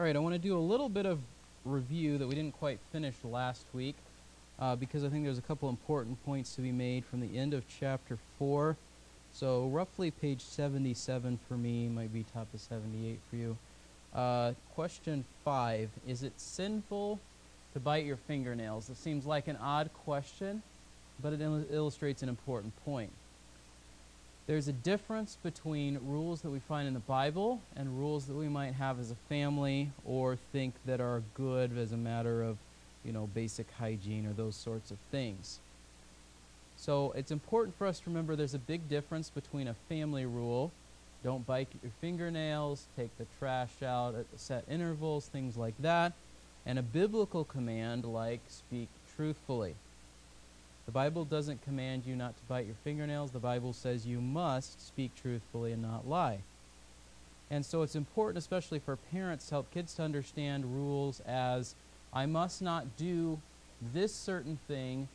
All 0.00 0.06
right, 0.06 0.16
I 0.16 0.18
want 0.18 0.34
to 0.34 0.38
do 0.38 0.56
a 0.56 0.58
little 0.58 0.88
bit 0.88 1.04
of 1.04 1.18
review 1.66 2.16
that 2.16 2.26
we 2.26 2.34
didn't 2.34 2.58
quite 2.58 2.78
finish 2.90 3.12
last 3.22 3.66
week 3.74 3.96
uh, 4.58 4.74
because 4.74 5.04
I 5.04 5.10
think 5.10 5.24
there's 5.24 5.36
a 5.36 5.42
couple 5.42 5.68
important 5.68 6.24
points 6.24 6.54
to 6.54 6.62
be 6.62 6.72
made 6.72 7.04
from 7.04 7.20
the 7.20 7.36
end 7.36 7.52
of 7.52 7.64
chapter 7.68 8.16
4. 8.38 8.76
So, 9.34 9.66
roughly 9.66 10.10
page 10.10 10.40
77 10.40 11.38
for 11.46 11.52
me, 11.52 11.86
might 11.88 12.14
be 12.14 12.24
top 12.32 12.46
of 12.54 12.60
78 12.60 13.18
for 13.28 13.36
you. 13.36 13.58
Uh, 14.14 14.52
question 14.74 15.22
5 15.44 15.90
Is 16.08 16.22
it 16.22 16.32
sinful 16.38 17.20
to 17.74 17.78
bite 17.78 18.06
your 18.06 18.16
fingernails? 18.16 18.88
It 18.88 18.96
seems 18.96 19.26
like 19.26 19.48
an 19.48 19.58
odd 19.60 19.90
question, 19.92 20.62
but 21.22 21.34
it 21.34 21.42
il- 21.42 21.66
illustrates 21.70 22.22
an 22.22 22.30
important 22.30 22.72
point. 22.86 23.12
There's 24.50 24.66
a 24.66 24.72
difference 24.72 25.38
between 25.40 26.00
rules 26.04 26.40
that 26.40 26.50
we 26.50 26.58
find 26.58 26.88
in 26.88 26.94
the 26.94 26.98
Bible 26.98 27.60
and 27.76 27.88
rules 27.96 28.26
that 28.26 28.34
we 28.34 28.48
might 28.48 28.72
have 28.72 28.98
as 28.98 29.12
a 29.12 29.14
family 29.28 29.92
or 30.04 30.34
think 30.34 30.74
that 30.86 31.00
are 31.00 31.22
good 31.34 31.78
as 31.78 31.92
a 31.92 31.96
matter 31.96 32.42
of, 32.42 32.56
you 33.04 33.12
know, 33.12 33.28
basic 33.32 33.70
hygiene 33.78 34.26
or 34.26 34.32
those 34.32 34.56
sorts 34.56 34.90
of 34.90 34.98
things. 35.12 35.60
So 36.76 37.12
it's 37.14 37.30
important 37.30 37.78
for 37.78 37.86
us 37.86 38.00
to 38.00 38.10
remember 38.10 38.34
there's 38.34 38.54
a 38.54 38.58
big 38.58 38.88
difference 38.88 39.30
between 39.30 39.68
a 39.68 39.74
family 39.88 40.26
rule 40.26 40.72
don't 41.22 41.46
bite 41.46 41.68
your 41.80 41.92
fingernails, 42.00 42.88
take 42.96 43.16
the 43.18 43.26
trash 43.38 43.84
out 43.84 44.16
at 44.16 44.26
set 44.34 44.64
intervals, 44.68 45.26
things 45.26 45.56
like 45.56 45.74
that, 45.78 46.12
and 46.66 46.76
a 46.76 46.82
biblical 46.82 47.44
command 47.44 48.04
like 48.04 48.40
speak 48.48 48.88
truthfully. 49.16 49.76
The 50.90 50.94
Bible 50.94 51.24
doesn't 51.24 51.62
command 51.62 52.02
you 52.04 52.16
not 52.16 52.36
to 52.36 52.42
bite 52.48 52.66
your 52.66 52.74
fingernails. 52.82 53.30
The 53.30 53.38
Bible 53.38 53.72
says 53.72 54.08
you 54.08 54.20
must 54.20 54.84
speak 54.84 55.12
truthfully 55.14 55.70
and 55.70 55.80
not 55.80 56.08
lie. 56.08 56.40
And 57.48 57.64
so 57.64 57.82
it's 57.82 57.94
important, 57.94 58.38
especially 58.38 58.80
for 58.80 58.96
parents, 58.96 59.46
to 59.46 59.54
help 59.54 59.70
kids 59.70 59.94
to 59.94 60.02
understand 60.02 60.74
rules 60.74 61.20
as 61.28 61.76
I 62.12 62.26
must 62.26 62.60
not 62.60 62.96
do 62.96 63.38
this 63.94 64.12
certain 64.12 64.58
thing 64.66 65.06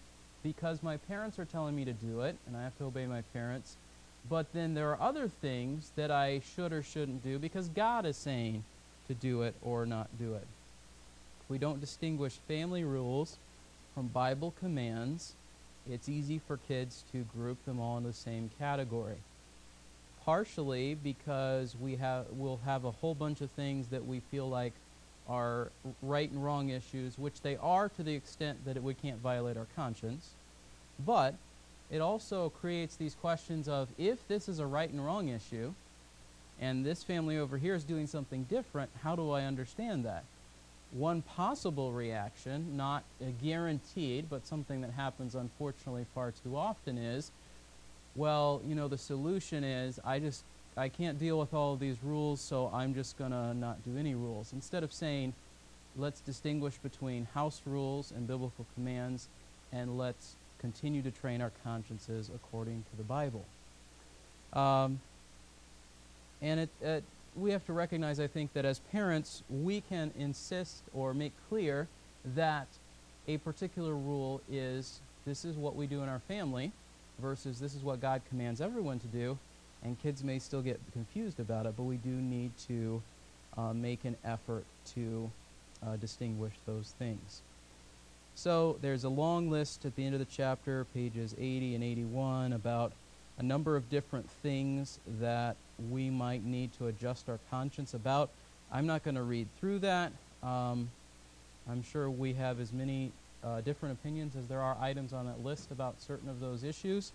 because 0.44 0.82
my 0.82 0.96
parents 0.96 1.38
are 1.40 1.44
telling 1.44 1.76
me 1.76 1.84
to 1.84 1.92
do 1.92 2.22
it, 2.22 2.38
and 2.48 2.56
I 2.56 2.64
have 2.64 2.78
to 2.78 2.86
obey 2.86 3.06
my 3.06 3.24
parents. 3.34 3.76
But 4.30 4.54
then 4.54 4.76
there 4.76 4.90
are 4.92 5.02
other 5.02 5.28
things 5.28 5.92
that 5.98 6.10
I 6.10 6.40
should 6.56 6.72
or 6.72 6.84
shouldn't 6.84 7.22
do 7.22 7.38
because 7.38 7.68
God 7.68 8.06
is 8.06 8.16
saying 8.16 8.64
to 9.10 9.14
do 9.14 9.42
it 9.42 9.56
or 9.62 9.86
not 9.86 10.08
do 10.18 10.36
it. 10.36 10.48
We 11.50 11.58
don't 11.58 11.82
distinguish 11.82 12.38
family 12.48 12.86
rules 12.86 13.36
from 13.94 14.08
Bible 14.08 14.54
commands, 14.58 15.34
it's 15.90 16.10
easy 16.10 16.40
for 16.40 16.58
kids 16.58 17.04
to 17.12 17.20
group 17.36 17.64
them 17.66 17.80
all 17.80 17.98
in 17.98 18.04
the 18.04 18.14
same 18.14 18.50
category. 18.60 19.18
Partially 20.24 20.96
because 20.96 21.76
we 21.80 21.96
have 21.98 22.26
we'll 22.32 22.60
have 22.66 22.84
a 22.84 22.92
whole 22.92 23.14
bunch 23.14 23.42
of 23.42 23.52
things 23.52 23.88
that 23.88 24.06
we 24.06 24.20
feel 24.32 24.50
like 24.50 24.74
are 25.28 25.72
right 26.02 26.30
and 26.30 26.44
wrong 26.44 26.70
issues, 26.70 27.18
which 27.18 27.42
they 27.42 27.58
are 27.58 27.90
to 27.90 28.04
the 28.04 28.14
extent 28.14 28.64
that 28.66 28.78
it, 28.78 28.84
we 28.84 28.94
can't 28.94 29.20
violate 29.20 29.58
our 29.58 29.68
conscience. 29.76 30.30
But 31.04 31.36
it 31.92 32.00
also 32.00 32.50
creates 32.50 32.96
these 32.96 33.16
questions 33.16 33.68
of 33.68 33.90
if 33.98 34.28
this 34.28 34.50
is 34.50 34.60
a 34.60 34.66
right 34.66 34.90
and 34.90 35.04
wrong 35.04 35.30
issue, 35.30 35.74
and 36.60 36.86
this 36.86 37.04
family 37.04 37.38
over 37.38 37.58
here 37.58 37.76
is 37.76 37.84
doing 37.84 38.08
something 38.08 38.44
different, 38.44 38.90
how 39.04 39.16
do 39.16 39.32
I 39.32 39.44
understand 39.44 40.06
that? 40.06 40.24
One 40.92 41.22
possible 41.22 41.92
reaction, 41.92 42.78
not 42.78 43.04
guaranteed, 43.42 44.30
but 44.30 44.48
something 44.48 44.82
that 44.82 44.92
happens 44.92 45.36
unfortunately 45.36 46.06
far 46.14 46.32
too 46.32 46.56
often 46.56 46.98
is, 46.98 47.32
well, 48.16 48.62
you 48.66 48.76
know, 48.76 48.88
the 48.88 48.98
solution 48.98 49.64
is 49.64 50.00
I 50.06 50.20
just 50.20 50.44
I 50.78 50.90
can't 50.90 51.18
deal 51.18 51.40
with 51.40 51.54
all 51.54 51.74
of 51.74 51.80
these 51.80 51.98
rules, 52.04 52.42
so 52.42 52.70
I'm 52.74 52.94
just 52.94 53.18
going 53.18 53.32
to 53.32 53.54
not 53.54 53.84
do 53.86 53.98
any 53.98 54.14
rules. 54.14 54.52
Instead 54.52 54.84
of 54.84 54.92
saying, 54.92 55.34
let's 55.98 56.20
distinguish 56.20 56.76
between 56.78 57.28
house 57.34 57.62
rules 57.66 58.12
and 58.12 58.28
biblical 58.28 58.66
commands, 58.76 59.28
and 59.72 59.98
let's 59.98 60.36
continue 60.60 61.02
to 61.02 61.12
train 61.12 61.42
our 61.42 61.52
consciences 61.64 62.30
according 62.34 62.84
to 62.92 62.98
the 62.98 63.04
Bible. 63.04 63.46
Um, 64.52 65.00
and 66.42 66.60
it, 66.62 66.70
it, 66.82 67.04
we 67.36 67.52
have 67.52 67.66
to 67.66 67.74
recognize, 67.74 68.20
I 68.20 68.28
think, 68.28 68.54
that 68.54 68.66
as 68.66 68.80
parents, 68.80 69.44
we 69.50 69.82
can 69.82 70.12
insist 70.18 70.84
or 70.94 71.14
make 71.14 71.34
clear 71.50 71.88
that 72.34 72.68
a 73.28 73.38
particular 73.38 73.94
rule 73.94 74.42
is 74.50 75.00
this 75.26 75.44
is 75.44 75.56
what 75.56 75.76
we 75.76 75.88
do 75.88 76.02
in 76.02 76.10
our 76.10 76.20
family 76.20 76.72
versus 77.20 77.60
this 77.60 77.76
is 77.76 77.82
what 77.82 78.00
God 78.00 78.22
commands 78.30 78.62
everyone 78.62 79.00
to 79.00 79.08
do. 79.08 79.38
And 79.84 80.02
kids 80.02 80.24
may 80.24 80.40
still 80.40 80.62
get 80.62 80.80
confused 80.94 81.40
about 81.40 81.66
it, 81.66 81.74
but 81.78 81.84
we 81.84 81.98
do 81.98 82.10
need 82.10 82.52
to 82.68 83.02
uh, 83.58 83.74
make 83.74 84.06
an 84.06 84.16
effort 84.24 84.64
to 84.94 85.30
uh, 85.86 85.96
distinguish 85.98 86.54
those 86.66 86.94
things. 86.98 87.42
So 88.36 88.78
there's 88.82 89.04
a 89.04 89.10
long 89.10 89.50
list 89.50 89.86
at 89.86 89.96
the 89.96 90.06
end 90.06 90.14
of 90.14 90.20
the 90.20 90.26
chapter, 90.26 90.86
pages 90.94 91.36
80 91.40 91.76
and 91.76 91.84
81, 91.84 92.54
about 92.54 92.92
a 93.38 93.44
number 93.44 93.76
of 93.76 93.90
different 93.90 94.30
things 94.30 95.00
that 95.20 95.56
we 95.92 96.10
might 96.10 96.44
need 96.46 96.74
to 96.78 96.88
adjust 96.88 97.30
our 97.30 97.40
conscience 97.50 97.94
about. 97.94 98.30
I'm 98.72 98.86
not 98.86 99.04
going 99.04 99.16
to 99.16 99.24
read 99.24 99.48
through 99.60 99.80
that. 99.80 100.12
Um, 100.44 100.90
I'm 101.70 101.84
sure 101.84 102.10
we 102.10 102.34
have 102.34 102.60
as 102.60 102.72
many 102.72 103.12
uh, 103.44 103.62
different 103.62 103.98
opinions 104.00 104.36
as 104.36 104.48
there 104.48 104.62
are 104.62 104.78
items 104.80 105.14
on 105.14 105.26
that 105.26 105.44
list 105.44 105.72
about 105.72 106.02
certain 106.02 106.30
of 106.30 106.40
those 106.40 106.64
issues. 106.64 107.12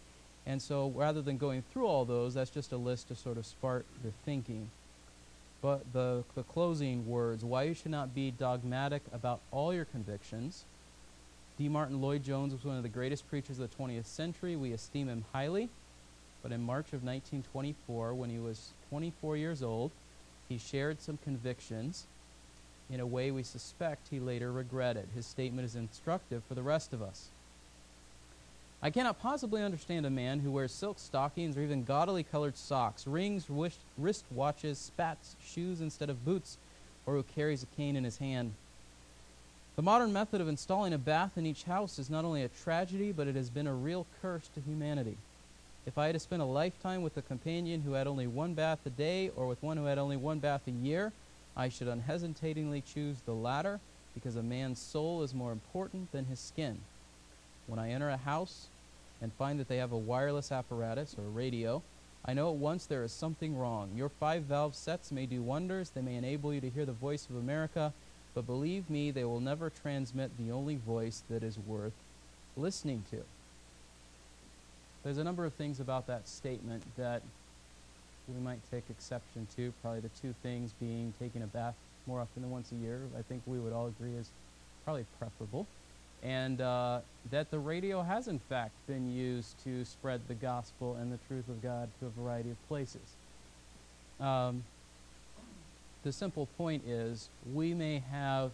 And 0.47 0.61
so 0.61 0.93
rather 0.95 1.23
than 1.23 1.39
going 1.39 1.63
through 1.73 1.87
all 1.87 2.05
those, 2.05 2.35
that's 2.35 2.51
just 2.51 2.73
a 2.73 2.77
list 2.77 3.09
to 3.09 3.15
sort 3.15 3.37
of 3.37 3.47
spark 3.47 3.85
the 4.03 4.11
thinking. 4.25 4.71
But 5.63 5.93
the, 5.93 6.25
the 6.35 6.43
closing 6.43 7.07
words 7.07 7.45
why 7.45 7.65
you 7.65 7.75
should 7.75 7.91
not 7.91 8.15
be 8.15 8.31
dogmatic 8.31 9.03
about 9.13 9.41
all 9.51 9.75
your 9.75 9.85
convictions. 9.85 10.65
D. 11.59 11.69
Martyn 11.69 12.01
Lloyd 12.01 12.25
Jones 12.25 12.55
was 12.55 12.65
one 12.65 12.77
of 12.77 12.83
the 12.83 12.89
greatest 12.89 13.29
preachers 13.29 13.59
of 13.59 13.71
the 13.71 13.77
20th 13.77 14.07
century. 14.07 14.57
We 14.57 14.73
esteem 14.73 15.09
him 15.09 15.25
highly. 15.33 15.69
But 16.43 16.53
in 16.53 16.63
March 16.63 16.87
of 16.87 17.03
1924, 17.03 18.15
when 18.15 18.31
he 18.31 18.39
was 18.39 18.71
24 18.89 19.37
years 19.37 19.63
old, 19.63 19.91
he 20.49 20.59
shared 20.59 21.01
some 21.01 21.19
convictions 21.23 22.07
in 22.91 22.99
a 23.01 23.07
way 23.07 23.31
we 23.31 23.43
suspect 23.43 24.09
he 24.11 24.19
later 24.19 24.51
regretted. 24.51 25.09
His 25.15 25.27
statement 25.27 25.65
is 25.65 25.77
instructive 25.77 26.43
for 26.49 26.55
the 26.55 26.63
rest 26.63 26.93
of 26.93 27.03
us. 27.03 27.29
I 28.83 28.91
cannot 28.91 29.21
possibly 29.21 29.63
understand 29.63 30.07
a 30.07 30.11
man 30.11 30.41
who 30.41 30.51
wears 30.51 30.73
silk 30.73 30.99
stockings 30.99 31.57
or 31.57 31.61
even 31.61 31.85
gaudily 31.85 32.23
colored 32.23 32.57
socks, 32.57 33.07
rings, 33.07 33.47
wrist 33.51 34.25
watches, 34.31 34.79
spats, 34.79 35.37
shoes 35.45 35.83
instead 35.83 36.09
of 36.09 36.25
boots, 36.25 36.57
or 37.05 37.15
who 37.15 37.23
carries 37.23 37.63
a 37.63 37.67
cane 37.77 37.95
in 37.95 38.05
his 38.05 38.17
hand. 38.17 38.55
The 39.77 39.83
modern 39.83 40.13
method 40.13 40.41
of 40.41 40.49
installing 40.49 40.95
a 40.95 40.99
bath 40.99 41.37
in 41.37 41.47
each 41.47 41.65
house 41.65 41.99
is 41.99 42.11
not 42.11 42.25
only 42.25 42.43
a 42.43 42.49
tragedy, 42.49 43.13
but 43.13 43.29
it 43.29 43.37
has 43.37 43.51
been 43.51 43.67
a 43.67 43.75
real 43.75 44.07
curse 44.21 44.49
to 44.55 44.61
humanity. 44.61 45.19
If 45.87 45.97
I 45.97 46.07
had 46.07 46.13
to 46.13 46.21
spend 46.21 46.43
a 46.43 46.47
lifetime 46.47 47.03
with 47.03 47.17
a 47.17 47.23
companion 47.23 47.81
who 47.81 47.93
had 47.93 48.07
only 48.07 48.27
one 48.27 48.53
bath 48.53 48.81
a 48.85 48.91
day 48.91 49.31
or 49.35 49.47
with 49.47 49.63
one 49.63 49.79
who 49.79 49.87
had 49.87 49.99
only 49.99 50.17
one 50.17 50.39
bath 50.39 50.63
a 50.67 50.71
year, 50.71 51.13
I 51.57 51.69
should 51.69 51.89
unhesitatingly 51.89 52.83
choose 52.83 53.17
the 53.25 53.33
latter 53.33 53.81
because 54.15 54.37
a 54.37 54.43
man's 54.43 54.79
soul 54.79 55.23
is 55.23 55.35
more 55.35 55.53
important 55.53 56.13
than 56.13 56.27
his 56.27 56.39
skin. 56.39 56.79
When 57.67 57.79
I 57.79 57.91
enter 57.91 58.11
a 58.11 58.19
house 58.19 58.67
and 59.23 59.33
find 59.33 59.59
that 59.59 59.69
they 59.69 59.79
have 59.79 59.93
a 59.93 59.99
wireless 59.99 60.53
apparatus 60.53 61.17
or 61.19 61.25
a 61.25 61.31
radio, 61.31 61.83
I 62.27 62.35
know 62.35 62.51
at 62.51 62.57
once 62.57 62.85
there 62.85 63.03
is 63.03 63.13
something 63.13 63.57
wrong. 63.57 63.91
Your 63.97 64.11
five 64.11 64.43
valve 64.43 64.75
sets 64.75 65.11
may 65.11 65.25
do 65.25 65.43
wonders, 65.43 65.91
they 65.91 66.03
may 66.03 66.17
enable 66.17 66.53
you 66.53 66.61
to 66.61 66.69
hear 66.69 66.85
the 66.85 66.93
voice 66.93 67.27
of 67.31 67.37
America, 67.37 67.95
but 68.35 68.47
believe 68.47 68.91
me, 68.91 69.11
they 69.11 69.25
will 69.25 69.41
never 69.41 69.71
transmit 69.71 70.37
the 70.37 70.53
only 70.53 70.77
voice 70.77 71.23
that 71.31 71.43
is 71.43 71.59
worth 71.59 71.95
listening 72.57 73.05
to. 73.11 73.25
There's 75.03 75.19
a 75.19 75.25
number 75.25 75.45
of 75.47 75.55
things 75.55 75.81
about 75.81 76.07
that 76.09 76.29
statement 76.29 76.83
that 76.97 77.23
we 78.29 78.41
might 78.41 78.59
take 78.71 78.85
exception 78.91 79.47
to. 79.57 79.73
Probably 79.83 80.01
the 80.01 80.11
two 80.21 80.35
things 80.43 80.73
being 80.79 81.15
taking 81.19 81.43
a 81.43 81.47
bath 81.47 81.75
more 82.07 82.21
often 82.21 82.43
than 82.43 82.51
once 82.51 82.73
a 82.73 82.75
year, 82.75 83.01
I 83.19 83.23
think 83.23 83.43
we 83.47 83.59
would 83.59 83.73
all 83.73 83.87
agree 83.87 84.15
is 84.15 84.29
probably 84.85 85.07
preferable. 85.19 85.67
And 86.23 86.61
uh, 86.61 87.01
that 87.31 87.51
the 87.51 87.59
radio 87.59 88.03
has, 88.03 88.29
in 88.29 88.41
fact, 88.41 88.73
been 88.87 89.15
used 89.15 89.63
to 89.65 89.85
spread 89.87 90.21
the 90.29 90.35
gospel 90.35 90.97
and 91.01 91.11
the 91.11 91.19
truth 91.29 91.49
of 91.49 91.63
God 91.63 91.89
to 92.01 92.07
a 92.07 92.11
variety 92.11 92.51
of 92.51 92.69
places. 92.69 93.01
Um, 94.21 94.65
the 96.03 96.13
simple 96.13 96.47
point 96.59 96.83
is 96.87 97.29
we 97.55 97.73
may 97.73 98.03
have 98.11 98.51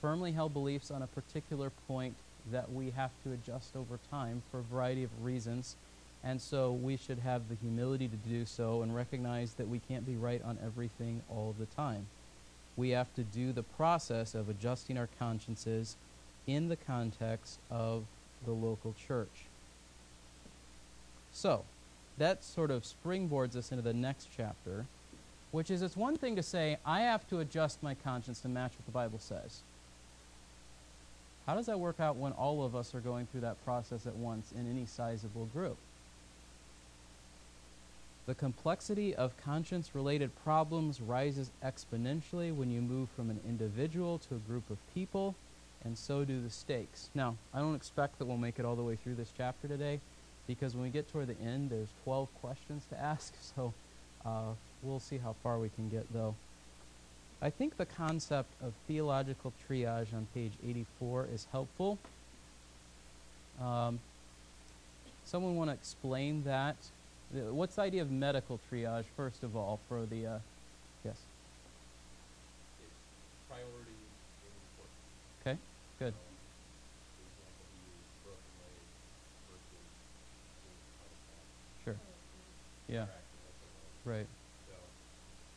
firmly 0.00 0.32
held 0.32 0.52
beliefs 0.52 0.90
on 0.90 1.02
a 1.02 1.06
particular 1.06 1.70
point 1.86 2.14
that 2.52 2.72
we 2.72 2.90
have 2.90 3.10
to 3.24 3.32
adjust 3.32 3.76
over 3.76 3.98
time 4.10 4.42
for 4.50 4.60
a 4.60 4.62
variety 4.62 5.04
of 5.04 5.10
reasons. 5.24 5.76
And 6.22 6.40
so 6.40 6.72
we 6.72 6.96
should 6.96 7.18
have 7.18 7.48
the 7.48 7.54
humility 7.54 8.08
to 8.08 8.16
do 8.16 8.44
so 8.44 8.82
and 8.82 8.94
recognize 8.94 9.54
that 9.54 9.68
we 9.68 9.78
can't 9.78 10.06
be 10.06 10.16
right 10.16 10.42
on 10.44 10.58
everything 10.64 11.22
all 11.30 11.54
the 11.58 11.66
time. 11.66 12.06
We 12.76 12.90
have 12.90 13.14
to 13.14 13.22
do 13.22 13.52
the 13.52 13.62
process 13.62 14.34
of 14.34 14.48
adjusting 14.48 14.98
our 14.98 15.08
consciences 15.18 15.96
in 16.46 16.68
the 16.68 16.76
context 16.76 17.58
of 17.70 18.04
the 18.44 18.52
local 18.52 18.94
church. 19.06 19.46
So, 21.32 21.64
that 22.18 22.44
sort 22.44 22.70
of 22.70 22.84
springboards 22.84 23.56
us 23.56 23.70
into 23.70 23.82
the 23.82 23.94
next 23.94 24.28
chapter, 24.36 24.84
which 25.52 25.70
is 25.70 25.82
it's 25.82 25.96
one 25.96 26.16
thing 26.16 26.36
to 26.36 26.42
say, 26.42 26.76
I 26.84 27.00
have 27.00 27.26
to 27.28 27.38
adjust 27.38 27.82
my 27.82 27.94
conscience 27.94 28.40
to 28.40 28.48
match 28.48 28.72
what 28.76 28.84
the 28.84 28.92
Bible 28.92 29.18
says. 29.18 29.60
How 31.46 31.54
does 31.54 31.66
that 31.66 31.80
work 31.80 32.00
out 32.00 32.16
when 32.16 32.32
all 32.32 32.64
of 32.64 32.76
us 32.76 32.94
are 32.94 33.00
going 33.00 33.26
through 33.26 33.40
that 33.40 33.64
process 33.64 34.06
at 34.06 34.14
once 34.14 34.52
in 34.52 34.70
any 34.70 34.86
sizable 34.86 35.46
group? 35.46 35.76
The 38.26 38.34
complexity 38.34 39.14
of 39.14 39.36
conscience 39.42 39.90
related 39.92 40.30
problems 40.44 41.00
rises 41.00 41.50
exponentially 41.64 42.54
when 42.54 42.70
you 42.70 42.80
move 42.80 43.08
from 43.16 43.30
an 43.30 43.40
individual 43.48 44.18
to 44.28 44.36
a 44.36 44.38
group 44.38 44.70
of 44.70 44.76
people, 44.94 45.34
and 45.84 45.98
so 45.98 46.24
do 46.24 46.40
the 46.40 46.50
stakes. 46.50 47.10
Now, 47.14 47.34
I 47.52 47.58
don't 47.58 47.74
expect 47.74 48.18
that 48.18 48.26
we'll 48.26 48.36
make 48.36 48.58
it 48.58 48.64
all 48.64 48.76
the 48.76 48.82
way 48.82 48.94
through 48.94 49.16
this 49.16 49.32
chapter 49.36 49.66
today, 49.66 49.98
because 50.46 50.74
when 50.74 50.84
we 50.84 50.90
get 50.90 51.10
toward 51.10 51.26
the 51.26 51.40
end, 51.44 51.70
there's 51.70 51.88
12 52.04 52.28
questions 52.40 52.84
to 52.90 53.00
ask, 53.00 53.34
so 53.56 53.72
uh, 54.24 54.52
we'll 54.82 55.00
see 55.00 55.18
how 55.18 55.34
far 55.42 55.58
we 55.58 55.70
can 55.70 55.88
get, 55.88 56.06
though. 56.12 56.34
I 57.42 57.48
think 57.48 57.76
the 57.78 57.86
concept 57.86 58.52
of 58.62 58.74
theological 58.86 59.52
triage 59.66 60.12
on 60.14 60.26
page 60.34 60.52
84 60.62 61.28
is 61.32 61.46
helpful. 61.50 61.98
Um, 63.60 63.98
someone 65.24 65.56
want 65.56 65.70
to 65.70 65.74
explain 65.74 66.44
that? 66.44 66.76
What's 67.32 67.76
the 67.76 67.82
idea 67.82 68.02
of 68.02 68.10
medical 68.10 68.58
triage, 68.70 69.04
first 69.16 69.42
of 69.42 69.56
all, 69.56 69.80
for 69.88 70.04
the, 70.04 70.26
uh, 70.26 70.38
yes? 71.04 71.16
It's 72.82 72.90
priority. 73.48 73.96
Okay, 75.40 75.56
good. 75.98 76.12
Sure. 76.12 76.26
Yeah. 76.52 76.60
Right. 77.40 77.56
he 77.64 77.88
used 77.88 78.20
broken 78.20 78.52
leg 78.60 78.84
versus 79.48 79.80
being 80.60 80.76
heart 81.00 81.12
attack. 81.16 81.44
Sure. 81.84 81.98
Yeah, 82.90 83.06
Fracture, 83.06 83.40
that's 83.48 83.64
a 83.64 84.12
leg. 84.12 84.26
right. 84.26 84.28
So 84.68 84.76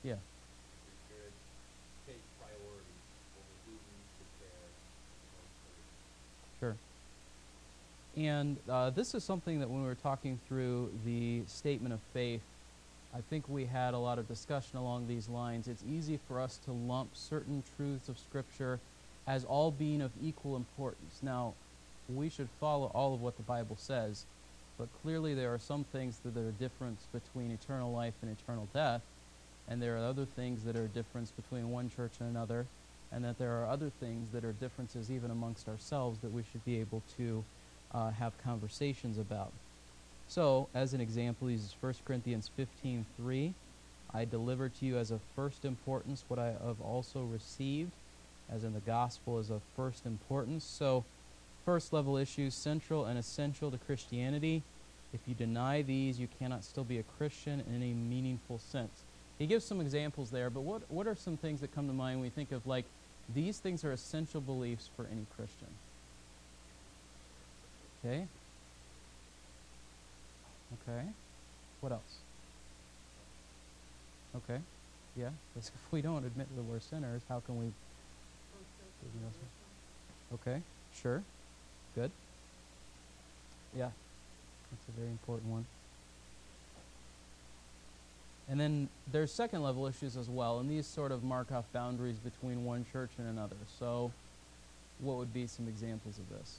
Yeah, 0.08 0.16
we 0.16 0.94
should 1.10 1.34
take 2.08 2.24
priority 2.40 2.96
over 3.36 3.56
who 3.66 3.74
needs 3.76 4.14
the 4.22 4.28
care 4.40 4.64
the 4.72 5.28
most 5.36 5.58
urgent. 5.68 6.00
sure. 6.62 6.76
And 8.16 8.58
uh, 8.70 8.92
this 8.92 9.16
is 9.16 9.24
something 9.24 9.60
that 9.60 9.70
when 9.70 9.82
we 9.82 9.88
were 9.88 9.96
talking 9.96 10.40
through 10.48 10.92
the 11.06 11.42
statement 11.48 11.94
of 11.94 12.00
faith, 12.14 12.42
I 13.16 13.22
think 13.30 13.48
we 13.48 13.66
had 13.66 13.94
a 13.94 13.98
lot 13.98 14.20
of 14.20 14.28
discussion 14.28 14.78
along 14.78 15.08
these 15.08 15.30
lines. 15.30 15.68
It's 15.68 15.84
easy 15.90 16.20
for 16.28 16.40
us 16.40 16.60
to 16.66 16.72
lump 16.72 17.10
certain 17.16 17.64
truths 17.76 18.10
of 18.10 18.18
Scripture 18.18 18.80
as 19.28 19.46
all 19.46 19.72
being 19.72 20.02
of 20.02 20.12
equal 20.22 20.56
importance. 20.56 21.20
Now, 21.22 21.54
we 22.14 22.30
should 22.30 22.50
follow 22.60 22.92
all 22.94 23.14
of 23.14 23.22
what 23.22 23.38
the 23.38 23.44
Bible 23.44 23.78
says, 23.80 24.26
but 24.78 24.90
clearly 25.02 25.34
there 25.34 25.54
are 25.54 25.60
some 25.60 25.84
things 25.86 26.20
that 26.26 26.38
are 26.38 26.50
a 26.50 26.52
difference 26.52 27.08
between 27.14 27.52
eternal 27.52 27.92
life 27.92 28.16
and 28.22 28.36
eternal 28.36 28.68
death, 28.74 29.02
and 29.70 29.82
there 29.82 29.96
are 29.96 30.06
other 30.06 30.26
things 30.26 30.64
that 30.66 30.76
are 30.76 30.86
a 30.86 30.90
difference 30.90 31.32
between 31.32 31.72
one 31.72 31.90
church 31.90 32.14
and 32.20 32.30
another, 32.30 32.66
and 33.12 33.24
that 33.24 33.38
there 33.38 33.52
are 33.62 33.68
other 33.68 33.90
things 33.90 34.32
that 34.32 34.44
are 34.44 34.54
differences 34.54 35.12
even 35.12 35.32
amongst 35.32 35.70
ourselves 35.70 36.20
that 36.20 36.34
we 36.34 36.44
should 36.52 36.66
be 36.66 36.80
able 36.80 37.02
to 37.18 37.44
uh, 37.94 38.12
have 38.12 38.34
conversations 38.44 39.18
about. 39.18 39.52
So, 40.28 40.68
as 40.74 40.94
an 40.94 41.02
example, 41.02 41.48
he 41.48 41.54
uses 41.54 41.76
1 41.80 41.94
Corinthians 42.06 42.50
15:3. 42.58 43.54
I 44.14 44.26
deliver 44.26 44.70
to 44.70 44.86
you 44.86 44.98
as 44.98 45.12
of 45.12 45.22
first 45.36 45.66
importance 45.66 46.24
what 46.28 46.40
I 46.40 46.48
have 46.48 46.82
also 46.82 47.24
received, 47.24 47.92
as 48.52 48.64
in 48.64 48.74
the 48.74 48.80
gospel 48.80 49.40
is 49.40 49.50
of 49.50 49.62
first 49.76 50.06
importance. 50.06 50.64
So, 50.64 51.04
first 51.66 51.94
level 51.94 52.18
issues, 52.18 52.54
central 52.54 53.06
and 53.06 53.18
essential 53.18 53.72
to 53.72 53.78
Christianity. 53.78 54.64
If 55.14 55.22
you 55.28 55.36
deny 55.36 55.82
these, 55.82 56.20
you 56.20 56.28
cannot 56.40 56.64
still 56.64 56.84
be 56.84 56.98
a 56.98 57.04
Christian 57.18 57.62
in 57.62 57.76
any 57.76 57.94
meaningful 57.94 58.60
sense. 58.60 59.04
He 59.38 59.46
gives 59.46 59.66
some 59.66 59.82
examples 59.82 60.32
there, 60.32 60.50
but 60.50 60.62
what, 60.62 60.82
what 60.90 61.08
are 61.08 61.16
some 61.16 61.38
things 61.38 61.62
that 61.62 61.74
come 61.74 61.88
to 61.88 61.94
mind 61.94 62.20
when 62.20 62.30
we 62.30 62.30
think 62.30 62.52
of 62.52 62.66
like 62.66 62.86
these 63.34 63.60
things 63.60 63.84
are 63.84 63.92
essential 63.92 64.42
beliefs 64.42 64.90
for 64.96 65.06
any 65.12 65.26
Christian? 65.36 65.68
Okay. 68.06 68.26
Okay. 70.88 71.04
What 71.80 71.92
else? 71.92 72.02
Okay. 74.36 74.60
Yeah. 75.16 75.30
Because 75.54 75.70
if 75.76 75.92
we 75.92 76.02
don't 76.02 76.26
admit 76.26 76.48
that 76.56 76.64
we're 76.64 76.80
sinners, 76.80 77.22
how 77.30 77.40
can 77.40 77.58
we? 77.60 77.66
Okay. 80.34 80.62
Sure. 81.02 81.22
Good. 81.96 82.12
Yeah. 83.76 83.90
That's 84.72 84.88
a 84.90 85.00
very 85.00 85.12
important 85.12 85.52
one. 85.52 85.66
And 88.50 88.60
then 88.60 88.90
there's 89.12 89.32
second 89.32 89.64
level 89.64 89.88
issues 89.88 90.18
as 90.18 90.30
well, 90.30 90.60
and 90.60 90.70
these 90.70 90.86
sort 90.86 91.12
of 91.12 91.24
mark 91.24 91.52
off 91.52 91.64
boundaries 91.72 92.18
between 92.18 92.66
one 92.66 92.86
church 92.92 93.12
and 93.18 93.30
another. 93.30 93.56
So, 93.80 94.12
what 95.00 95.18
would 95.18 95.34
be 95.34 95.48
some 95.48 95.68
examples 95.68 96.20
of 96.20 96.30
this? 96.30 96.58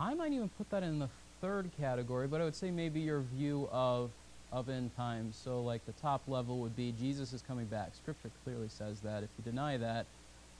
I 0.00 0.14
might 0.14 0.32
even 0.32 0.48
put 0.48 0.70
that 0.70 0.82
in 0.82 0.98
the 0.98 1.08
third 1.40 1.70
category, 1.78 2.26
but 2.26 2.40
I 2.40 2.44
would 2.44 2.54
say 2.54 2.70
maybe 2.70 3.00
your 3.00 3.20
view 3.20 3.68
of 3.72 4.10
of 4.52 4.68
end 4.68 4.94
times. 4.96 5.36
So 5.36 5.62
like 5.62 5.84
the 5.84 5.92
top 5.92 6.22
level 6.28 6.58
would 6.60 6.76
be 6.76 6.92
Jesus 6.92 7.32
is 7.32 7.42
coming 7.42 7.66
back. 7.66 7.94
Scripture 7.94 8.30
clearly 8.44 8.68
says 8.68 9.00
that. 9.00 9.24
If 9.24 9.30
you 9.36 9.44
deny 9.44 9.76
that, 9.78 10.06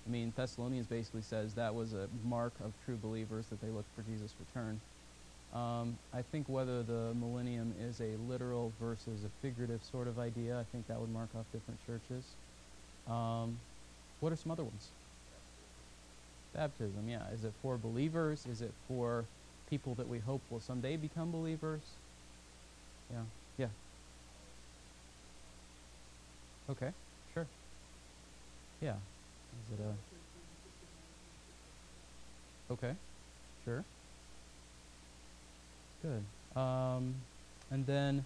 I 0.06 0.10
mean 0.10 0.32
Thessalonians 0.36 0.86
basically 0.86 1.22
says 1.22 1.54
that 1.54 1.74
was 1.74 1.94
a 1.94 2.08
mark 2.24 2.52
of 2.64 2.72
true 2.84 2.96
believers 2.96 3.46
that 3.46 3.60
they 3.60 3.68
looked 3.68 3.94
for 3.94 4.02
Jesus' 4.02 4.34
return. 4.40 4.80
Um, 5.54 5.96
I 6.12 6.22
think 6.22 6.48
whether 6.48 6.82
the 6.82 7.14
millennium 7.14 7.72
is 7.80 8.00
a 8.00 8.16
literal 8.28 8.72
versus 8.80 9.24
a 9.24 9.30
figurative 9.40 9.84
sort 9.84 10.08
of 10.08 10.18
idea, 10.18 10.58
I 10.58 10.64
think 10.72 10.88
that 10.88 10.98
would 10.98 11.10
mark 11.10 11.28
off 11.36 11.46
different 11.52 11.78
churches. 11.86 12.24
Um, 13.06 13.56
what 14.18 14.32
are 14.32 14.36
some 14.36 14.50
other 14.50 14.64
ones? 14.64 14.88
Baptism, 16.54 17.08
yeah. 17.08 17.28
Is 17.32 17.44
it 17.44 17.52
for 17.62 17.76
believers? 17.76 18.46
Is 18.46 18.62
it 18.62 18.70
for 18.86 19.24
people 19.68 19.94
that 19.96 20.08
we 20.08 20.20
hope 20.20 20.40
will 20.50 20.60
someday 20.60 20.96
become 20.96 21.32
believers? 21.32 21.80
Yeah. 23.12 23.22
Yeah. 23.58 23.66
Okay. 26.70 26.90
Sure. 27.34 27.46
Yeah. 28.80 28.92
Is 28.92 29.78
it 29.78 29.82
a 29.82 29.92
Okay. 32.72 32.92
Sure. 33.64 33.84
Good. 36.02 36.60
Um, 36.60 37.14
and 37.70 37.86
then 37.86 38.24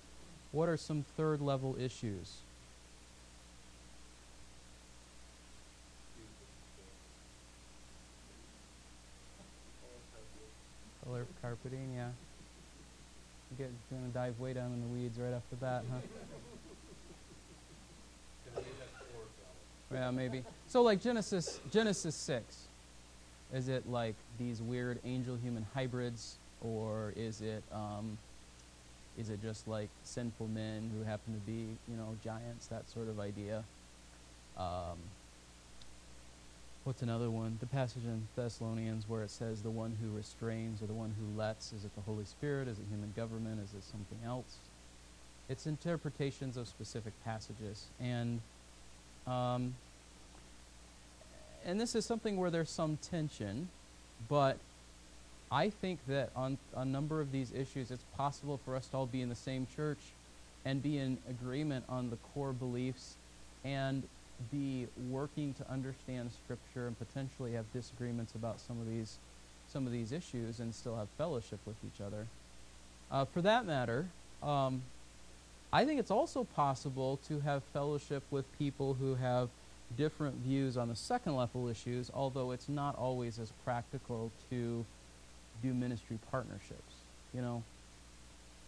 what 0.53 0.69
are 0.69 0.77
some 0.77 1.03
third 1.17 1.41
level 1.41 1.77
issues? 1.81 2.29
Color 11.19 11.27
carpeting, 11.43 11.95
yeah. 11.97 12.09
You 13.51 13.65
get 13.65 13.71
gonna 13.91 14.09
dive 14.13 14.39
way 14.39 14.53
down 14.53 14.73
in 14.73 14.81
the 14.81 14.87
weeds 14.87 15.19
right 15.19 15.33
off 15.33 15.43
the 15.51 15.57
bat, 15.57 15.83
huh? 15.91 15.99
Yeah, 19.93 20.11
maybe. 20.11 20.45
So 20.69 20.83
like 20.83 21.03
Genesis 21.03 21.61
Genesis 21.73 22.15
six, 22.15 22.67
is 23.53 23.69
it 23.69 23.89
like 23.91 24.15
these 24.39 24.61
weird 24.61 25.01
angel 25.05 25.37
human 25.37 25.67
hybrids, 25.75 26.37
or 26.63 27.15
is 27.17 27.41
it 27.41 27.63
um, 27.73 28.19
is 29.19 29.31
it 29.31 29.43
just 29.43 29.67
like 29.67 29.89
sinful 30.05 30.47
men 30.49 30.91
who 30.97 31.03
happen 31.05 31.35
to 31.35 31.41
be 31.41 31.67
you 31.91 31.97
know 31.97 32.15
giants, 32.23 32.67
that 32.67 32.89
sort 32.91 33.09
of 33.09 33.19
idea? 33.19 33.65
Um, 34.57 34.99
what's 36.89 37.03
another 37.03 37.29
one? 37.29 37.59
The 37.61 37.67
passage 37.67 38.05
in 38.05 38.27
Thessalonians 38.35 39.05
where 39.07 39.23
it 39.23 39.29
says 39.29 39.61
the 39.61 39.69
one 39.69 39.95
who 40.01 40.17
restrains 40.17 40.81
or 40.81 40.87
the 40.87 40.95
one 40.95 41.15
who 41.21 41.39
lets. 41.39 41.71
Is 41.75 41.85
it 41.85 41.95
the 41.95 42.01
Holy 42.01 42.25
Spirit? 42.25 42.67
Is 42.67 42.79
it 42.79 42.85
human 42.91 43.13
government? 43.15 43.61
Is 43.63 43.75
it 43.75 43.85
something 43.85 44.17
else? 44.25 44.57
It's 45.51 45.67
interpretations 45.67 46.57
of 46.57 46.67
specific 46.67 47.13
passages 47.27 47.85
and. 48.01 48.41
Um, 49.27 49.75
and 51.67 51.79
this 51.79 51.95
is 51.95 52.07
something 52.07 52.39
where 52.39 52.49
there's 52.49 52.71
some 52.71 52.97
tension, 52.97 53.69
but 54.31 54.57
I 55.53 55.69
think 55.69 55.99
that 56.09 56.31
on 56.35 56.57
a 56.75 56.87
number 56.87 57.21
of 57.21 57.33
these 57.33 57.53
issues, 57.53 57.91
it's 57.91 58.05
possible 58.17 58.59
for 58.65 58.75
us 58.75 58.87
to 58.87 58.97
all 58.97 59.07
be 59.07 59.21
in 59.21 59.29
the 59.29 59.35
same 59.35 59.67
church 59.77 59.99
and 60.65 60.83
be 60.83 60.97
in 60.97 61.19
agreement 61.29 61.85
on 61.87 62.09
the 62.09 62.17
core 62.33 62.55
beliefs 62.55 63.17
and 63.63 64.05
be 64.51 64.87
working 65.11 65.55
to 65.55 65.71
understand 65.71 66.31
Scripture 66.45 66.87
and 66.87 66.99
potentially 66.99 67.53
have 67.53 67.71
disagreements 67.73 68.35
about 68.35 68.61
some 68.61 68.81
of 68.81 68.89
these 68.89 69.19
some 69.73 69.87
of 69.87 69.93
these 69.93 70.13
issues 70.13 70.61
and 70.61 70.75
still 70.75 70.97
have 70.97 71.09
fellowship 71.19 71.59
with 71.67 71.77
each 71.85 72.01
other. 72.01 72.27
Uh, 73.11 73.27
for 73.27 73.43
that 73.43 73.67
matter, 73.67 74.07
um, 74.43 74.81
I 75.71 75.85
think 75.85 76.01
it's 76.01 76.11
also 76.11 76.45
possible 76.45 77.19
to 77.29 77.41
have 77.41 77.63
fellowship 77.65 78.23
with 78.31 78.47
people 78.59 78.95
who 78.95 79.17
have 79.17 79.51
different 79.97 80.37
views 80.37 80.77
on 80.77 80.89
the 80.89 80.97
second 80.97 81.37
level 81.37 81.69
issues, 81.69 82.11
although 82.15 82.51
it's 82.53 82.69
not 82.69 82.97
always 82.97 83.39
as 83.39 83.53
practical 83.65 84.31
to 84.51 84.85
do 85.63 85.75
ministry 85.75 86.19
partnerships. 86.31 86.95
You 87.35 87.43
know, 87.43 87.63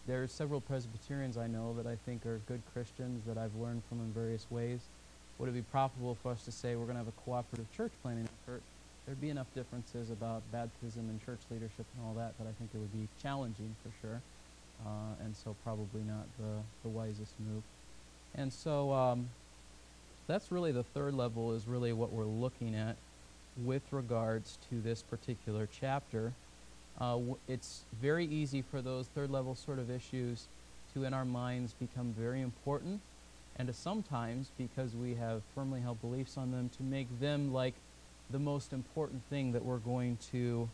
there 0.07 0.21
are 0.23 0.27
several 0.27 0.61
Presbyterians 0.61 1.37
I 1.37 1.47
know 1.47 1.73
that 1.73 1.87
I 1.87 1.95
think 2.05 2.25
are 2.25 2.39
good 2.47 2.61
Christians 2.73 3.23
that 3.25 3.37
I've 3.37 3.55
learned 3.55 3.83
from 3.87 3.99
in 3.99 4.11
various 4.11 4.45
ways. 4.49 4.81
Would 5.41 5.49
it 5.49 5.53
be 5.53 5.63
profitable 5.63 6.15
for 6.21 6.31
us 6.31 6.45
to 6.45 6.51
say 6.51 6.75
we're 6.75 6.83
going 6.85 6.97
to 6.97 7.03
have 7.03 7.07
a 7.07 7.21
cooperative 7.25 7.65
church 7.75 7.91
planting 8.03 8.29
effort? 8.43 8.61
There'd 9.07 9.19
be 9.19 9.31
enough 9.31 9.47
differences 9.55 10.11
about 10.11 10.43
baptism 10.51 11.09
and 11.09 11.19
church 11.25 11.39
leadership 11.49 11.87
and 11.97 12.05
all 12.05 12.13
that 12.13 12.37
that 12.37 12.45
I 12.47 12.53
think 12.59 12.69
it 12.75 12.77
would 12.77 12.93
be 12.93 13.07
challenging 13.23 13.75
for 13.81 13.89
sure, 14.05 14.21
uh, 14.85 15.25
and 15.25 15.35
so 15.35 15.55
probably 15.63 16.01
not 16.07 16.27
the, 16.37 16.61
the 16.83 16.89
wisest 16.89 17.33
move. 17.39 17.63
And 18.35 18.53
so 18.53 18.93
um, 18.93 19.29
that's 20.27 20.51
really 20.51 20.71
the 20.71 20.83
third 20.83 21.15
level 21.15 21.53
is 21.53 21.67
really 21.67 21.91
what 21.91 22.13
we're 22.13 22.23
looking 22.23 22.75
at 22.75 22.95
with 23.65 23.81
regards 23.91 24.59
to 24.69 24.79
this 24.79 25.01
particular 25.01 25.67
chapter. 25.79 26.33
Uh, 26.99 27.17
it's 27.47 27.81
very 27.99 28.25
easy 28.27 28.61
for 28.61 28.79
those 28.79 29.07
third 29.07 29.31
level 29.31 29.55
sort 29.55 29.79
of 29.79 29.89
issues 29.89 30.45
to, 30.93 31.03
in 31.03 31.15
our 31.15 31.25
minds, 31.25 31.73
become 31.73 32.13
very 32.15 32.41
important, 32.41 33.01
and 33.61 33.67
to 33.67 33.73
sometimes, 33.75 34.49
because 34.57 34.95
we 34.95 35.13
have 35.13 35.43
firmly 35.53 35.81
held 35.81 36.01
beliefs 36.01 36.35
on 36.35 36.49
them, 36.49 36.71
to 36.77 36.81
make 36.81 37.07
them 37.19 37.53
like 37.53 37.75
the 38.31 38.39
most 38.39 38.73
important 38.73 39.21
thing 39.29 39.51
that 39.51 39.63
we're 39.63 39.77
going 39.77 40.17
to, 40.31 40.67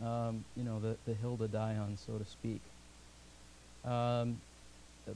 um, 0.00 0.44
you 0.56 0.62
know, 0.62 0.78
the, 0.78 0.96
the 1.06 1.14
hill 1.14 1.36
to 1.36 1.48
die 1.48 1.74
on, 1.74 1.98
so 2.06 2.16
to 2.16 2.24
speak. 2.24 2.60
Um, 3.84 4.40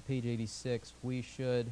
page 0.08 0.26
86, 0.26 0.92
we 1.04 1.22
should, 1.22 1.70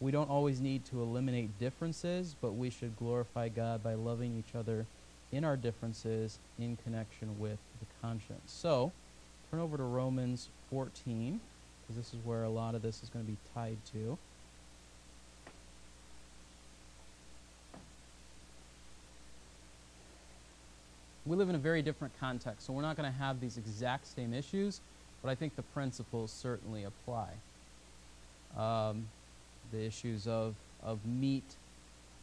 we 0.00 0.10
don't 0.10 0.28
always 0.28 0.60
need 0.60 0.84
to 0.86 1.02
eliminate 1.02 1.56
differences, 1.60 2.34
but 2.40 2.56
we 2.56 2.68
should 2.68 2.96
glorify 2.98 3.48
God 3.48 3.84
by 3.84 3.94
loving 3.94 4.36
each 4.36 4.56
other 4.56 4.86
in 5.30 5.44
our 5.44 5.56
differences 5.56 6.40
in 6.58 6.76
connection 6.82 7.38
with 7.38 7.58
the 7.78 7.86
conscience. 8.02 8.50
So, 8.50 8.90
turn 9.52 9.60
over 9.60 9.76
to 9.76 9.84
Romans 9.84 10.48
14, 10.70 11.38
because 11.80 11.96
this 11.96 12.12
is 12.12 12.18
where 12.26 12.42
a 12.42 12.50
lot 12.50 12.74
of 12.74 12.82
this 12.82 13.04
is 13.04 13.08
going 13.08 13.24
to 13.24 13.30
be 13.30 13.38
tied 13.54 13.76
to. 13.92 14.18
We 21.28 21.36
live 21.36 21.50
in 21.50 21.54
a 21.54 21.58
very 21.58 21.82
different 21.82 22.18
context, 22.18 22.66
so 22.66 22.72
we're 22.72 22.80
not 22.80 22.96
going 22.96 23.12
to 23.12 23.18
have 23.18 23.38
these 23.38 23.58
exact 23.58 24.06
same 24.06 24.32
issues, 24.32 24.80
but 25.22 25.28
I 25.28 25.34
think 25.34 25.56
the 25.56 25.62
principles 25.62 26.32
certainly 26.32 26.84
apply. 26.84 27.28
Um, 28.56 29.08
the 29.70 29.84
issues 29.84 30.26
of, 30.26 30.54
of 30.82 31.04
meat, 31.04 31.56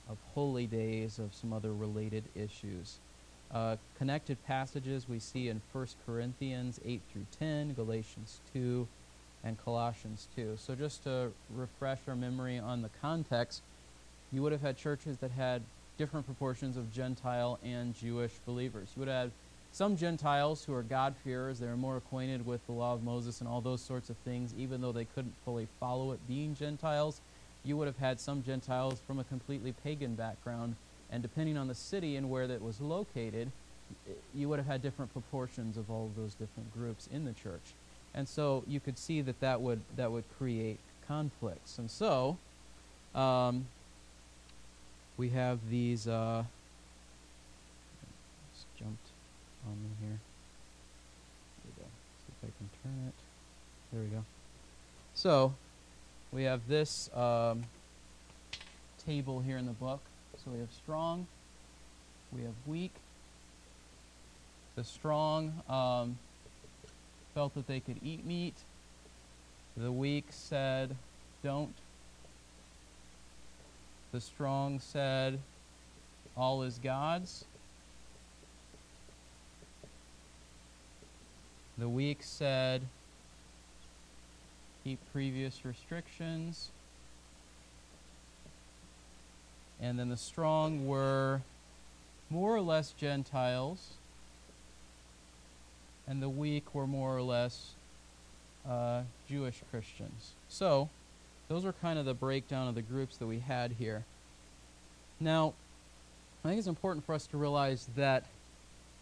of 0.10 0.18
holy 0.34 0.66
days, 0.66 1.20
of 1.20 1.36
some 1.36 1.54
other 1.54 1.72
related 1.72 2.24
issues. 2.34 2.98
Uh, 3.54 3.76
connected 4.00 4.44
passages 4.48 5.08
we 5.08 5.20
see 5.20 5.50
in 5.50 5.62
1 5.72 5.88
Corinthians 6.08 6.82
8 6.84 7.00
through 7.14 7.28
10, 7.38 7.76
Galatians 7.76 8.40
2, 8.54 8.88
and 9.44 9.64
Colossians 9.64 10.28
2. 10.36 10.58
So, 10.58 10.74
just 10.74 11.04
to 11.04 11.32
refresh 11.56 12.00
our 12.08 12.16
memory 12.16 12.58
on 12.58 12.82
the 12.82 12.90
context, 13.04 13.62
you 14.32 14.42
would 14.42 14.52
have 14.52 14.62
had 14.62 14.78
churches 14.78 15.18
that 15.18 15.30
had 15.30 15.62
different 15.98 16.26
proportions 16.26 16.78
of 16.78 16.94
Gentile 16.94 17.60
and 17.64 17.96
Jewish 17.96 18.34
believers. 18.46 18.90
You 18.96 19.02
would 19.02 19.10
have 19.10 19.32
some 19.72 19.98
Gentiles 19.98 20.64
who 20.64 20.74
are 20.74 20.84
God-fearers, 20.84 21.60
they 21.60 21.68
are 21.68 21.76
more 21.76 21.98
acquainted 21.98 22.46
with 22.46 22.66
the 22.66 22.72
law 22.72 22.94
of 22.94 23.04
Moses 23.04 23.42
and 23.42 23.50
all 23.50 23.60
those 23.60 23.82
sorts 23.82 24.10
of 24.10 24.16
things, 24.18 24.54
even 24.58 24.80
though 24.82 24.94
they 24.94 25.04
couldn't 25.04 25.34
fully 25.44 25.68
follow 25.80 26.14
it 26.14 26.20
being 26.28 26.56
Gentiles. 26.56 27.20
You 27.66 27.76
would 27.78 27.88
have 27.88 27.98
had 27.98 28.20
some 28.20 28.42
Gentiles 28.42 29.02
from 29.06 29.20
a 29.20 29.26
completely 29.26 29.74
pagan 29.84 30.16
background, 30.16 30.76
and 31.12 31.22
depending 31.22 31.58
on 31.58 31.68
the 31.68 31.76
city 31.76 32.16
and 32.16 32.30
where 32.30 32.48
that 32.48 32.62
was 32.62 32.80
located, 32.80 33.52
you 34.34 34.48
would 34.48 34.60
have 34.60 34.68
had 34.68 34.82
different 34.82 35.12
proportions 35.12 35.78
of 35.78 35.92
all 35.92 36.06
of 36.06 36.16
those 36.16 36.36
different 36.36 36.74
groups 36.74 37.10
in 37.12 37.26
the 37.26 37.34
church. 37.34 37.74
And 38.14 38.28
so 38.28 38.64
you 38.68 38.80
could 38.80 38.98
see 38.98 39.22
that 39.22 39.40
that 39.42 39.60
would, 39.60 39.82
that 39.98 40.12
would 40.12 40.24
create 40.38 40.80
conflicts. 41.06 41.78
And 41.78 41.92
so, 41.92 42.38
um, 43.14 43.68
we 45.18 45.30
have 45.30 45.60
these, 45.70 46.08
uh, 46.08 46.44
jumped 48.78 49.08
on 49.66 49.74
me 49.74 49.90
here. 50.02 50.20
There 51.64 51.74
we 51.78 51.82
go. 51.82 51.88
See 52.20 52.34
if 52.34 52.50
I 52.50 52.52
can 52.58 52.70
turn 52.84 53.08
it. 53.08 53.14
There 53.92 54.02
we 54.02 54.08
go. 54.08 54.26
So, 55.14 55.54
we 56.32 56.44
have 56.44 56.68
this 56.68 57.10
um, 57.16 57.64
table 59.06 59.40
here 59.40 59.58
in 59.58 59.66
the 59.66 59.72
book. 59.72 60.02
So 60.44 60.52
we 60.52 60.60
have 60.60 60.72
strong, 60.72 61.28
we 62.32 62.44
have 62.44 62.54
weak. 62.66 62.94
The 64.76 64.84
strong 64.84 65.54
um, 65.70 66.18
felt 67.34 67.56
that 67.56 67.68
they 67.68 67.80
could 67.80 67.98
eat 68.04 68.26
meat. 68.26 68.56
The 69.78 69.92
weak 69.92 70.26
said, 70.30 70.96
don't. 71.44 71.74
The 74.16 74.22
strong 74.22 74.80
said, 74.80 75.40
all 76.38 76.64
is 76.64 76.80
God's. 76.82 77.44
The 81.78 81.90
weak 81.90 82.20
said, 82.22 82.84
keep 84.86 85.00
previous 85.12 85.66
restrictions. 85.66 86.70
And 89.82 90.00
then 90.00 90.08
the 90.08 90.16
strong 90.16 90.88
were 90.88 91.42
more 92.30 92.56
or 92.56 92.62
less 92.62 92.94
Gentiles, 92.94 93.96
and 96.08 96.22
the 96.22 96.30
weak 96.30 96.74
were 96.74 96.88
more 96.88 97.18
or 97.18 97.22
less 97.22 97.72
uh, 98.66 99.02
Jewish 99.28 99.62
Christians. 99.70 100.32
So, 100.48 100.88
those 101.48 101.66
are 101.66 101.74
kind 101.74 102.00
of 102.00 102.06
the 102.06 102.14
breakdown 102.14 102.68
of 102.68 102.76
the 102.76 102.82
groups 102.82 103.18
that 103.18 103.28
we 103.28 103.40
had 103.40 103.72
here. 103.72 104.04
Now, 105.20 105.54
I 106.44 106.50
think 106.50 106.60
it's 106.60 106.68
important 106.68 107.06
for 107.06 107.14
us 107.14 107.28
to 107.28 107.38
realize 107.38 107.88
that 107.96 108.26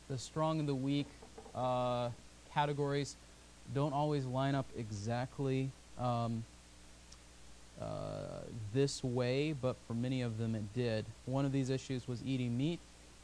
the 0.10 0.18
strong 0.18 0.60
and 0.60 0.68
the 0.68 0.76
weak 0.76 1.08
uh, 1.56 2.10
categories 2.54 3.16
don't 3.74 3.94
always 3.94 4.26
line 4.26 4.56
up 4.56 4.66
exactly 4.78 5.70
um, 6.00 6.44
uh, 7.82 7.86
this 8.74 9.04
way, 9.04 9.54
but 9.54 9.76
for 9.88 9.94
many 9.94 10.22
of 10.22 10.38
them 10.38 10.56
it 10.56 10.74
did. 10.74 11.06
One 11.26 11.46
of 11.46 11.52
these 11.52 11.70
issues 11.70 12.08
was 12.08 12.22
eating 12.26 12.58
meat. 12.58 12.80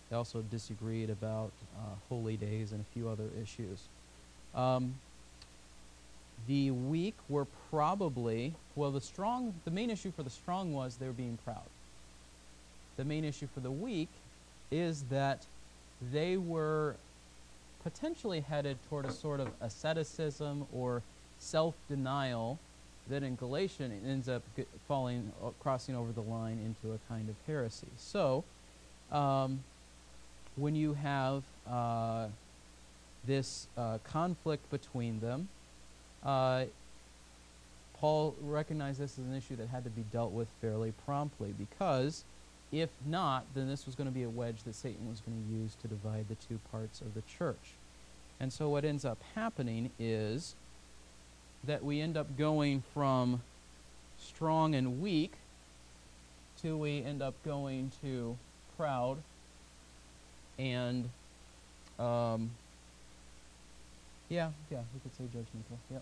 They 0.10 0.16
also 0.16 0.42
disagreed 0.42 1.10
about 1.10 1.52
uh, 1.78 1.96
holy 2.10 2.38
days 2.38 2.72
and 2.72 2.82
a 2.82 2.94
few 2.94 3.10
other 3.10 3.30
issues. 3.42 3.80
Um, 4.56 4.96
the 6.48 6.72
weak 6.72 7.16
were 7.28 7.46
probably, 7.70 8.54
well, 8.76 8.92
the 8.92 9.02
strong, 9.02 9.54
the 9.66 9.72
main 9.72 9.90
issue 9.90 10.12
for 10.12 10.24
the 10.24 10.30
strong 10.30 10.74
was 10.74 10.98
they 10.98 11.08
were 11.08 11.14
being 11.14 11.38
proud. 11.44 11.70
The 12.98 13.06
main 13.06 13.24
issue 13.24 13.48
for 13.54 13.60
the 13.60 13.72
weak 13.72 14.10
is 14.72 15.04
that 15.10 15.46
they 16.12 16.38
were 16.38 16.96
potentially 17.84 18.42
headed 18.42 18.78
toward 18.90 19.06
a 19.06 19.12
sort 19.12 19.40
of 19.40 19.50
asceticism 19.62 20.68
or 20.74 21.02
self 21.40 21.76
denial 21.88 22.60
that 23.10 23.24
in 23.24 23.36
Galatian 23.36 23.92
ends 24.06 24.30
up 24.30 24.44
falling, 24.88 25.32
uh, 25.44 25.50
crossing 25.62 25.96
over 25.96 26.12
the 26.12 26.22
line 26.22 26.60
into 26.64 26.94
a 26.94 27.00
kind 27.12 27.30
of 27.30 27.36
heresy. 27.48 27.88
So, 27.98 28.44
um, 29.12 29.64
when 30.56 30.76
you 30.76 30.94
have 30.94 31.44
uh, 31.68 32.28
this 33.26 33.68
uh, 33.78 33.98
conflict 34.04 34.70
between 34.70 35.20
them, 35.22 35.48
uh, 36.24 36.66
Paul 38.00 38.36
recognized 38.42 39.00
this 39.00 39.20
as 39.20 39.26
an 39.26 39.36
issue 39.36 39.56
that 39.58 39.68
had 39.68 39.84
to 39.84 39.90
be 39.90 40.04
dealt 40.14 40.32
with 40.32 40.48
fairly 40.62 40.94
promptly 41.06 41.54
because 41.58 42.24
if 42.72 42.90
not, 43.06 43.46
then 43.56 43.68
this 43.68 43.86
was 43.86 43.96
going 43.96 44.08
to 44.08 44.14
be 44.14 44.24
a 44.24 44.30
wedge 44.30 44.64
that 44.64 44.76
Satan 44.76 45.10
was 45.10 45.22
going 45.22 45.44
to 45.44 45.54
use 45.54 45.76
to 45.82 45.88
divide 45.88 46.28
the 46.30 46.36
two 46.36 46.60
parts 46.72 47.02
of 47.02 47.14
the 47.16 47.22
church. 47.22 47.74
And 48.40 48.54
so 48.54 48.70
what 48.70 48.86
ends 48.86 49.04
up 49.04 49.18
happening 49.36 49.90
is 50.00 50.56
that 51.66 51.84
we 51.84 52.00
end 52.00 52.16
up 52.16 52.38
going 52.38 52.84
from 52.94 53.42
strong 54.20 54.76
and 54.76 55.02
weak 55.02 55.34
to 56.62 56.78
we 56.78 57.04
end 57.04 57.22
up 57.22 57.34
going 57.44 57.92
to 58.02 58.38
proud 58.78 59.18
and 60.58 61.10
um, 61.98 62.52
yeah, 64.30 64.50
yeah, 64.72 64.80
we 64.94 65.00
could 65.02 65.16
say 65.18 65.24
judgmental. 65.26 65.78
Yep. 65.92 66.02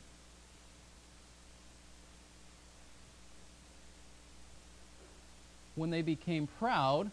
When 5.75 5.89
they 5.91 6.01
became 6.01 6.47
proud, 6.59 7.11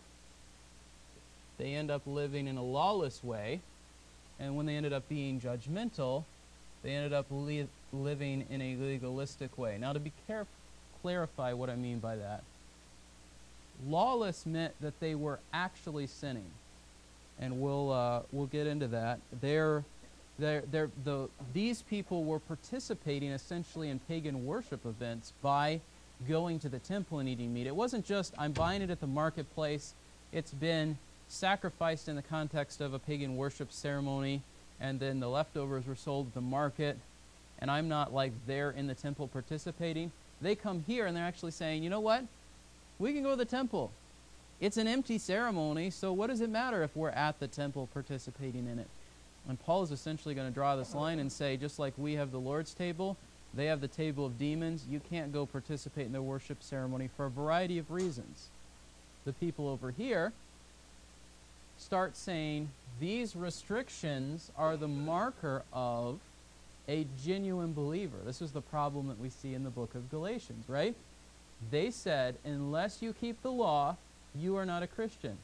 they 1.59 1.75
end 1.75 1.91
up 1.91 2.03
living 2.07 2.49
in 2.49 2.57
a 2.57 2.63
lawless 2.63 3.23
way. 3.23 3.61
And 4.41 4.57
when 4.57 4.67
they 4.67 4.75
ended 4.75 4.93
up 4.93 5.09
being 5.09 5.41
judgmental, 5.41 6.25
they 6.83 6.91
ended 6.91 7.13
up 7.13 7.27
li- 7.31 7.69
living 7.93 8.45
in 8.51 8.61
a 8.61 8.77
legalistic 8.77 9.57
way. 9.57 9.79
Now, 9.79 9.93
to 9.93 10.01
be 10.01 10.13
caref- 10.29 10.47
clarify 11.03 11.53
what 11.53 11.71
I 11.71 11.77
mean 11.77 11.99
by 11.99 12.17
that, 12.17 12.43
lawless 13.87 14.45
meant 14.45 14.75
that 14.81 14.99
they 15.01 15.15
were 15.15 15.39
actually 15.53 16.07
sinning, 16.07 16.51
and 17.41 17.61
we'll 17.61 17.93
uh, 17.93 18.21
we'll 18.33 18.47
get 18.47 18.67
into 18.67 18.89
that. 18.89 19.21
Their 19.41 19.85
They're, 20.39 20.65
they're, 20.71 20.91
the, 21.05 21.29
these 21.53 21.83
people 21.83 22.25
were 22.25 22.41
participating 22.41 23.31
essentially 23.31 23.89
in 23.89 24.01
pagan 24.01 24.45
worship 24.45 24.85
events 24.85 25.33
by 25.43 25.81
going 26.29 26.59
to 26.61 26.69
the 26.69 26.79
temple 26.81 27.19
and 27.19 27.29
eating 27.29 27.53
meat. 27.53 27.67
It 27.67 27.77
wasn't 27.77 28.05
just, 28.05 28.35
I'm 28.39 28.53
buying 28.53 28.83
it 28.83 28.91
at 28.91 29.01
the 29.01 29.07
marketplace. 29.07 29.95
It's 30.33 30.53
been 30.53 30.99
sacrificed 31.29 32.09
in 32.09 32.17
the 32.17 32.23
context 32.23 32.81
of 32.81 32.95
a 32.95 32.99
pagan 32.99 33.37
worship 33.37 33.73
ceremony, 33.73 34.43
and 34.81 34.99
then 34.99 35.21
the 35.21 35.29
leftovers 35.29 35.87
were 35.87 35.95
sold 35.95 36.29
at 36.29 36.35
the 36.35 36.41
market, 36.41 36.99
and 37.61 37.71
I'm 37.71 37.89
not 37.89 38.13
like 38.13 38.33
there 38.47 38.71
in 38.71 38.87
the 38.87 38.95
temple 38.95 39.29
participating. 39.29 40.11
They 40.41 40.55
come 40.55 40.85
here 40.87 41.07
and 41.07 41.17
they're 41.17 41.25
actually 41.25 41.53
saying, 41.53 41.83
you 41.83 41.91
know 41.91 42.01
what? 42.01 42.25
We 42.99 43.13
can 43.13 43.23
go 43.23 43.31
to 43.31 43.37
the 43.37 43.45
temple. 43.45 43.93
It's 44.61 44.77
an 44.77 44.87
empty 44.87 45.19
ceremony, 45.19 45.91
so 45.91 46.13
what 46.13 46.29
does 46.29 46.41
it 46.41 46.51
matter 46.51 46.83
if 46.83 46.97
we're 46.97 47.11
at 47.11 47.39
the 47.39 47.49
temple 47.49 47.89
participating 47.93 48.67
in 48.67 48.79
it? 48.79 48.89
And 49.49 49.61
Paul 49.61 49.83
is 49.83 49.91
essentially 49.91 50.35
going 50.35 50.49
to 50.49 50.55
draw 50.55 50.77
this 50.77 50.95
line 50.95 51.19
and 51.19 51.31
say, 51.31 51.57
just 51.57 51.79
like 51.79 51.93
we 51.97 52.15
have 52.15 52.33
the 52.33 52.41
Lord's 52.41 52.73
table, 52.73 53.17
they 53.53 53.67
have 53.67 53.81
the 53.81 53.89
table 53.89 54.25
of 54.27 54.39
demons. 54.39 54.87
You 54.89 55.01
can't 55.11 55.33
go 55.33 55.47
participate 55.47 56.07
in 56.07 56.13
their 56.13 56.23
worship 56.23 56.63
ceremony 56.63 57.09
for 57.17 57.27
a 57.27 57.31
variety 57.31 57.79
of 57.79 57.91
reasons. 57.91 58.49
The 59.25 59.33
people 59.35 59.69
over 59.69 59.91
here 59.91 60.33
start 61.79 62.17
saying 62.17 62.71
these 63.01 63.37
restrictions 63.37 64.51
are 64.57 64.77
the 64.77 64.89
marker 64.89 65.63
of 65.73 66.19
a 66.89 67.07
genuine 67.23 67.73
believer. 67.73 68.17
This 68.25 68.43
is 68.43 68.53
the 68.53 68.61
problem 68.61 69.09
that 69.09 69.19
we 69.19 69.31
see 69.31 69.55
in 69.55 69.65
the 69.65 69.71
book 69.71 69.95
of 69.95 70.11
Galatians, 70.11 70.69
right? 70.69 70.95
They 71.71 71.91
said, 71.91 72.37
unless 72.45 73.03
you 73.03 73.13
keep 73.13 73.43
the 73.43 73.53
law, 73.53 73.97
you 74.35 74.57
are 74.57 74.67
not 74.67 74.83
a 74.83 74.87
Christian. 74.87 75.39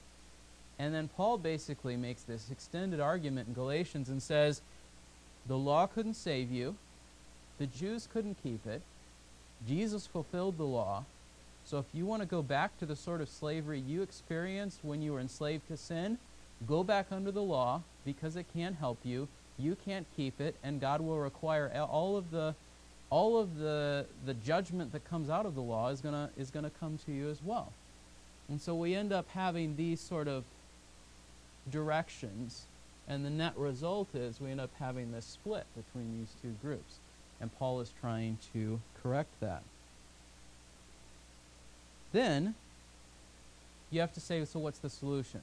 And 0.80 0.94
then 0.94 1.10
Paul 1.14 1.36
basically 1.36 1.94
makes 1.98 2.22
this 2.22 2.50
extended 2.50 3.00
argument 3.00 3.48
in 3.48 3.54
Galatians 3.54 4.08
and 4.08 4.22
says, 4.22 4.62
the 5.46 5.58
law 5.58 5.86
couldn't 5.86 6.14
save 6.14 6.50
you, 6.50 6.74
the 7.58 7.66
Jews 7.66 8.08
couldn't 8.10 8.42
keep 8.42 8.66
it, 8.66 8.80
Jesus 9.68 10.06
fulfilled 10.06 10.56
the 10.56 10.64
law. 10.64 11.04
So 11.66 11.76
if 11.78 11.84
you 11.92 12.06
want 12.06 12.22
to 12.22 12.26
go 12.26 12.40
back 12.40 12.78
to 12.78 12.86
the 12.86 12.96
sort 12.96 13.20
of 13.20 13.28
slavery 13.28 13.78
you 13.78 14.00
experienced 14.00 14.78
when 14.82 15.02
you 15.02 15.12
were 15.12 15.20
enslaved 15.20 15.68
to 15.68 15.76
sin, 15.76 16.16
go 16.66 16.82
back 16.82 17.08
under 17.10 17.30
the 17.30 17.42
law 17.42 17.82
because 18.06 18.34
it 18.34 18.46
can't 18.54 18.76
help 18.76 18.96
you. 19.04 19.28
You 19.58 19.76
can't 19.84 20.06
keep 20.16 20.40
it, 20.40 20.54
and 20.64 20.80
God 20.80 21.02
will 21.02 21.18
require 21.18 21.70
all 21.90 22.16
of 22.16 22.30
the 22.30 22.54
all 23.10 23.38
of 23.38 23.58
the 23.58 24.06
the 24.24 24.32
judgment 24.32 24.92
that 24.92 25.04
comes 25.04 25.28
out 25.28 25.44
of 25.44 25.54
the 25.54 25.60
law 25.60 25.90
is 25.90 26.00
gonna 26.00 26.30
is 26.38 26.50
gonna 26.50 26.70
come 26.80 26.98
to 27.04 27.12
you 27.12 27.28
as 27.28 27.42
well. 27.44 27.70
And 28.48 28.62
so 28.62 28.74
we 28.74 28.94
end 28.94 29.12
up 29.12 29.26
having 29.34 29.76
these 29.76 30.00
sort 30.00 30.26
of 30.26 30.44
directions, 31.70 32.66
and 33.08 33.24
the 33.24 33.30
net 33.30 33.54
result 33.56 34.14
is 34.14 34.40
we 34.40 34.50
end 34.50 34.60
up 34.60 34.70
having 34.78 35.12
this 35.12 35.24
split 35.24 35.64
between 35.76 36.18
these 36.18 36.34
two 36.42 36.54
groups. 36.62 36.98
And 37.40 37.56
Paul 37.58 37.80
is 37.80 37.92
trying 38.00 38.38
to 38.52 38.80
correct 39.02 39.30
that. 39.40 39.62
Then 42.12 42.54
you 43.90 44.00
have 44.00 44.12
to 44.14 44.20
say, 44.20 44.44
so 44.44 44.60
what's 44.60 44.78
the 44.78 44.90
solution? 44.90 45.40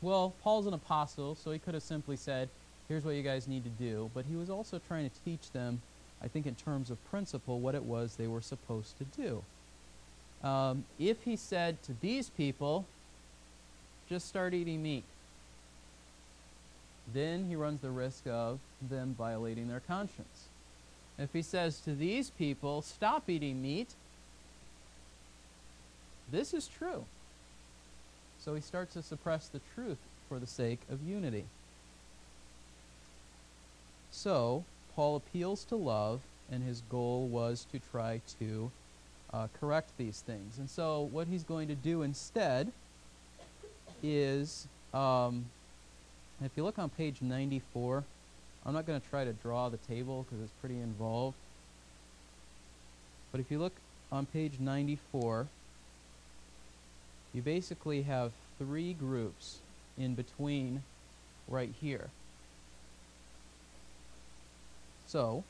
Well, 0.00 0.32
Paul's 0.42 0.66
an 0.66 0.74
apostle, 0.74 1.34
so 1.34 1.50
he 1.50 1.58
could 1.58 1.74
have 1.74 1.82
simply 1.82 2.16
said, 2.16 2.48
here's 2.88 3.04
what 3.04 3.14
you 3.14 3.22
guys 3.22 3.46
need 3.46 3.64
to 3.64 3.70
do. 3.70 4.10
But 4.14 4.24
he 4.24 4.36
was 4.36 4.48
also 4.48 4.80
trying 4.88 5.08
to 5.10 5.16
teach 5.24 5.50
them, 5.52 5.82
I 6.22 6.28
think, 6.28 6.46
in 6.46 6.54
terms 6.54 6.90
of 6.90 7.10
principle, 7.10 7.60
what 7.60 7.74
it 7.74 7.82
was 7.82 8.16
they 8.16 8.26
were 8.26 8.40
supposed 8.40 8.96
to 8.98 9.04
do. 9.04 9.42
Um, 10.42 10.84
if 10.98 11.22
he 11.24 11.36
said 11.36 11.82
to 11.82 11.92
these 12.00 12.30
people, 12.30 12.86
just 14.08 14.26
start 14.26 14.54
eating 14.54 14.82
meat, 14.82 15.04
then 17.12 17.46
he 17.46 17.56
runs 17.56 17.80
the 17.80 17.90
risk 17.90 18.26
of 18.26 18.58
them 18.80 19.14
violating 19.16 19.68
their 19.68 19.80
conscience. 19.80 20.48
If 21.18 21.32
he 21.32 21.42
says 21.42 21.80
to 21.80 21.94
these 21.94 22.30
people, 22.30 22.82
stop 22.82 23.28
eating 23.28 23.60
meat, 23.60 23.94
this 26.30 26.54
is 26.54 26.66
true. 26.66 27.04
So 28.38 28.54
he 28.54 28.60
starts 28.60 28.94
to 28.94 29.02
suppress 29.02 29.48
the 29.48 29.60
truth 29.74 29.98
for 30.28 30.38
the 30.38 30.46
sake 30.46 30.80
of 30.90 31.06
unity. 31.06 31.44
So, 34.10 34.64
Paul 34.94 35.16
appeals 35.16 35.64
to 35.64 35.76
love, 35.76 36.20
and 36.50 36.62
his 36.62 36.82
goal 36.90 37.26
was 37.26 37.66
to 37.72 37.78
try 37.78 38.20
to 38.38 38.70
uh, 39.32 39.48
correct 39.58 39.90
these 39.98 40.20
things. 40.20 40.58
And 40.58 40.68
so, 40.68 41.08
what 41.12 41.28
he's 41.28 41.44
going 41.44 41.68
to 41.68 41.74
do 41.74 42.02
instead 42.02 42.72
is, 44.02 44.66
um, 44.92 45.46
if 46.46 46.52
you 46.56 46.64
look 46.64 46.78
on 46.78 46.88
page 46.88 47.20
94, 47.20 48.04
I'm 48.64 48.74
not 48.74 48.86
going 48.86 49.00
to 49.00 49.08
try 49.08 49.24
to 49.24 49.32
draw 49.32 49.68
the 49.68 49.76
table 49.76 50.24
because 50.24 50.42
it's 50.42 50.52
pretty 50.60 50.76
involved. 50.76 51.36
But 53.32 53.40
if 53.40 53.50
you 53.50 53.58
look 53.58 53.74
on 54.10 54.26
page 54.26 54.54
94, 54.58 55.46
you 57.32 57.42
basically 57.42 58.02
have 58.02 58.32
three 58.58 58.92
groups 58.92 59.58
in 59.98 60.14
between 60.14 60.82
right 61.48 61.72
here. 61.80 62.08
So, 65.06 65.44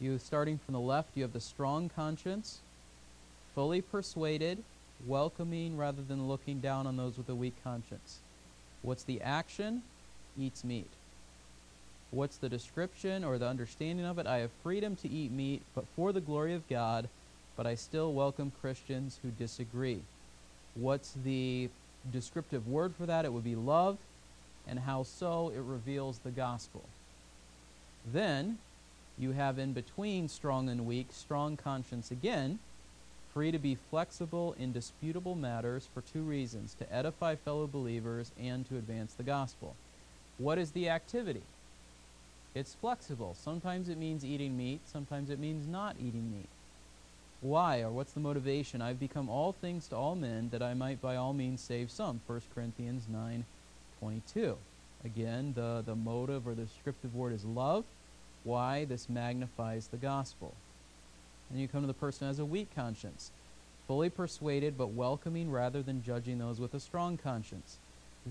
you 0.00 0.18
starting 0.18 0.58
from 0.58 0.74
the 0.74 0.80
left, 0.80 1.10
you 1.14 1.22
have 1.22 1.32
the 1.32 1.40
strong 1.40 1.90
conscience, 1.94 2.58
fully 3.54 3.80
persuaded, 3.80 4.62
welcoming 5.06 5.76
rather 5.76 6.02
than 6.02 6.28
looking 6.28 6.60
down 6.60 6.86
on 6.86 6.96
those 6.96 7.16
with 7.16 7.28
a 7.28 7.34
weak 7.34 7.54
conscience. 7.64 8.18
What's 8.82 9.02
the 9.04 9.20
action? 9.20 9.82
Eats 10.38 10.64
meat. 10.64 10.88
What's 12.10 12.36
the 12.36 12.48
description 12.48 13.24
or 13.24 13.38
the 13.38 13.48
understanding 13.48 14.06
of 14.06 14.18
it? 14.18 14.26
I 14.26 14.38
have 14.38 14.50
freedom 14.62 14.96
to 14.96 15.08
eat 15.08 15.32
meat, 15.32 15.62
but 15.74 15.84
for 15.96 16.12
the 16.12 16.20
glory 16.20 16.54
of 16.54 16.68
God, 16.68 17.08
but 17.56 17.66
I 17.66 17.74
still 17.74 18.12
welcome 18.12 18.52
Christians 18.60 19.18
who 19.22 19.30
disagree. 19.30 20.00
What's 20.74 21.12
the 21.24 21.68
descriptive 22.12 22.68
word 22.68 22.94
for 22.94 23.06
that? 23.06 23.24
It 23.24 23.32
would 23.32 23.44
be 23.44 23.56
love. 23.56 23.98
And 24.68 24.80
how 24.80 25.02
so? 25.02 25.52
It 25.54 25.60
reveals 25.60 26.18
the 26.18 26.30
gospel. 26.30 26.84
Then 28.04 28.58
you 29.18 29.32
have 29.32 29.58
in 29.58 29.72
between 29.72 30.28
strong 30.28 30.68
and 30.68 30.86
weak, 30.86 31.08
strong 31.10 31.56
conscience 31.56 32.10
again, 32.10 32.58
free 33.36 33.52
to 33.52 33.58
be 33.58 33.76
flexible 33.90 34.56
in 34.58 34.72
disputable 34.72 35.34
matters 35.34 35.86
for 35.92 36.00
two 36.00 36.22
reasons 36.22 36.72
to 36.72 36.90
edify 36.90 37.34
fellow 37.34 37.66
believers 37.66 38.32
and 38.40 38.66
to 38.66 38.78
advance 38.78 39.12
the 39.12 39.22
gospel. 39.22 39.76
What 40.38 40.56
is 40.56 40.70
the 40.70 40.88
activity? 40.88 41.42
It's 42.54 42.76
flexible. 42.76 43.36
Sometimes 43.38 43.90
it 43.90 43.98
means 43.98 44.24
eating 44.24 44.56
meat, 44.56 44.80
sometimes 44.90 45.28
it 45.28 45.38
means 45.38 45.66
not 45.66 45.96
eating 45.98 46.32
meat. 46.32 46.48
Why 47.42 47.82
or 47.82 47.90
what's 47.90 48.14
the 48.14 48.20
motivation? 48.20 48.80
I've 48.80 48.98
become 48.98 49.28
all 49.28 49.52
things 49.52 49.86
to 49.88 49.96
all 49.96 50.14
men 50.14 50.48
that 50.48 50.62
I 50.62 50.72
might 50.72 51.02
by 51.02 51.16
all 51.16 51.34
means 51.34 51.60
save 51.60 51.90
some. 51.90 52.22
1 52.26 52.40
Corinthians 52.54 53.04
9 53.06 53.44
22. 54.00 54.56
Again, 55.04 55.52
the, 55.54 55.82
the 55.84 55.94
motive 55.94 56.48
or 56.48 56.54
the 56.54 56.62
descriptive 56.62 57.14
word 57.14 57.34
is 57.34 57.44
love. 57.44 57.84
Why? 58.44 58.86
This 58.86 59.10
magnifies 59.10 59.88
the 59.88 59.98
gospel. 59.98 60.54
And 61.50 61.60
you 61.60 61.68
come 61.68 61.82
to 61.82 61.86
the 61.86 61.94
person 61.94 62.28
as 62.28 62.38
a 62.38 62.44
weak 62.44 62.74
conscience, 62.74 63.30
fully 63.86 64.10
persuaded 64.10 64.76
but 64.76 64.88
welcoming 64.88 65.50
rather 65.50 65.82
than 65.82 66.02
judging 66.02 66.38
those 66.38 66.60
with 66.60 66.74
a 66.74 66.80
strong 66.80 67.16
conscience. 67.16 67.76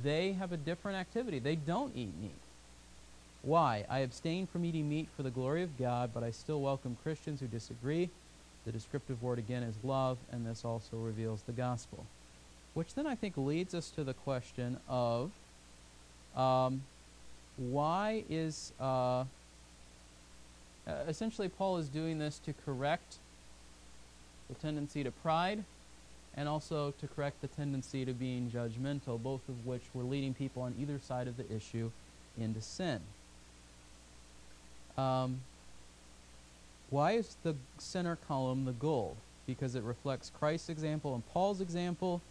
They 0.04 0.34
have 0.34 0.51
a 0.51 0.58
different 0.58 0.97
activity. 0.97 1.39
They 1.39 1.56
don't 1.56 1.95
eat 1.95 2.12
meat. 2.21 2.32
Why? 3.41 3.86
I 3.89 3.99
abstain 3.99 4.47
from 4.47 4.65
eating 4.65 4.89
meat 4.89 5.08
for 5.15 5.23
the 5.23 5.30
glory 5.30 5.63
of 5.63 5.78
God, 5.78 6.12
but 6.13 6.23
I 6.23 6.32
still 6.32 6.62
welcome 6.62 6.97
Christians 7.04 7.39
who 7.39 7.47
disagree. 7.47 8.10
The 8.65 8.71
descriptive 8.71 9.21
word 9.21 9.39
again 9.39 9.63
is 9.63 9.75
love, 9.84 10.17
and 10.32 10.45
this 10.45 10.65
also 10.65 10.97
reveals 10.97 11.43
the 11.43 11.51
gospel. 11.51 12.06
Which 12.73 12.95
then 12.95 13.08
I 13.08 13.15
think 13.15 13.38
leads 13.38 13.73
us 13.73 13.89
to 13.91 14.04
the 14.04 14.13
question 14.13 14.78
of 14.89 15.32
um, 16.36 16.82
why 17.58 18.23
is. 18.30 18.73
Uh, 18.80 19.25
essentially, 20.88 21.50
Paul 21.50 21.78
is 21.78 21.88
doing 21.88 22.19
this 22.19 22.39
to 22.39 22.54
correct 22.65 23.17
the 24.48 24.56
tendency 24.56 25.04
to 25.04 25.12
pride 25.12 25.63
and 26.36 26.50
also 26.50 26.93
to 27.00 27.08
correct 27.08 27.41
the 27.41 27.48
tendency 27.48 28.06
to 28.06 28.13
being 28.13 28.52
judgmental, 28.52 29.21
both 29.21 29.48
of 29.48 29.65
which 29.65 29.84
were 29.93 30.04
leading 30.04 30.34
people 30.34 30.62
on 30.62 30.76
either 30.80 31.00
side 31.00 31.28
of 31.28 31.38
the 31.38 31.52
issue 31.54 31.91
into 32.38 32.62
sin. 32.62 33.00
Um, 34.98 35.41
why 36.89 37.13
is 37.13 37.36
the 37.43 37.56
center 37.78 38.17
column 38.28 38.65
the 38.65 38.74
gold? 38.74 39.15
Because 39.48 39.76
it 39.76 39.84
reflects 39.84 40.32
Christ's 40.38 40.69
example 40.69 41.13
and 41.13 41.26
Paul's 41.32 41.62
example. 41.62 42.21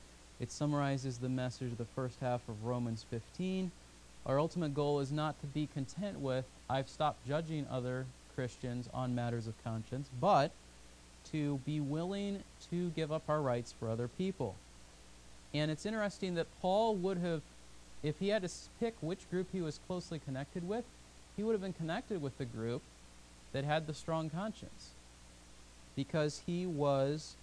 It 0.41 0.51
summarizes 0.51 1.19
the 1.19 1.29
message 1.29 1.73
of 1.73 1.79
the 1.79 1.85
first 1.85 2.21
half 2.21 2.47
of 2.49 2.65
Romans 2.65 3.05
15. 3.11 3.71
Our 4.27 4.39
ultimate 4.39 4.75
goal 4.75 5.01
is 5.01 5.13
not 5.13 5.41
to 5.41 5.47
be 5.47 5.69
content 5.73 6.21
with, 6.21 6.45
I've 6.69 6.89
stopped 6.89 7.27
judging 7.27 7.67
other 7.71 8.07
Christians 8.35 8.89
on 8.93 9.15
matters 9.15 9.47
of 9.47 9.55
conscience, 9.65 10.09
but 10.21 10.51
to 11.33 11.59
be 11.65 11.81
willing 11.81 12.43
to 12.71 12.91
give 12.91 13.11
up 13.11 13.23
our 13.29 13.41
rights 13.41 13.75
for 13.79 13.89
other 13.89 14.09
people. 14.09 14.55
And 15.53 15.71
it's 15.71 15.87
interesting 15.87 16.35
that 16.35 16.47
Paul 16.61 16.97
would 16.97 17.19
have, 17.19 17.43
if 18.03 18.19
he 18.19 18.29
had 18.29 18.43
to 18.43 18.51
pick 18.81 18.95
which 19.01 19.31
group 19.31 19.49
he 19.53 19.61
was 19.61 19.79
closely 19.87 20.19
connected 20.19 20.69
with, 20.69 20.85
he 21.37 21.43
would 21.43 21.53
have 21.53 21.63
been 21.63 21.73
connected 21.73 22.21
with 22.21 22.37
the 22.39 22.45
group 22.45 22.83
that 23.53 23.65
had 23.65 23.87
the 23.87 23.95
strong 23.95 24.29
conscience 24.31 24.91
because 25.97 26.43
he 26.47 26.67
was 26.67 27.37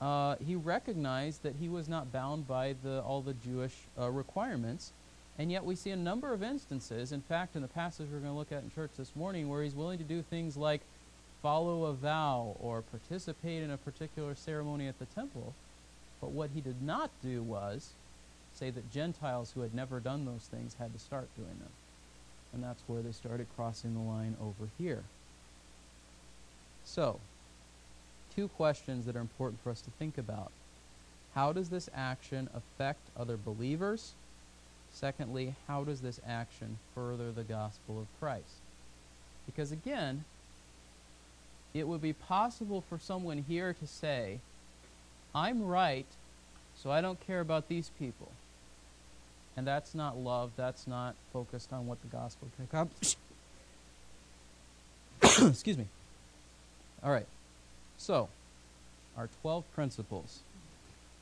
uh, 0.00 0.36
he 0.46 0.56
recognized 0.56 1.42
that 1.42 1.54
he 1.60 1.68
was 1.68 1.88
not 1.88 2.10
bound 2.10 2.48
by 2.48 2.74
the, 2.82 3.02
all 3.02 3.20
the 3.20 3.34
Jewish 3.34 3.74
uh, 3.98 4.08
requirements. 4.08 4.92
And 5.40 5.50
yet 5.50 5.64
we 5.64 5.74
see 5.74 5.88
a 5.88 5.96
number 5.96 6.34
of 6.34 6.42
instances, 6.42 7.12
in 7.12 7.22
fact, 7.22 7.56
in 7.56 7.62
the 7.62 7.68
passage 7.68 8.08
we're 8.12 8.18
going 8.18 8.30
to 8.30 8.38
look 8.38 8.52
at 8.52 8.62
in 8.62 8.70
church 8.70 8.90
this 8.98 9.16
morning, 9.16 9.48
where 9.48 9.62
he's 9.62 9.74
willing 9.74 9.96
to 9.96 10.04
do 10.04 10.20
things 10.20 10.54
like 10.54 10.82
follow 11.40 11.84
a 11.84 11.94
vow 11.94 12.58
or 12.60 12.82
participate 12.82 13.62
in 13.62 13.70
a 13.70 13.78
particular 13.78 14.34
ceremony 14.34 14.86
at 14.86 14.98
the 14.98 15.06
temple. 15.06 15.54
But 16.20 16.32
what 16.32 16.50
he 16.54 16.60
did 16.60 16.82
not 16.82 17.10
do 17.22 17.42
was 17.42 17.92
say 18.54 18.68
that 18.68 18.92
Gentiles 18.92 19.52
who 19.54 19.62
had 19.62 19.74
never 19.74 19.98
done 19.98 20.26
those 20.26 20.46
things 20.50 20.74
had 20.74 20.92
to 20.92 20.98
start 20.98 21.34
doing 21.34 21.58
them. 21.58 21.72
And 22.52 22.62
that's 22.62 22.82
where 22.86 23.00
they 23.00 23.12
started 23.12 23.46
crossing 23.56 23.94
the 23.94 24.00
line 24.00 24.36
over 24.42 24.68
here. 24.76 25.04
So, 26.84 27.18
two 28.36 28.48
questions 28.48 29.06
that 29.06 29.16
are 29.16 29.20
important 29.20 29.62
for 29.62 29.70
us 29.70 29.80
to 29.80 29.90
think 29.92 30.18
about. 30.18 30.52
How 31.34 31.54
does 31.54 31.70
this 31.70 31.88
action 31.94 32.50
affect 32.54 33.08
other 33.18 33.38
believers? 33.38 34.12
Secondly, 34.92 35.54
how 35.66 35.84
does 35.84 36.00
this 36.00 36.20
action 36.26 36.78
further 36.94 37.32
the 37.32 37.44
gospel 37.44 38.00
of 38.00 38.06
Christ? 38.18 38.60
Because 39.46 39.72
again, 39.72 40.24
it 41.72 41.86
would 41.86 42.02
be 42.02 42.12
possible 42.12 42.82
for 42.82 42.98
someone 42.98 43.44
here 43.48 43.72
to 43.72 43.86
say, 43.86 44.40
I'm 45.34 45.64
right, 45.64 46.06
so 46.76 46.90
I 46.90 47.00
don't 47.00 47.24
care 47.26 47.40
about 47.40 47.68
these 47.68 47.90
people. 47.98 48.32
And 49.56 49.66
that's 49.66 49.94
not 49.94 50.16
love. 50.16 50.52
That's 50.56 50.86
not 50.86 51.14
focused 51.32 51.72
on 51.72 51.86
what 51.86 52.00
the 52.02 52.08
gospel 52.08 52.48
can 52.56 52.64
accomplish. 52.64 53.16
Excuse 55.22 55.76
me. 55.76 55.86
All 57.02 57.10
right. 57.10 57.26
So, 57.98 58.28
our 59.16 59.28
12 59.42 59.64
principles. 59.74 60.40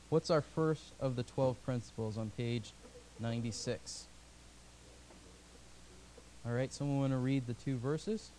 What's 0.08 0.30
our 0.30 0.40
first 0.40 0.92
of 1.00 1.16
the 1.16 1.22
12 1.22 1.62
principles 1.64 2.16
on 2.16 2.30
page 2.36 2.72
96? 3.20 4.06
All 6.46 6.52
right, 6.52 6.72
someone 6.72 7.00
want 7.00 7.12
to 7.12 7.18
read 7.18 7.46
the 7.46 7.54
two 7.54 7.76
verses? 7.76 8.30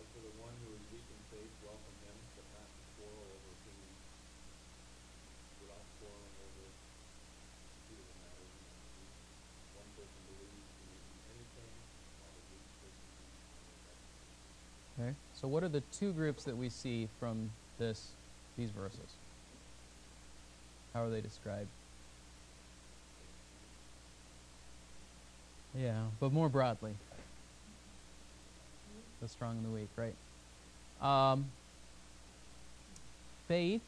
As 0.00 0.06
for 0.10 0.24
the 0.24 0.34
one 0.40 0.50
who 0.64 0.72
is 0.72 0.80
weak 0.90 1.04
in 1.04 1.20
faith, 1.30 1.52
welcome 1.62 1.96
him, 2.02 2.16
but 2.34 2.48
not 2.56 2.64
to 2.64 2.82
quarrel 2.96 3.22
over 3.22 3.52
who, 3.62 3.76
without 5.62 5.84
quarreling 6.00 6.36
over 6.42 6.64
who 6.64 7.94
the 8.02 8.16
matter. 8.24 8.48
One 9.76 9.90
person 9.94 10.20
believes 10.32 10.64
he 10.80 10.88
may 10.90 11.06
do 11.06 11.22
anything, 11.38 11.70
while 12.18 12.32
the 12.34 12.44
weak 12.50 12.66
person 12.80 13.04
believes 13.12 13.84
nothing. 13.84 14.16
Okay. 14.96 15.12
So 15.36 15.44
what 15.46 15.62
are 15.62 15.70
the 15.70 15.84
two 15.92 16.16
groups 16.16 16.42
that 16.48 16.56
we 16.56 16.72
see 16.72 17.06
from 17.20 17.52
this 17.78 18.16
these 18.56 18.70
verses? 18.72 19.20
How 20.94 21.04
are 21.04 21.10
they 21.10 21.20
described? 21.20 21.68
Yeah, 25.78 26.02
but 26.20 26.32
more 26.32 26.48
broadly. 26.48 26.92
The 29.20 29.28
strong 29.28 29.56
and 29.56 29.64
the 29.64 29.70
weak, 29.70 29.88
right? 29.96 30.14
Um, 31.00 31.46
faith. 33.48 33.82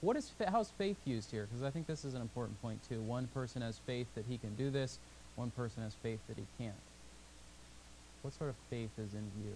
What 0.00 0.16
is 0.16 0.30
fa- 0.30 0.50
how's 0.50 0.70
faith 0.70 0.96
used 1.04 1.30
here? 1.30 1.46
Because 1.46 1.62
I 1.62 1.70
think 1.70 1.86
this 1.86 2.04
is 2.04 2.14
an 2.14 2.22
important 2.22 2.60
point 2.62 2.78
too. 2.88 3.00
One 3.02 3.26
person 3.28 3.62
has 3.62 3.78
faith 3.86 4.06
that 4.14 4.24
he 4.28 4.38
can 4.38 4.54
do 4.56 4.70
this. 4.70 4.98
One 5.36 5.50
person 5.50 5.82
has 5.82 5.94
faith 6.02 6.20
that 6.28 6.36
he 6.36 6.44
can't. 6.58 6.74
What 8.22 8.34
sort 8.34 8.50
of 8.50 8.56
faith 8.70 8.90
is 8.98 9.12
in 9.14 9.22
view? 9.38 9.54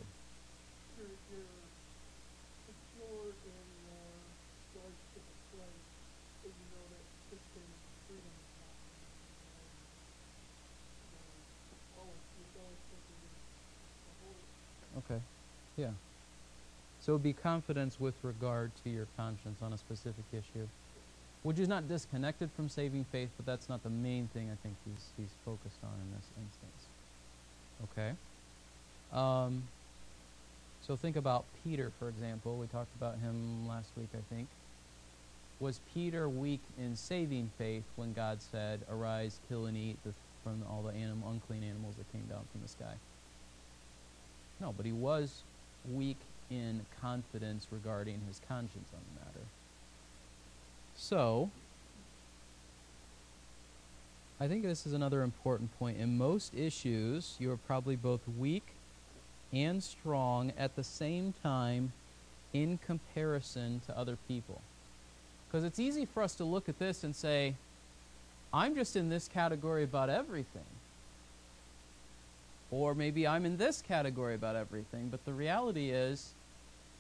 you're, 1.01 1.09
you're 1.33 1.49
secure 2.69 3.33
in 3.49 3.67
your 3.89 4.05
relationship 4.77 5.25
with 5.25 5.41
Christ, 5.51 5.87
that 6.45 6.53
you 6.53 6.67
know 6.71 6.85
that 6.93 7.05
Christian 7.33 7.67
freedom 8.07 8.31
is 8.31 8.53
not 8.61 8.75
you 11.01 11.09
know, 11.17 11.27
always, 11.97 12.23
you're 12.37 12.61
always 12.61 12.83
thinking 12.93 13.21
the 14.05 14.15
Holy. 14.21 14.45
Okay. 15.01 15.21
Yeah. 15.81 15.89
So 17.01 17.17
be 17.17 17.33
confidence 17.33 17.99
with 17.99 18.15
regard 18.23 18.71
to 18.85 18.91
your 18.91 19.07
conscience 19.17 19.63
on 19.63 19.73
a 19.73 19.79
specific 19.79 20.25
issue, 20.31 20.67
which 21.43 21.59
is 21.59 21.69
not 21.69 21.89
disconnected 21.89 22.51
from 22.55 22.69
saving 22.69 23.07
faith, 23.11 23.31
but 23.39 23.47
that's 23.47 23.71
not 23.71 23.83
the 23.83 23.89
main 23.89 24.29
thing 24.35 24.51
I 24.53 24.57
think 24.63 24.75
he's, 24.85 25.07
he's 25.17 25.31
focused 25.43 25.79
on 25.83 25.93
in 26.05 26.13
this 26.15 26.29
instance. 26.37 26.83
Okay? 27.89 28.13
Um, 29.19 29.63
so 30.87 30.97
think 30.97 31.17
about 31.17 31.45
Peter, 31.65 31.91
for 31.99 32.11
example. 32.11 32.59
We 32.59 32.67
talked 32.67 32.95
about 32.99 33.15
him 33.19 33.67
last 33.67 33.89
week, 33.97 34.11
I 34.13 34.35
think. 34.35 34.49
Was 35.61 35.81
Peter 35.95 36.29
weak 36.29 36.61
in 36.79 36.95
saving 36.95 37.51
faith 37.57 37.85
when 37.97 38.13
God 38.13 38.43
said, 38.43 38.81
Arise, 38.93 39.39
kill 39.49 39.65
and 39.65 39.79
eat 39.79 39.97
the, 40.05 40.13
from 40.45 40.63
all 40.71 40.83
the 40.83 40.91
unclean 40.91 41.63
animals 41.65 41.95
that 41.97 42.13
came 42.13 42.27
down 42.29 42.45
from 42.53 42.61
the 42.61 42.69
sky? 42.69 42.95
No, 44.61 44.75
but 44.77 44.85
he 44.85 44.93
was 44.93 45.43
weak 45.89 46.19
in 46.51 46.85
confidence 47.01 47.67
regarding 47.71 48.21
his 48.27 48.41
conscience 48.49 48.89
on 48.93 49.01
the 49.15 49.25
matter. 49.25 49.47
So, 50.97 51.51
I 54.41 54.49
think 54.49 54.63
this 54.63 54.87
is 54.87 54.93
another 54.93 55.23
important 55.23 55.79
point. 55.79 55.99
In 55.99 56.17
most 56.17 56.55
issues, 56.55 57.37
you 57.39 57.51
are 57.51 57.57
probably 57.57 57.97
both 57.97 58.21
weak 58.39 58.69
and 59.53 59.83
strong 59.83 60.53
at 60.57 60.77
the 60.77 60.85
same 60.85 61.35
time 61.43 61.93
in 62.53 62.79
comparison 62.79 63.81
to 63.87 63.97
other 63.97 64.17
people. 64.29 64.61
Because 65.47 65.65
it's 65.65 65.79
easy 65.79 66.05
for 66.05 66.23
us 66.23 66.35
to 66.37 66.45
look 66.45 66.69
at 66.69 66.79
this 66.79 67.05
and 67.05 67.15
say, 67.15 67.55
I'm 68.53 68.75
just 68.75 68.97
in 68.97 69.09
this 69.09 69.29
category 69.29 69.85
about 69.85 70.09
everything. 70.09 70.63
Or 72.71 72.95
maybe 72.95 73.27
I'm 73.27 73.45
in 73.45 73.57
this 73.57 73.83
category 73.83 74.35
about 74.35 74.57
everything. 74.57 75.09
But 75.09 75.25
the 75.25 75.33
reality 75.33 75.91
is, 75.91 76.35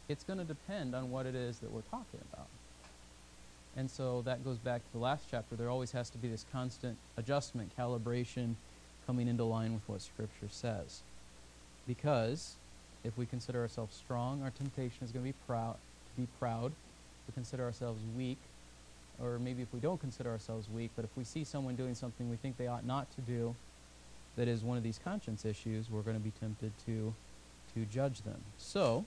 it's 0.08 0.24
going 0.24 0.38
to 0.38 0.44
depend 0.44 0.94
on 0.94 1.10
what 1.10 1.26
it 1.26 1.34
is 1.34 1.58
that 1.60 1.70
we're 1.70 1.82
talking 1.82 2.20
about. 2.32 2.48
And 3.76 3.88
so 3.88 4.22
that 4.22 4.44
goes 4.44 4.58
back 4.58 4.84
to 4.84 4.92
the 4.92 4.98
last 4.98 5.26
chapter. 5.30 5.54
There 5.54 5.70
always 5.70 5.92
has 5.92 6.10
to 6.10 6.18
be 6.18 6.28
this 6.28 6.44
constant 6.52 6.98
adjustment, 7.16 7.70
calibration, 7.78 8.54
coming 9.06 9.28
into 9.28 9.44
line 9.44 9.72
with 9.74 9.88
what 9.88 10.00
Scripture 10.02 10.48
says. 10.50 11.02
Because 11.86 12.56
if 13.04 13.16
we 13.16 13.26
consider 13.26 13.60
ourselves 13.60 13.96
strong, 13.96 14.42
our 14.42 14.50
temptation 14.50 15.04
is 15.04 15.12
going 15.12 15.24
to 15.24 15.30
be 15.30 15.38
proud. 15.46 15.74
To 15.74 16.20
be 16.20 16.28
proud. 16.40 16.72
We 17.28 17.34
consider 17.34 17.62
ourselves 17.64 18.00
weak, 18.16 18.38
or 19.22 19.38
maybe 19.38 19.62
if 19.62 19.72
we 19.72 19.78
don't 19.78 20.00
consider 20.00 20.30
ourselves 20.30 20.68
weak, 20.68 20.90
but 20.96 21.04
if 21.04 21.16
we 21.16 21.22
see 21.22 21.44
someone 21.44 21.76
doing 21.76 21.94
something 21.94 22.28
we 22.28 22.36
think 22.36 22.56
they 22.56 22.66
ought 22.66 22.84
not 22.84 23.06
to 23.14 23.20
do, 23.20 23.54
that 24.36 24.48
is 24.48 24.62
one 24.62 24.76
of 24.76 24.82
these 24.82 25.00
conscience 25.02 25.44
issues, 25.44 25.90
we're 25.90 26.02
going 26.02 26.16
to 26.16 26.22
be 26.22 26.32
tempted 26.40 26.72
to 26.86 27.14
to 27.74 27.84
judge 27.84 28.22
them. 28.22 28.40
So, 28.58 29.04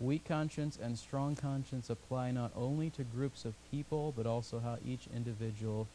weak 0.00 0.24
conscience 0.26 0.78
and 0.80 0.98
strong 0.98 1.36
conscience 1.36 1.90
apply 1.90 2.30
not 2.30 2.50
only 2.56 2.90
to 2.90 3.04
groups 3.04 3.44
of 3.44 3.54
people, 3.70 4.12
but 4.16 4.26
also 4.26 4.60
how 4.60 4.78
each 4.86 5.06
individual 5.14 5.86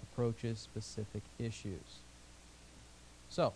approaches 0.00 0.58
specific 0.58 1.22
issues. 1.38 2.00
So, 3.28 3.52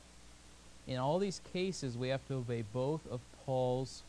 in 0.86 0.98
all 0.98 1.18
these 1.18 1.40
cases, 1.52 1.96
we 1.96 2.08
have 2.08 2.26
to 2.28 2.34
obey 2.34 2.64
both 2.72 3.00
of 3.10 3.20
Paul's 3.44 4.02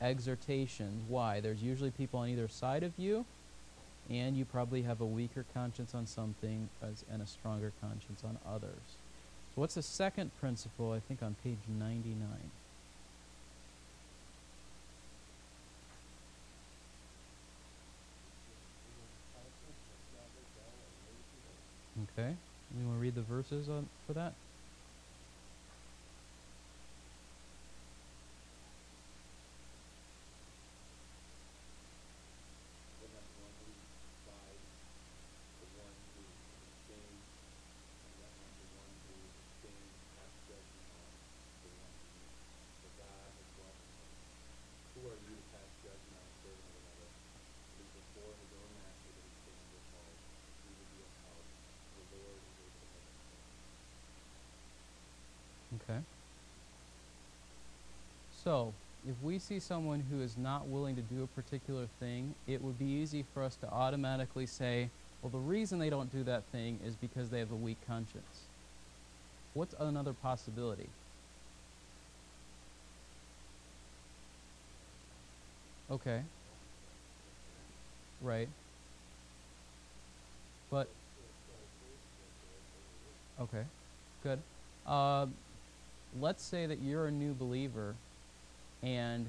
exhortations. 0.00 1.02
Why? 1.08 1.40
There's 1.40 1.62
usually 1.62 1.90
people 1.90 2.20
on 2.20 2.28
either 2.28 2.48
side 2.48 2.82
of 2.82 2.92
you, 2.96 3.24
and 4.08 4.36
you 4.36 4.44
probably 4.44 4.82
have 4.82 5.00
a 5.00 5.06
weaker 5.06 5.44
conscience 5.52 5.94
on 5.94 6.06
something 6.06 6.68
as, 6.82 7.04
and 7.10 7.22
a 7.22 7.26
stronger 7.26 7.72
conscience 7.80 8.22
on 8.24 8.38
others. 8.46 8.96
What's 9.56 9.74
the 9.74 9.82
second 9.82 10.30
principle? 10.38 10.92
I 10.92 11.00
think 11.00 11.22
on 11.22 11.34
page 11.42 11.56
99. 11.66 12.28
Okay. 22.18 22.34
You 22.78 22.86
want 22.86 22.98
to 22.98 23.02
read 23.02 23.14
the 23.14 23.22
verses 23.22 23.68
on, 23.70 23.88
for 24.06 24.12
that? 24.12 24.34
Then 33.00 33.08
let 33.16 33.24
one 33.40 33.52
who 33.64 33.72
lies, 34.28 34.64
the 35.60 35.68
one 35.80 35.96
who 36.16 36.24
abstains, 36.24 37.24
and 38.04 38.12
let 38.20 38.32
not 38.44 38.52
the 38.60 38.68
one 38.76 38.92
who 39.08 39.16
abstains 39.16 39.96
pass 40.16 40.32
judgment 40.48 40.88
on 40.92 41.08
the 41.64 41.72
one 41.80 41.92
who 41.96 42.12
eats. 42.16 42.44
For 42.80 42.92
God 43.00 43.28
has 43.28 43.48
welcomed 43.56 43.96
him. 43.96 44.12
Who 44.96 45.00
are 45.12 45.20
you 45.20 45.32
to 45.36 45.44
pass 45.52 45.68
judgment 45.84 46.16
on 46.16 46.28
a 46.28 46.36
servant 46.44 46.64
of 46.64 46.76
another? 46.80 47.08
It 47.08 47.84
is 47.84 47.92
before 47.92 48.32
his 48.40 48.52
own 48.56 48.70
master 48.80 49.10
that 49.16 49.24
he 49.24 49.32
stands 49.36 49.68
or 49.76 49.84
falls. 49.92 50.20
He 50.64 50.72
will 50.76 50.88
be 50.96 51.00
upheld. 51.04 51.44
The 51.96 52.16
Lord 52.16 52.40
is 52.40 52.56
able 52.56 52.80
to 52.80 52.88
make 52.96 53.04
him 53.04 53.20
stand. 53.28 53.52
Okay. 55.76 56.00
So, 58.46 58.72
if 59.04 59.16
we 59.24 59.40
see 59.40 59.58
someone 59.58 59.98
who 59.98 60.22
is 60.22 60.36
not 60.38 60.68
willing 60.68 60.94
to 60.94 61.02
do 61.02 61.24
a 61.24 61.26
particular 61.26 61.84
thing, 61.98 62.32
it 62.46 62.62
would 62.62 62.78
be 62.78 62.84
easy 62.86 63.24
for 63.34 63.42
us 63.42 63.56
to 63.56 63.68
automatically 63.68 64.46
say, 64.46 64.88
well, 65.20 65.30
the 65.30 65.38
reason 65.40 65.80
they 65.80 65.90
don't 65.90 66.12
do 66.12 66.22
that 66.22 66.44
thing 66.52 66.78
is 66.86 66.94
because 66.94 67.28
they 67.28 67.40
have 67.40 67.50
a 67.50 67.56
weak 67.56 67.78
conscience. 67.88 68.42
What's 69.54 69.74
another 69.80 70.12
possibility? 70.12 70.86
Okay. 75.90 76.20
Right. 78.22 78.48
But 80.70 80.88
okay, 83.40 83.64
good. 84.22 84.38
Uh, 84.86 85.26
let's 86.20 86.44
say 86.44 86.66
that 86.66 86.78
you're 86.80 87.06
a 87.06 87.10
new 87.10 87.34
believer, 87.34 87.94
and 88.86 89.26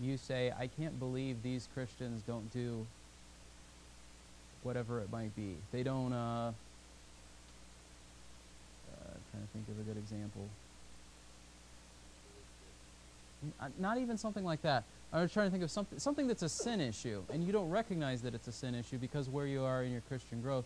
you 0.00 0.16
say, 0.16 0.52
"I 0.58 0.66
can't 0.66 0.98
believe 0.98 1.42
these 1.42 1.68
Christians 1.74 2.22
don't 2.26 2.50
do 2.52 2.86
whatever 4.62 5.00
it 5.00 5.12
might 5.12 5.36
be. 5.36 5.56
They 5.70 5.82
don't." 5.82 6.12
Uh, 6.12 6.52
uh, 8.90 9.10
trying 9.30 9.42
to 9.42 9.52
think 9.52 9.68
of 9.68 9.78
a 9.78 9.82
good 9.82 9.98
example. 9.98 10.48
Uh, 13.60 13.68
Not 13.78 13.98
even 13.98 14.16
something 14.16 14.44
like 14.44 14.62
that. 14.62 14.84
I 15.12 15.20
was 15.20 15.32
trying 15.32 15.46
to 15.46 15.50
think 15.50 15.62
of 15.62 15.70
something 15.70 15.98
something 15.98 16.26
that's 16.26 16.42
a 16.42 16.48
sin 16.48 16.80
issue, 16.80 17.22
and 17.32 17.44
you 17.44 17.52
don't 17.52 17.70
recognize 17.70 18.22
that 18.22 18.34
it's 18.34 18.48
a 18.48 18.52
sin 18.52 18.74
issue 18.74 18.98
because 18.98 19.28
where 19.28 19.46
you 19.46 19.62
are 19.62 19.82
in 19.82 19.92
your 19.92 20.02
Christian 20.08 20.40
growth. 20.40 20.64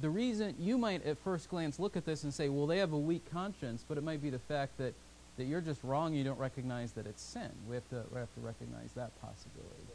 The 0.00 0.10
reason 0.10 0.54
you 0.60 0.78
might 0.78 1.04
at 1.04 1.18
first 1.18 1.50
glance 1.50 1.80
look 1.80 1.96
at 1.96 2.04
this 2.04 2.22
and 2.22 2.32
say, 2.32 2.48
"Well, 2.48 2.66
they 2.66 2.78
have 2.78 2.92
a 2.92 2.98
weak 2.98 3.28
conscience," 3.32 3.84
but 3.88 3.98
it 3.98 4.04
might 4.04 4.22
be 4.22 4.30
the 4.30 4.38
fact 4.38 4.78
that 4.78 4.94
that 5.38 5.44
you're 5.44 5.62
just 5.62 5.82
wrong. 5.82 6.14
You 6.14 6.24
don't 6.24 6.38
recognize 6.38 6.92
that 6.92 7.06
it's 7.06 7.22
sin. 7.22 7.50
We 7.68 7.74
have 7.76 7.88
to 7.90 8.02
we 8.12 8.18
have 8.18 8.34
to 8.34 8.40
recognize 8.40 8.92
that 8.94 9.10
possibility. 9.22 9.86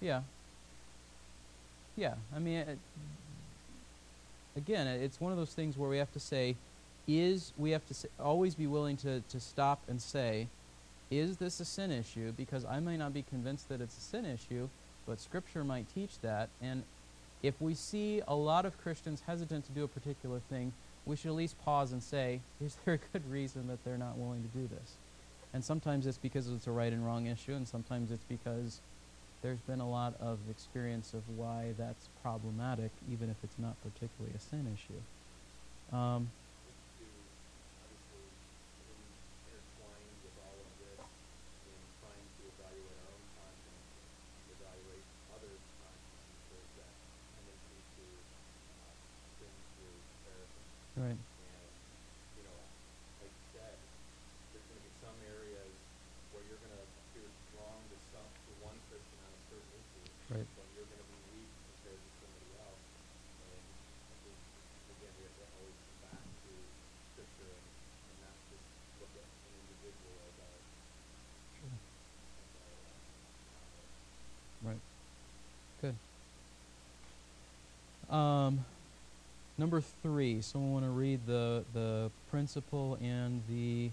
Yeah. 0.00 0.22
Yeah. 1.96 2.14
I 2.34 2.40
mean, 2.40 2.58
it, 2.58 2.78
again, 4.56 4.86
it's 4.86 5.20
one 5.20 5.32
of 5.32 5.38
those 5.38 5.52
things 5.52 5.78
where 5.78 5.88
we 5.88 5.98
have 5.98 6.12
to 6.12 6.20
say, 6.20 6.56
is 7.06 7.52
we 7.56 7.70
have 7.70 7.86
to 7.88 7.94
say, 7.94 8.08
always 8.18 8.54
be 8.54 8.66
willing 8.66 8.96
to, 8.98 9.20
to 9.20 9.40
stop 9.40 9.80
and 9.88 10.00
say, 10.00 10.48
is 11.10 11.36
this 11.36 11.60
a 11.60 11.64
sin 11.64 11.90
issue? 11.90 12.32
Because 12.32 12.64
I 12.64 12.80
may 12.80 12.96
not 12.96 13.12
be 13.12 13.22
convinced 13.22 13.68
that 13.68 13.80
it's 13.80 13.96
a 13.96 14.00
sin 14.00 14.24
issue, 14.24 14.68
but 15.06 15.20
Scripture 15.20 15.62
might 15.62 15.86
teach 15.94 16.18
that. 16.22 16.48
And 16.60 16.84
if 17.42 17.60
we 17.60 17.74
see 17.74 18.22
a 18.26 18.34
lot 18.34 18.64
of 18.64 18.80
Christians 18.82 19.22
hesitant 19.26 19.66
to 19.66 19.72
do 19.72 19.84
a 19.84 19.88
particular 19.88 20.40
thing, 20.48 20.72
we 21.06 21.16
should 21.16 21.28
at 21.28 21.34
least 21.34 21.58
pause 21.64 21.92
and 21.92 22.02
say, 22.02 22.40
is 22.64 22.76
there 22.84 22.94
a 22.94 22.98
good 23.12 23.28
reason 23.30 23.66
that 23.68 23.84
they're 23.84 23.98
not 23.98 24.16
willing 24.18 24.42
to 24.42 24.48
do 24.58 24.66
this? 24.68 24.96
And 25.54 25.62
sometimes 25.62 26.06
it's 26.06 26.18
because 26.18 26.48
it's 26.48 26.66
a 26.66 26.70
right 26.70 26.92
and 26.92 27.04
wrong 27.04 27.26
issue, 27.26 27.54
and 27.54 27.66
sometimes 27.68 28.10
it's 28.10 28.24
because 28.24 28.80
there's 29.42 29.60
been 29.60 29.80
a 29.80 29.88
lot 29.88 30.14
of 30.20 30.38
experience 30.48 31.12
of 31.12 31.28
why 31.36 31.74
that's 31.76 32.08
problematic, 32.22 32.90
even 33.10 33.28
if 33.28 33.36
it's 33.42 33.58
not 33.58 33.74
particularly 33.82 34.32
a 34.34 34.40
sin 34.40 34.64
issue. 34.72 35.02
Um, 35.92 36.28
to 36.64 37.04
obviously 37.84 38.22
in- 38.86 39.12
intertwined 39.50 40.16
with 40.24 40.36
all 40.40 40.56
of 40.62 40.72
this 40.80 41.04
in 41.68 41.80
trying 42.00 42.22
to 42.38 42.42
evaluate 42.48 42.96
our 43.02 43.10
own 43.12 43.24
conscience, 43.36 43.86
and 43.92 44.08
evaluate 44.56 45.04
others' 45.36 45.64
conscience, 45.84 46.32
there's 46.48 46.72
that 46.80 46.94
tendency 47.36 47.76
to 47.98 48.04
uh, 48.72 48.94
sin 49.36 49.52
through 49.76 49.98
comparison. 50.00 50.64
right. 50.96 51.18
And, 51.18 51.68
you 52.38 52.42
know, 52.46 52.56
like 53.20 53.34
you 53.34 53.46
said, 53.52 53.74
there's 54.54 54.64
gonna 54.70 54.86
be 54.86 54.94
some 55.02 55.18
areas 55.28 55.72
where 56.32 56.46
you're 56.48 56.62
gonna 56.62 56.78
appear 56.78 57.26
strong 57.52 57.76
to 57.90 57.96
some, 58.14 58.24
to 58.24 58.50
one 58.64 58.78
Christian 58.88 59.18
on 59.20 59.32
a 59.34 59.42
certain 59.50 59.72
issue. 59.76 60.06
Right. 60.32 60.48
But 60.56 60.66
you're 60.72 60.88
gonna 60.88 61.08
be 61.12 61.20
weak 61.36 61.52
compared 61.68 62.00
to 62.00 62.10
somebody 62.24 62.50
else. 62.64 62.80
And 63.52 63.60
I 64.08 64.14
think, 64.24 64.38
again, 64.96 65.12
we 65.20 65.22
have 65.28 65.36
to 65.36 65.46
always 65.60 65.76
come 65.76 65.98
back 66.08 66.24
to 66.24 66.52
scripture 67.12 67.52
and, 67.52 67.66
and 68.08 68.16
not 68.24 68.36
just 68.48 68.64
look 69.00 69.12
at 69.20 69.28
an 69.28 69.52
individual 69.60 70.14
as 70.24 70.36
our, 70.40 70.56
as 71.68 72.52
our, 72.64 72.72
uh, 72.88 72.96
Right. 74.62 74.82
Good. 75.80 75.96
Um, 78.42 78.64
number 79.56 79.80
three. 79.80 80.40
Someone 80.40 80.72
want 80.72 80.84
to 80.84 80.90
read 80.90 81.20
the 81.26 81.64
the 81.72 82.10
principle 82.30 82.98
and 83.00 83.42
the. 83.48 83.90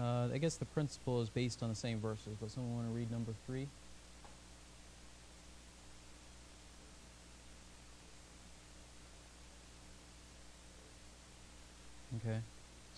Uh, 0.00 0.28
I 0.32 0.38
guess 0.38 0.56
the 0.56 0.64
principle 0.64 1.20
is 1.20 1.28
based 1.28 1.62
on 1.62 1.68
the 1.68 1.74
same 1.74 2.00
verses, 2.00 2.36
but 2.40 2.50
someone 2.50 2.76
want 2.76 2.88
to 2.88 2.94
read 2.94 3.10
number 3.10 3.32
three. 3.46 3.66
Okay. 12.16 12.38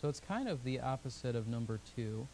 So 0.00 0.08
it's 0.08 0.20
kind 0.20 0.48
of 0.48 0.62
the 0.64 0.80
opposite 0.80 1.36
of 1.36 1.48
number 1.48 1.78
two. 1.96 2.26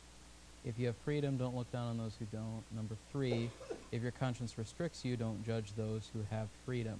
If 0.64 0.78
you 0.78 0.86
have 0.86 0.96
freedom, 1.04 1.36
don't 1.36 1.56
look 1.56 1.70
down 1.72 1.88
on 1.88 1.98
those 1.98 2.12
who 2.18 2.26
don't. 2.32 2.62
Number 2.74 2.96
three, 3.12 3.50
if 3.92 4.02
your 4.02 4.12
conscience 4.12 4.58
restricts 4.58 5.04
you, 5.04 5.16
don't 5.16 5.44
judge 5.46 5.72
those 5.76 6.10
who 6.12 6.20
have 6.30 6.48
freedom. 6.64 6.98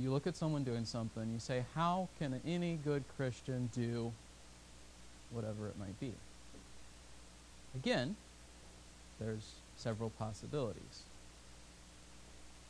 You 0.00 0.10
look 0.10 0.26
at 0.26 0.34
someone 0.34 0.64
doing 0.64 0.86
something, 0.86 1.30
you 1.30 1.38
say, 1.38 1.64
How 1.74 2.08
can 2.18 2.40
any 2.46 2.78
good 2.82 3.04
Christian 3.16 3.68
do 3.74 4.12
whatever 5.30 5.68
it 5.68 5.78
might 5.78 5.98
be? 6.00 6.14
Again, 7.74 8.16
there's 9.18 9.52
several 9.76 10.10
possibilities. 10.10 11.02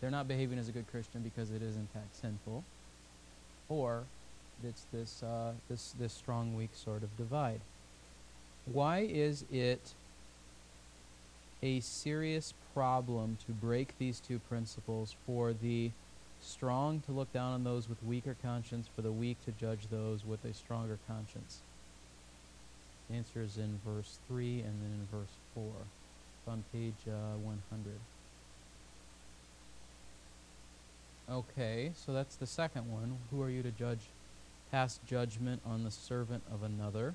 They're 0.00 0.10
not 0.10 0.26
behaving 0.26 0.58
as 0.58 0.68
a 0.68 0.72
good 0.72 0.90
Christian 0.90 1.22
because 1.22 1.50
it 1.50 1.62
is 1.62 1.76
in 1.76 1.86
fact 1.94 2.16
sinful, 2.16 2.64
or 3.68 4.04
it's 4.64 4.86
this 4.92 5.22
uh, 5.22 5.52
this 5.68 5.94
this 5.98 6.12
strong 6.12 6.56
weak 6.56 6.70
sort 6.74 7.02
of 7.02 7.16
divide. 7.16 7.60
Why 8.66 9.00
is 9.00 9.44
it 9.52 9.94
a 11.62 11.80
serious 11.80 12.54
problem 12.74 13.38
to 13.46 13.52
break 13.52 13.98
these 13.98 14.20
two 14.20 14.38
principles 14.38 15.14
for 15.26 15.52
the 15.52 15.90
strong 16.40 17.00
to 17.06 17.12
look 17.12 17.32
down 17.32 17.52
on 17.52 17.64
those 17.64 17.88
with 17.88 18.02
weaker 18.02 18.36
conscience, 18.42 18.88
for 18.94 19.02
the 19.02 19.12
weak 19.12 19.36
to 19.44 19.52
judge 19.52 19.88
those 19.90 20.24
with 20.24 20.44
a 20.44 20.54
stronger 20.54 20.98
conscience? 21.06 21.60
The 23.08 23.16
answer 23.16 23.42
is 23.42 23.56
in 23.56 23.80
verse 23.84 24.18
3 24.28 24.60
and 24.60 24.80
then 24.82 24.92
in 24.92 25.06
verse 25.10 25.32
4. 25.54 25.64
It's 25.64 26.48
on 26.48 26.64
page 26.72 26.94
uh, 27.08 27.36
100. 27.42 27.92
Okay, 31.30 31.92
so 31.94 32.12
that's 32.12 32.36
the 32.36 32.46
second 32.46 32.90
one. 32.90 33.18
Who 33.30 33.42
are 33.42 33.50
you 33.50 33.62
to 33.62 33.70
judge, 33.70 34.00
pass 34.70 34.98
judgment 35.06 35.60
on 35.64 35.84
the 35.84 35.90
servant 35.90 36.42
of 36.52 36.62
another? 36.62 37.14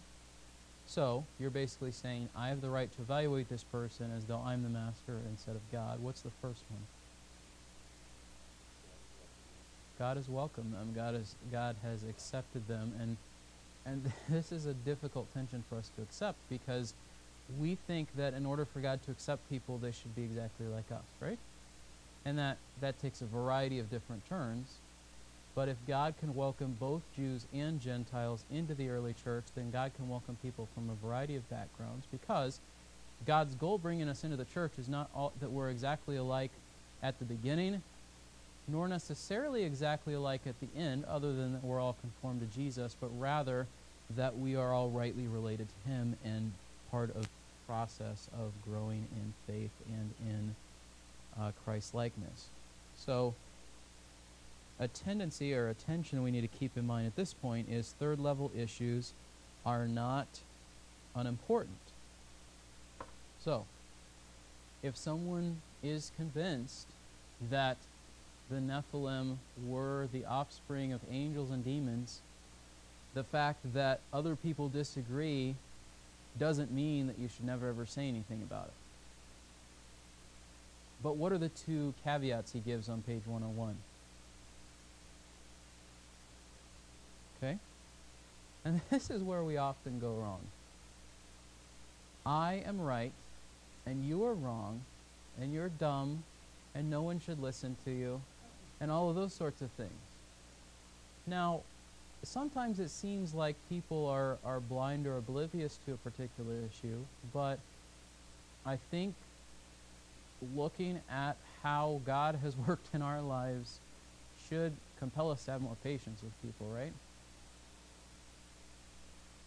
So, 0.87 1.25
you're 1.39 1.49
basically 1.49 1.91
saying, 1.91 2.29
I 2.35 2.49
have 2.49 2.61
the 2.61 2.69
right 2.69 2.91
to 2.95 3.01
evaluate 3.01 3.49
this 3.49 3.63
person 3.63 4.11
as 4.15 4.25
though 4.25 4.41
I'm 4.45 4.63
the 4.63 4.69
master 4.69 5.19
instead 5.29 5.55
of 5.55 5.71
God. 5.71 6.01
What's 6.01 6.21
the 6.21 6.29
first 6.41 6.61
one? 6.69 6.81
God 9.97 10.17
has 10.17 10.29
welcomed 10.29 10.73
them. 10.73 10.93
God 10.95 11.15
has 11.15 11.35
God 11.51 11.75
has 11.83 12.03
accepted 12.03 12.67
them, 12.67 12.93
and 12.99 13.17
and 13.85 14.11
this 14.29 14.51
is 14.51 14.65
a 14.65 14.73
difficult 14.73 15.31
tension 15.33 15.63
for 15.69 15.77
us 15.77 15.89
to 15.95 16.01
accept 16.01 16.37
because 16.49 16.93
we 17.59 17.75
think 17.87 18.07
that 18.17 18.33
in 18.33 18.45
order 18.45 18.65
for 18.65 18.79
God 18.79 19.03
to 19.03 19.11
accept 19.11 19.47
people, 19.49 19.77
they 19.77 19.91
should 19.91 20.15
be 20.15 20.23
exactly 20.23 20.65
like 20.67 20.91
us, 20.91 21.05
right? 21.19 21.37
And 22.25 22.37
that 22.39 22.57
that 22.81 22.99
takes 22.99 23.21
a 23.21 23.25
variety 23.25 23.79
of 23.79 23.89
different 23.89 24.27
turns. 24.27 24.67
But 25.53 25.69
if 25.69 25.77
God 25.87 26.15
can 26.19 26.35
welcome 26.35 26.75
both 26.77 27.01
Jews 27.15 27.45
and 27.53 27.79
Gentiles 27.79 28.43
into 28.51 28.73
the 28.73 28.89
early 28.89 29.13
church, 29.23 29.45
then 29.55 29.71
God 29.71 29.93
can 29.95 30.09
welcome 30.09 30.37
people 30.43 30.67
from 30.75 30.89
a 30.89 31.07
variety 31.07 31.37
of 31.37 31.49
backgrounds 31.49 32.05
because 32.11 32.59
God's 33.25 33.55
goal 33.55 33.77
bringing 33.77 34.09
us 34.09 34.25
into 34.25 34.35
the 34.35 34.45
church 34.45 34.73
is 34.77 34.89
not 34.89 35.09
all, 35.15 35.31
that 35.39 35.49
we're 35.49 35.69
exactly 35.69 36.17
alike 36.17 36.51
at 37.01 37.17
the 37.19 37.25
beginning, 37.25 37.81
nor 38.67 38.87
necessarily 38.87 39.63
exactly 39.63 40.13
alike 40.13 40.41
at 40.45 40.59
the 40.59 40.67
end, 40.79 41.05
other 41.05 41.33
than 41.33 41.53
that 41.53 41.63
we're 41.63 41.79
all 41.79 41.95
conformed 42.01 42.41
to 42.41 42.57
Jesus, 42.57 42.95
but 42.99 43.09
rather 43.19 43.67
that 44.15 44.37
we 44.37 44.55
are 44.55 44.73
all 44.73 44.89
rightly 44.89 45.27
related 45.27 45.67
to 45.69 45.89
Him 45.89 46.15
and 46.23 46.51
part 46.91 47.09
of 47.15 47.23
the 47.23 47.29
process 47.67 48.29
of 48.33 48.51
growing 48.63 49.07
in 49.15 49.33
faith 49.47 49.71
and 49.87 50.13
in 50.27 50.55
uh, 51.39 51.51
Christ 51.63 51.93
likeness. 51.93 52.49
So, 52.97 53.33
a 54.79 54.87
tendency 54.87 55.53
or 55.53 55.69
a 55.69 55.73
tension 55.73 56.21
we 56.21 56.31
need 56.31 56.41
to 56.41 56.47
keep 56.47 56.77
in 56.77 56.85
mind 56.85 57.07
at 57.07 57.15
this 57.15 57.33
point 57.33 57.69
is 57.69 57.93
third 57.99 58.19
level 58.19 58.51
issues 58.57 59.13
are 59.65 59.87
not 59.87 60.27
unimportant. 61.15 61.75
So, 63.43 63.65
if 64.83 64.97
someone 64.97 65.61
is 65.81 66.11
convinced 66.17 66.87
that 67.49 67.77
the 68.49 68.57
Nephilim 68.57 69.37
were 69.65 70.07
the 70.11 70.25
offspring 70.25 70.93
of 70.93 71.01
angels 71.11 71.49
and 71.51 71.63
demons, 71.63 72.19
the 73.13 73.23
fact 73.23 73.73
that 73.73 74.01
other 74.13 74.35
people 74.35 74.69
disagree 74.69 75.55
doesn't 76.37 76.71
mean 76.71 77.07
that 77.07 77.17
you 77.17 77.27
should 77.27 77.45
never 77.45 77.69
ever 77.69 77.85
say 77.85 78.07
anything 78.07 78.41
about 78.41 78.65
it. 78.65 78.73
But 81.01 81.17
what 81.17 81.31
are 81.31 81.37
the 81.37 81.49
two 81.49 81.93
caveats 82.03 82.51
he 82.51 82.59
gives 82.59 82.89
on 82.89 83.01
page 83.01 83.21
101? 83.25 83.75
Okay? 87.37 87.57
And 88.63 88.81
this 88.89 89.09
is 89.09 89.21
where 89.21 89.43
we 89.43 89.57
often 89.57 89.99
go 89.99 90.13
wrong. 90.13 90.41
I 92.25 92.63
am 92.65 92.81
right, 92.81 93.11
and 93.85 94.03
you 94.03 94.25
are 94.25 94.33
wrong, 94.33 94.81
and 95.39 95.53
you're 95.53 95.69
dumb, 95.69 96.23
and 96.73 96.89
no 96.89 97.03
one 97.03 97.19
should 97.19 97.39
listen 97.39 97.77
to 97.85 97.91
you, 97.91 98.21
and 98.79 98.91
all 98.91 99.09
of 99.09 99.15
those 99.15 99.33
sorts 99.33 99.61
of 99.61 99.69
things. 99.71 99.91
Now, 101.27 101.61
sometimes 102.23 102.79
it 102.79 102.89
seems 102.89 103.33
like 103.33 103.55
people 103.69 104.07
are, 104.07 104.37
are 104.45 104.59
blind 104.59 105.07
or 105.07 105.17
oblivious 105.17 105.77
to 105.85 105.93
a 105.93 105.97
particular 105.97 106.53
issue, 106.69 106.97
but 107.33 107.59
I 108.65 108.77
think 108.91 109.13
looking 110.55 110.99
at 111.09 111.37
how 111.63 112.01
God 112.05 112.39
has 112.43 112.55
worked 112.67 112.87
in 112.93 113.01
our 113.01 113.21
lives 113.21 113.79
should 114.49 114.73
compel 114.99 115.31
us 115.31 115.45
to 115.45 115.51
have 115.51 115.61
more 115.61 115.77
patience 115.83 116.21
with 116.21 116.33
people, 116.41 116.67
right? 116.75 116.93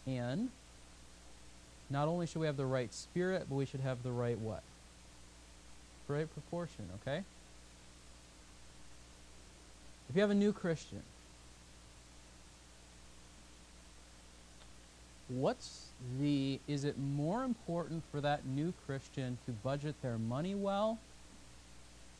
And 0.06 0.48
not 1.90 2.08
only 2.08 2.26
should 2.26 2.40
we 2.40 2.46
have 2.46 2.56
the 2.56 2.66
right 2.66 2.92
spirit, 2.92 3.46
but 3.48 3.54
we 3.54 3.66
should 3.66 3.80
have 3.80 4.02
the 4.02 4.10
right 4.10 4.38
what? 4.38 4.62
Right 6.06 6.32
proportion, 6.32 6.88
okay? 7.02 7.22
If 10.08 10.16
you 10.16 10.22
have 10.22 10.30
a 10.30 10.34
new 10.34 10.52
Christian, 10.52 11.02
what's 15.28 15.88
the 16.18 16.58
is 16.66 16.84
it 16.84 16.98
more 16.98 17.44
important 17.44 18.02
for 18.10 18.20
that 18.22 18.46
new 18.46 18.72
Christian 18.86 19.36
to 19.44 19.52
budget 19.52 19.94
their 20.02 20.16
money 20.16 20.54
well 20.54 20.98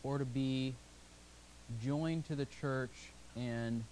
or 0.05 0.19
to 0.19 0.27
be 0.27 0.75
joined 1.83 2.27
to 2.27 2.37
the 2.37 2.47
church 2.61 2.91
and 3.37 3.83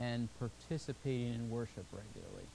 and 0.00 0.28
participating 0.40 1.34
in 1.34 1.50
worship 1.50 1.84
regularly? 1.92 2.46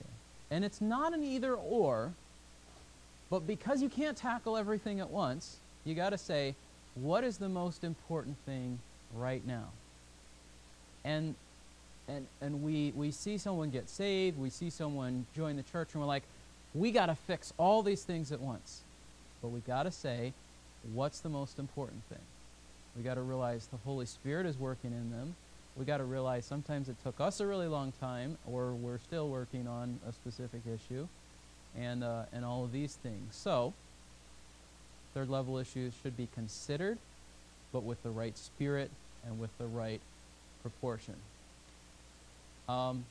Okay. 0.00 0.10
And 0.50 0.64
it's 0.64 0.80
not 0.80 1.12
an 1.12 1.22
either 1.22 1.54
or, 1.54 2.12
but 3.30 3.46
because 3.46 3.82
you 3.82 3.90
can't 3.90 4.16
tackle 4.16 4.56
everything 4.56 5.00
at 5.00 5.10
once, 5.10 5.56
you 5.84 5.94
got 5.94 6.10
to 6.10 6.18
say, 6.18 6.54
what 7.02 7.24
is 7.24 7.38
the 7.38 7.48
most 7.48 7.84
important 7.84 8.36
thing 8.44 8.78
right 9.14 9.46
now? 9.46 9.68
And 11.04 11.34
and 12.08 12.26
and 12.40 12.62
we 12.62 12.92
we 12.96 13.10
see 13.10 13.38
someone 13.38 13.70
get 13.70 13.88
saved, 13.88 14.38
we 14.38 14.50
see 14.50 14.70
someone 14.70 15.26
join 15.34 15.56
the 15.56 15.62
church 15.62 15.90
and 15.92 16.00
we're 16.02 16.08
like, 16.08 16.24
we 16.74 16.90
got 16.90 17.06
to 17.06 17.14
fix 17.14 17.52
all 17.58 17.82
these 17.82 18.02
things 18.02 18.32
at 18.32 18.40
once. 18.40 18.82
But 19.42 19.48
we 19.48 19.60
got 19.60 19.84
to 19.84 19.90
say, 19.90 20.32
what's 20.94 21.20
the 21.20 21.28
most 21.28 21.58
important 21.58 22.02
thing? 22.08 22.18
We 22.96 23.02
got 23.02 23.14
to 23.14 23.22
realize 23.22 23.66
the 23.66 23.76
Holy 23.78 24.06
Spirit 24.06 24.46
is 24.46 24.58
working 24.58 24.90
in 24.92 25.10
them. 25.10 25.36
We 25.76 25.84
got 25.84 25.98
to 25.98 26.04
realize 26.04 26.44
sometimes 26.44 26.88
it 26.88 26.96
took 27.04 27.20
us 27.20 27.38
a 27.38 27.46
really 27.46 27.68
long 27.68 27.92
time, 28.00 28.36
or 28.50 28.72
we're 28.72 28.98
still 28.98 29.28
working 29.28 29.68
on 29.68 30.00
a 30.08 30.12
specific 30.12 30.62
issue, 30.66 31.06
and 31.78 32.02
uh, 32.02 32.22
and 32.32 32.44
all 32.44 32.64
of 32.64 32.72
these 32.72 32.96
things. 32.96 33.36
So, 33.36 33.74
third 35.14 35.28
level 35.28 35.58
issues 35.58 35.92
should 36.02 36.16
be 36.16 36.28
considered, 36.34 36.98
but 37.72 37.82
with 37.82 38.02
the 38.02 38.10
right 38.10 38.36
spirit 38.36 38.90
and 39.26 39.38
with 39.40 39.56
the 39.58 39.66
right 39.66 40.00
proportion. 40.62 41.14
Um, 42.68 43.04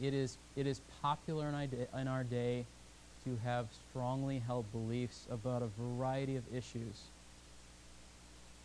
it 0.00 0.14
is 0.14 0.36
it 0.56 0.66
is 0.66 0.80
popular 1.00 1.48
in 1.48 1.88
in 2.00 2.08
our 2.08 2.24
day 2.24 2.64
to 3.24 3.38
have 3.44 3.66
strongly 3.90 4.40
held 4.40 4.64
beliefs 4.72 5.26
about 5.30 5.62
a 5.62 5.68
variety 5.80 6.36
of 6.36 6.42
issues. 6.54 7.02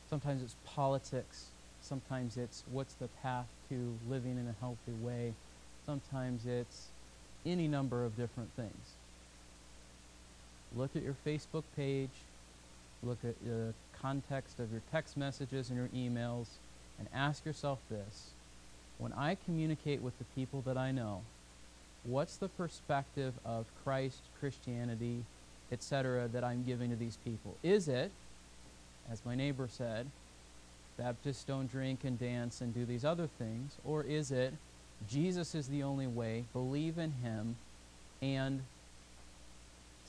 Sometimes 0.10 0.42
it's 0.42 0.56
politics. 0.66 1.46
Sometimes 1.82 2.38
it's 2.38 2.64
what's 2.72 2.94
the 2.96 3.08
path 3.22 3.46
to 3.70 3.94
living 4.10 4.32
in 4.32 4.48
a 4.48 4.56
healthy 4.60 4.94
way. 5.04 5.34
Sometimes 5.86 6.46
it's 6.46 6.88
any 7.46 7.68
number 7.68 8.04
of 8.04 8.18
different 8.18 8.50
things. 8.56 8.97
Look 10.76 10.96
at 10.96 11.04
your 11.04 11.16
Facebook 11.26 11.64
page. 11.76 12.10
Look 13.04 13.20
at 13.24 13.36
the 13.46 13.74
context 14.02 14.60
of 14.60 14.72
your 14.72 14.82
text 14.92 15.18
messages 15.18 15.70
and 15.70 15.78
your 15.78 15.90
emails 15.90 16.48
and 17.00 17.08
ask 17.14 17.46
yourself 17.46 17.80
this 17.90 18.32
when 18.98 19.14
I 19.14 19.38
communicate 19.46 20.02
with 20.02 20.18
the 20.18 20.26
people 20.36 20.62
that 20.62 20.78
I 20.78 20.92
know, 20.92 21.22
what's 22.04 22.38
the 22.38 22.48
perspective 22.48 23.34
of 23.46 23.66
Christ, 23.84 24.22
Christianity, 24.40 25.24
etc., 25.72 26.28
that 26.30 26.44
I'm 26.44 26.64
giving 26.64 26.90
to 26.90 26.96
these 26.96 27.18
people? 27.24 27.56
Is 27.62 27.88
it, 27.88 28.12
as 29.12 29.24
my 29.24 29.36
neighbor 29.36 29.68
said, 29.72 30.08
Baptists 30.98 31.44
don't 31.44 31.72
drink 31.72 32.04
and 32.04 32.20
dance 32.20 32.60
and 32.60 32.74
do 32.74 32.84
these 32.84 33.06
other 33.06 33.28
things? 33.28 33.78
Or 33.86 34.04
is 34.04 34.32
it, 34.32 34.54
Jesus 35.08 35.54
is 35.54 35.68
the 35.68 35.84
only 35.84 36.08
way, 36.08 36.46
believe 36.54 36.98
in 36.98 37.12
him, 37.24 37.56
and 38.20 38.62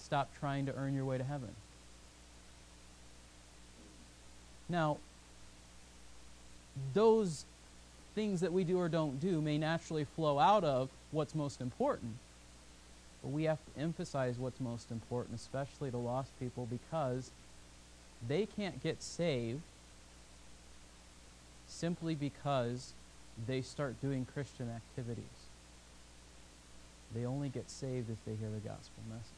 stop 0.09 0.31
trying 0.41 0.67
to 0.67 0.75
earn 0.75 0.95
your 0.95 1.05
way 1.05 1.19
to 1.19 1.25
heaven? 1.25 1.51
Now, 4.69 4.97
those 6.95 7.45
things 8.15 8.41
that 8.41 8.53
we 8.53 8.65
do 8.65 8.79
or 8.79 8.89
don't 8.89 9.21
do 9.21 9.41
may 9.41 9.59
naturally 9.59 10.05
flow 10.05 10.39
out 10.39 10.65
of 10.65 10.89
what's 11.11 11.35
most 11.35 11.61
important. 11.61 12.15
But 13.23 13.31
we 13.31 13.45
have 13.45 13.59
to 13.59 13.81
emphasize 13.81 14.39
what's 14.39 14.61
most 14.61 14.91
important, 14.91 15.39
especially 15.39 15.91
to 15.91 15.97
lost 15.97 16.31
people, 16.41 16.67
because 16.67 17.31
they 18.27 18.47
can't 18.47 18.83
get 18.83 19.03
saved 19.03 19.61
simply 21.67 22.15
because 22.15 22.93
they 23.47 23.61
start 23.61 24.01
doing 24.01 24.27
Christian 24.33 24.71
activities. 24.71 25.25
They 27.15 27.25
only 27.25 27.49
get 27.49 27.71
saved 27.71 28.11
if 28.11 28.25
they 28.25 28.35
hear 28.35 28.51
the 28.51 28.67
gospel 28.67 29.03
message. 29.09 29.38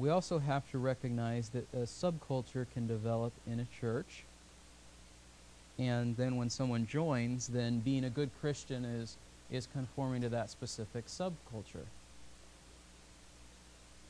We 0.00 0.08
also 0.08 0.38
have 0.38 0.68
to 0.70 0.78
recognize 0.78 1.50
that 1.50 1.66
a 1.74 1.84
subculture 1.84 2.66
can 2.72 2.86
develop 2.86 3.32
in 3.46 3.60
a 3.60 3.66
church 3.80 4.24
and 5.80 6.14
then 6.18 6.36
when 6.36 6.50
someone 6.50 6.86
joins, 6.86 7.48
then 7.48 7.80
being 7.80 8.04
a 8.04 8.10
good 8.10 8.30
Christian 8.40 8.84
is 8.84 9.16
is 9.50 9.66
conforming 9.72 10.20
to 10.22 10.28
that 10.28 10.50
specific 10.50 11.06
subculture. 11.06 11.86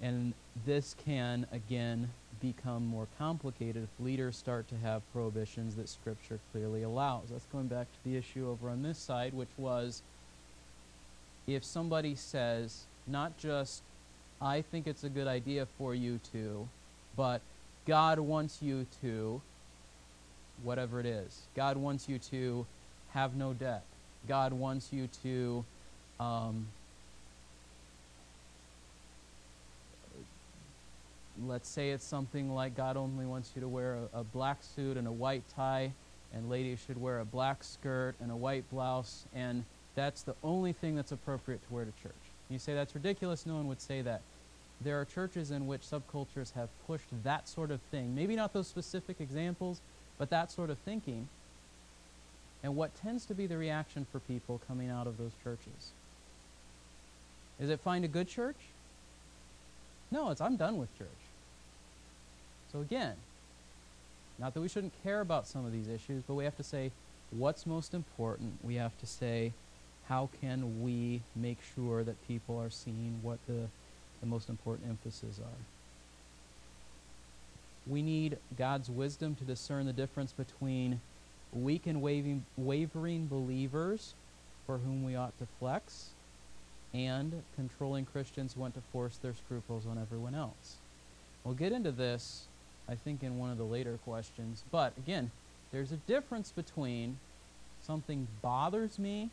And 0.03 0.35
this 0.67 0.95
can 1.05 1.47
again 1.53 2.11
become 2.43 2.85
more 2.87 3.07
complicated 3.19 3.85
if 3.85 4.05
leaders 4.05 4.37
start 4.37 4.69
to 4.69 4.77
have 4.79 5.03
prohibitions 5.13 5.77
that 5.77 5.89
scripture 5.89 6.41
clearly 6.53 6.83
allows. 6.83 7.29
That's 7.31 7.47
going 7.47 7.69
back 7.69 7.87
to 7.87 8.11
the 8.11 8.17
issue 8.17 8.49
over 8.49 8.69
on 8.69 8.83
this 8.83 8.99
side, 8.99 9.33
which 9.33 9.49
was 9.57 10.03
if 11.47 11.65
somebody 11.65 12.15
says 12.15 12.85
not 13.07 13.39
just 13.39 13.83
I 14.41 14.63
think 14.63 14.87
it's 14.87 15.05
a 15.05 15.09
good 15.09 15.27
idea 15.27 15.67
for 15.79 15.95
you 15.95 16.21
to, 16.33 16.69
but 17.17 17.43
God 17.87 18.19
wants 18.19 18.63
you 18.63 18.87
to, 19.03 19.41
whatever 20.63 21.01
it 21.01 21.07
is. 21.07 21.43
God 21.55 21.77
wants 21.77 22.09
you 22.09 22.19
to 22.31 22.67
have 23.13 23.37
no 23.37 23.53
debt. 23.53 23.83
God 24.29 24.53
wants 24.53 24.93
you 24.93 25.09
to 25.23 25.65
um, 26.21 26.67
let's 31.47 31.69
say 31.69 31.91
it's 31.91 32.05
something 32.05 32.55
like 32.55 32.77
God 32.77 32.97
only 32.97 33.25
wants 33.25 33.53
you 33.55 33.63
to 33.63 33.69
wear 33.69 33.97
a, 34.13 34.21
a, 34.21 34.25
black 34.25 34.59
suit 34.63 34.97
and 34.97 35.07
a 35.07 35.13
white 35.13 35.43
tie, 35.55 35.93
and 36.35 36.51
ladies 36.51 36.79
should 36.87 37.01
wear 37.01 37.21
a 37.21 37.25
black 37.25 37.65
skirt 37.65 38.15
and 38.21 38.31
a 38.31 38.37
white 38.37 38.69
blouse, 38.71 39.25
and 39.35 39.65
that's 39.95 40.23
the 40.23 40.35
only 40.45 40.73
thing 40.73 40.97
that's 40.97 41.13
appropriate 41.13 41.67
to 41.67 41.75
wear 41.75 41.85
to 41.85 41.93
church. 42.03 42.13
You 42.51 42.59
say 42.59 42.75
that's 42.75 42.95
ridiculous, 42.95 43.47
no 43.47 43.55
one 43.55 43.69
would 43.69 43.81
say 43.81 44.03
that. 44.03 44.21
There 44.83 45.01
are 45.01 45.05
churches 45.05 45.51
in 45.51 45.67
which 45.67 45.83
subcultures 45.83 46.55
have 46.55 46.69
pushed 46.87 47.07
that 47.23 47.49
sort 47.49 47.71
of 47.71 47.81
thing. 47.91 48.15
Maybe 48.15 48.35
not 48.35 48.53
those 48.53 48.67
specific 48.67 49.21
examples, 49.21 49.81
but 50.19 50.31
that 50.31 50.51
sort 50.51 50.71
of 50.71 50.79
thinking, 50.79 51.29
and 52.63 52.77
what 52.77 52.95
tends 53.01 53.25
to 53.27 53.35
be 53.35 53.47
the 53.47 53.57
reaction 53.57 54.07
for 54.11 54.19
people 54.21 54.61
coming 54.67 54.91
out 54.91 55.07
of 55.07 55.17
those 55.17 55.33
churches? 55.45 55.93
Is 57.61 57.71
it 57.71 57.81
find 57.81 58.05
a 58.05 58.09
good 58.09 58.27
church? 58.27 58.57
No, 60.11 60.31
it's 60.31 60.41
I'm 60.41 60.57
done 60.57 60.79
with 60.79 60.97
church. 60.99 61.09
So 62.73 62.81
again, 62.81 63.15
not 64.39 64.55
that 64.55 64.61
we 64.61 64.69
shouldn't 64.69 64.95
care 65.03 65.21
about 65.21 65.47
some 65.47 65.67
of 65.67 65.73
these 65.73 65.89
issues, 65.89 66.23
but 66.27 66.35
we 66.35 66.45
have 66.45 66.57
to 66.57 66.63
say 66.63 66.91
what's 67.31 67.67
most 67.67 67.93
important. 67.93 68.59
We 68.65 68.77
have 68.77 68.99
to 69.01 69.07
say 69.07 69.53
how 70.11 70.29
can 70.41 70.83
we 70.83 71.23
make 71.37 71.59
sure 71.75 72.05
that 72.05 72.29
people 72.29 72.59
are 72.59 72.69
seeing 72.69 73.21
what 73.23 73.39
the, 73.47 73.69
the 74.21 74.27
most 74.27 74.51
important 74.51 74.91
emphases 74.91 75.41
are. 75.41 75.65
we 77.87 78.03
need 78.03 78.39
God's 78.59 78.91
wisdom 78.91 79.35
to 79.37 79.45
discern 79.45 79.87
the 79.87 79.93
difference 79.93 80.33
between 80.33 81.01
weak 81.53 81.87
and 81.87 82.03
waving, 82.03 82.45
wavering 82.57 83.27
believers 83.27 84.15
for 84.67 84.79
whom 84.79 85.05
we 85.05 85.17
ought 85.17 85.37
to 85.39 85.47
flex 85.59 86.11
and 86.93 87.43
controlling 87.57 88.05
Christians 88.05 88.55
who 88.55 88.61
want 88.61 88.75
to 88.75 88.81
force 88.93 89.17
their 89.17 89.35
scruples 89.35 89.87
on 89.87 89.99
everyone 89.99 90.35
else. 90.35 90.77
We'll 91.45 91.55
get 91.55 91.73
into 91.73 91.93
this, 91.93 92.47
I 92.89 92.95
think, 92.95 93.23
in 93.23 93.39
one 93.39 93.51
of 93.51 93.59
the 93.59 93.65
later 93.65 93.99
questions. 94.05 94.63
But 94.71 94.93
again, 94.99 95.31
there's 95.73 95.93
a 95.93 95.97
difference 95.97 96.53
between 96.53 97.19
something 97.83 98.29
bothers 98.43 98.99
me 98.99 99.31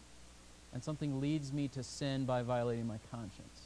and 0.78 0.84
something 0.84 1.20
leads 1.20 1.52
me 1.52 1.68
to 1.68 1.82
sin 1.82 2.24
by 2.26 2.44
violating 2.44 2.86
my 2.86 3.00
conscience. 3.10 3.62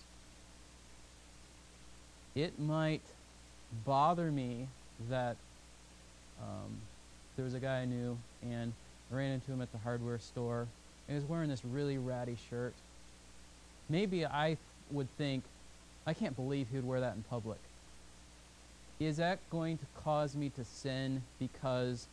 It 2.36 2.58
might 2.58 3.02
bother 3.86 4.32
me 4.32 4.70
that 5.10 5.36
um, 6.42 6.72
there 7.36 7.44
was 7.44 7.54
a 7.54 7.60
guy 7.60 7.80
I 7.80 7.86
knew 7.86 8.18
and 8.42 8.72
I 9.12 9.16
ran 9.18 9.34
into 9.34 9.52
him 9.52 9.62
at 9.62 9.74
the 9.74 9.78
hardware 9.80 10.20
store. 10.20 10.62
And 10.62 10.70
he 11.10 11.16
was 11.16 11.26
wearing 11.26 11.50
this 11.50 11.66
really 11.66 11.98
ratty 11.98 12.38
shirt. 12.50 12.74
Maybe 13.90 14.26
I 14.26 14.56
would 14.90 15.10
think, 15.18 15.44
I 16.08 16.14
can't 16.14 16.38
believe 16.38 16.68
he 16.72 16.78
would 16.78 16.88
wear 16.88 17.02
that 17.02 17.16
in 17.18 17.24
public. 17.24 17.60
Is 19.02 19.18
that 19.18 19.40
going 19.50 19.80
to 19.80 19.86
cause 20.02 20.34
me 20.34 20.48
to 20.56 20.64
sin 20.64 21.24
because 21.40 22.08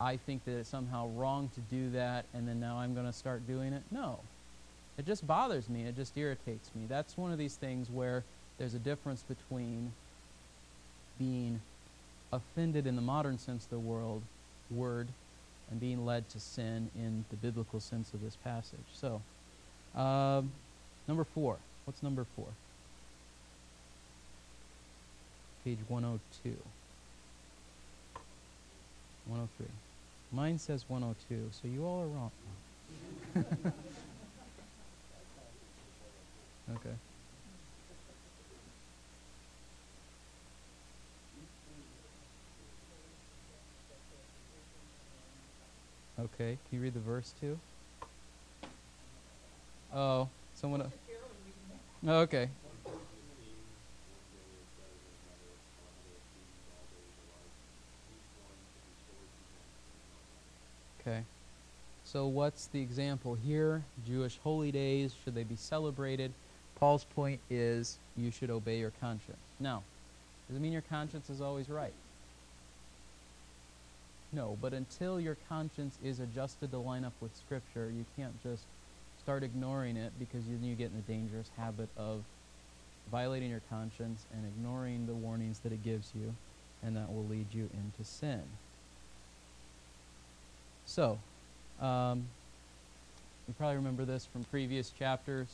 I 0.00 0.16
think 0.16 0.44
that 0.46 0.52
it's 0.58 0.68
somehow 0.68 1.08
wrong 1.08 1.50
to 1.54 1.60
do 1.74 1.90
that 1.90 2.24
and 2.32 2.48
then 2.48 2.58
now 2.58 2.78
I'm 2.78 2.94
going 2.94 3.06
to 3.06 3.12
start 3.12 3.46
doing 3.46 3.72
it? 3.72 3.82
No. 3.90 4.18
It 4.96 5.06
just 5.06 5.26
bothers 5.26 5.68
me. 5.68 5.84
It 5.84 5.96
just 5.96 6.16
irritates 6.16 6.70
me. 6.74 6.86
That's 6.88 7.16
one 7.16 7.32
of 7.32 7.38
these 7.38 7.56
things 7.56 7.88
where 7.90 8.24
there's 8.58 8.74
a 8.74 8.78
difference 8.78 9.22
between 9.22 9.92
being 11.18 11.60
offended 12.32 12.86
in 12.86 12.96
the 12.96 13.02
modern 13.02 13.38
sense 13.38 13.64
of 13.64 13.70
the 13.70 13.78
world 13.78 14.22
word 14.70 15.08
and 15.70 15.80
being 15.80 16.04
led 16.04 16.28
to 16.30 16.40
sin 16.40 16.90
in 16.96 17.24
the 17.30 17.36
biblical 17.36 17.80
sense 17.80 18.12
of 18.14 18.22
this 18.22 18.36
passage. 18.36 18.78
So, 18.94 19.20
um, 19.94 20.50
number 21.06 21.24
four. 21.24 21.56
What's 21.84 22.02
number 22.02 22.26
four? 22.36 22.46
Page 25.64 25.78
102. 25.88 26.50
103. 29.28 29.66
Mine 30.32 30.58
says 30.58 30.84
102, 30.88 31.50
so 31.50 31.66
you 31.66 31.84
all 31.84 32.00
are 32.00 32.06
wrong. 32.06 32.30
okay. 36.76 36.94
Okay, 46.20 46.58
can 46.68 46.76
you 46.76 46.80
read 46.80 46.94
the 46.94 47.00
verse 47.00 47.34
too? 47.40 47.58
Oh, 49.92 50.28
someone. 50.54 50.92
Oh, 52.06 52.18
okay. 52.20 52.50
Okay. 61.00 61.22
So 62.04 62.26
what's 62.26 62.66
the 62.66 62.80
example 62.80 63.34
here? 63.34 63.82
Jewish 64.06 64.38
holy 64.42 64.72
days, 64.72 65.14
should 65.24 65.34
they 65.34 65.44
be 65.44 65.56
celebrated? 65.56 66.32
Paul's 66.78 67.04
point 67.04 67.40
is 67.50 67.98
you 68.16 68.30
should 68.30 68.50
obey 68.50 68.78
your 68.78 68.92
conscience. 69.00 69.38
Now, 69.58 69.82
does 70.48 70.56
it 70.56 70.60
mean 70.60 70.72
your 70.72 70.82
conscience 70.82 71.30
is 71.30 71.40
always 71.40 71.68
right? 71.68 71.92
No, 74.32 74.56
but 74.60 74.72
until 74.72 75.20
your 75.20 75.36
conscience 75.48 75.98
is 76.04 76.20
adjusted 76.20 76.70
to 76.70 76.78
line 76.78 77.04
up 77.04 77.12
with 77.20 77.36
Scripture, 77.36 77.90
you 77.96 78.04
can't 78.16 78.40
just 78.42 78.64
start 79.22 79.42
ignoring 79.42 79.96
it 79.96 80.12
because 80.18 80.44
then 80.44 80.62
you 80.64 80.74
get 80.74 80.90
in 80.90 80.96
the 80.96 81.12
dangerous 81.12 81.50
habit 81.56 81.88
of 81.96 82.22
violating 83.10 83.50
your 83.50 83.62
conscience 83.68 84.26
and 84.32 84.46
ignoring 84.46 85.06
the 85.06 85.14
warnings 85.14 85.58
that 85.60 85.72
it 85.72 85.82
gives 85.84 86.12
you, 86.14 86.34
and 86.84 86.96
that 86.96 87.12
will 87.12 87.26
lead 87.26 87.46
you 87.52 87.68
into 87.74 88.08
sin. 88.08 88.42
So, 90.90 91.20
um, 91.80 92.24
you 93.46 93.54
probably 93.56 93.76
remember 93.76 94.04
this 94.04 94.26
from 94.26 94.42
previous 94.42 94.90
chapters. 94.90 95.46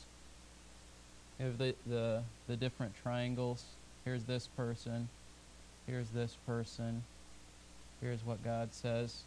You 1.39 1.45
have 1.45 1.59
the, 1.59 1.75
the, 1.87 2.23
the 2.49 2.57
different 2.57 2.95
triangles. 3.03 3.63
Here's 4.07 4.25
this 4.25 4.49
person. 4.57 5.11
Here's 5.87 6.09
this 6.09 6.39
person. 6.47 7.05
Here's 8.01 8.25
what 8.25 8.43
God 8.43 8.73
says. 8.73 9.25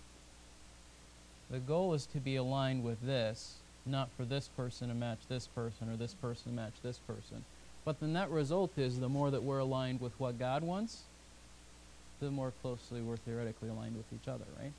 The 1.51 1.59
goal 1.59 1.93
is 1.93 2.07
to 2.07 2.17
be 2.17 2.37
aligned 2.37 2.83
with 2.83 3.05
this, 3.05 3.57
not 3.85 4.09
for 4.17 4.25
this 4.25 4.49
person 4.57 4.87
to 4.87 4.95
match 4.95 5.19
this 5.29 5.45
person 5.45 5.91
or 5.91 5.95
this 5.95 6.15
person 6.15 6.53
to 6.53 6.55
match 6.55 6.73
this 6.81 6.97
person. 6.97 7.45
But 7.85 7.99
the 7.99 8.07
net 8.07 8.31
result 8.31 8.71
is 8.77 8.99
the 8.99 9.09
more 9.09 9.29
that 9.29 9.43
we're 9.43 9.59
aligned 9.59 10.01
with 10.01 10.19
what 10.19 10.39
God 10.39 10.63
wants, 10.63 11.03
the 12.19 12.31
more 12.31 12.51
closely 12.63 12.99
we're 12.99 13.17
theoretically 13.17 13.69
aligned 13.69 13.95
with 13.95 14.11
each 14.11 14.27
other, 14.27 14.45
right? 14.59 14.73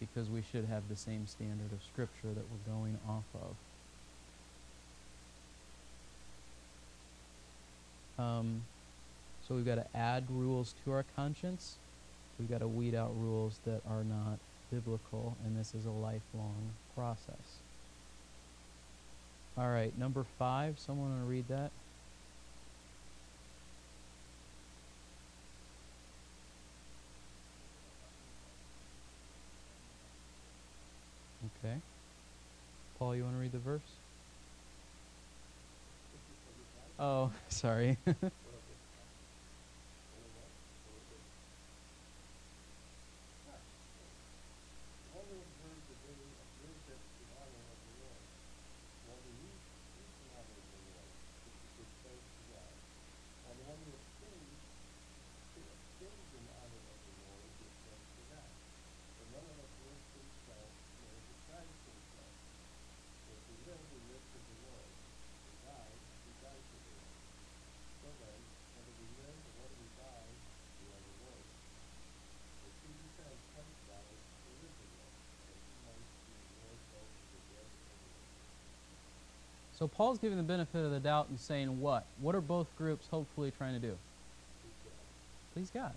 Because 0.00 0.28
we 0.30 0.42
should 0.42 0.66
have 0.66 0.88
the 0.88 0.96
same 0.96 1.26
standard 1.26 1.72
of 1.72 1.82
Scripture 1.82 2.28
that 2.28 2.44
we're 2.50 2.72
going 2.72 2.98
off 3.08 3.24
of. 3.34 3.56
Um, 8.24 8.62
so 9.46 9.54
we've 9.54 9.66
got 9.66 9.76
to 9.76 9.86
add 9.96 10.24
rules 10.28 10.74
to 10.84 10.92
our 10.92 11.04
conscience. 11.16 11.76
We've 12.38 12.50
got 12.50 12.60
to 12.60 12.68
weed 12.68 12.94
out 12.94 13.10
rules 13.16 13.58
that 13.64 13.80
are 13.88 14.04
not 14.04 14.38
biblical, 14.70 15.36
and 15.44 15.58
this 15.58 15.74
is 15.74 15.86
a 15.86 15.90
lifelong 15.90 16.72
process. 16.94 17.62
All 19.56 19.70
right, 19.70 19.96
number 19.98 20.24
five. 20.38 20.78
Someone 20.78 21.10
want 21.10 21.22
to 21.22 21.28
read 21.28 21.48
that? 21.48 21.70
Okay. 31.48 31.76
Paul, 32.98 33.16
you 33.16 33.22
want 33.22 33.36
to 33.36 33.40
read 33.40 33.52
the 33.52 33.58
verse? 33.58 33.80
Oh, 36.98 37.30
sorry. 37.48 37.96
All 38.06 38.14
who 45.24 45.36
observe 45.38 45.82
the 45.88 45.94
day 46.04 46.18
observe 46.42 46.74
it 46.90 47.00
to 47.16 47.24
honor 47.38 47.64
of 47.70 47.78
the 47.86 47.94
Lord. 48.02 48.22
While 49.06 49.22
the 49.22 49.30
youth 49.30 49.62
eat 49.94 50.10
in 50.18 50.28
honor 50.34 50.58
of 50.58 50.66
the 50.74 50.80
Lord, 50.90 51.10
which 51.46 51.58
is 51.64 51.72
his 51.78 51.90
thanks 52.02 52.28
to 52.34 52.42
God. 52.50 52.74
And 53.46 53.54
the 53.58 53.64
one 53.70 53.78
who 53.78 53.94
abstains, 53.94 54.58
who 55.54 55.60
abstains 55.70 56.28
in 56.34 56.44
honor 56.50 56.82
of 56.82 56.98
the 56.98 57.14
Lord, 57.22 57.46
gives 57.62 57.78
thanks 57.86 58.10
to 58.18 58.22
God. 58.34 58.50
For 59.16 59.26
none 59.38 59.46
of 59.48 59.56
us 59.62 59.72
lives 59.86 60.02
to 60.12 60.18
himself, 60.18 60.70
nor 60.98 61.14
decides 61.30 61.74
to 61.78 61.90
himself. 61.94 62.32
For 63.22 63.32
if 63.38 63.42
we 63.48 63.56
live, 63.70 63.82
we 63.94 64.00
live 64.10 64.24
to 64.34 64.38
the 64.38 64.56
Lord. 64.66 64.88
If 64.88 65.42
we 65.46 65.54
die, 65.62 65.94
we 66.26 66.32
die 66.42 66.58
to 66.58 66.76
the 66.78 66.92
Lord. 66.98 67.14
So 68.02 68.08
then, 68.18 68.38
whether 68.74 68.94
we 68.98 69.06
live 69.22 69.38
or 69.46 69.52
whether 69.62 69.78
we 69.78 69.88
die, 69.98 70.30
we 70.80 70.86
are 70.90 71.02
the 71.06 71.14
Lord. 71.22 71.44
For 72.58 72.70
he 72.82 72.88
who 72.98 73.06
says, 73.18 73.36
Christ 73.52 73.78
died, 73.88 74.18
to 74.18 74.50
live 74.58 74.74
the 74.78 74.88
Lord, 74.98 75.14
and 75.48 75.58
he 75.58 75.74
might 75.84 76.06
be 76.24 76.34
Lord 76.58 76.80
both 76.92 77.12
of 77.12 77.26
the 77.32 77.40
dead 77.52 77.68
and 77.68 77.98
the 77.98 78.08
living. 78.08 78.28
So 79.78 79.86
Paul's 79.86 80.18
giving 80.18 80.38
the 80.38 80.44
benefit 80.44 80.84
of 80.84 80.90
the 80.90 80.98
doubt 80.98 81.28
and 81.28 81.38
saying 81.38 81.80
what? 81.80 82.04
What 82.20 82.34
are 82.34 82.40
both 82.40 82.66
groups 82.76 83.06
hopefully 83.10 83.52
trying 83.56 83.74
to 83.74 83.86
do? 83.86 83.96
Please 85.54 85.70
God. 85.72 85.92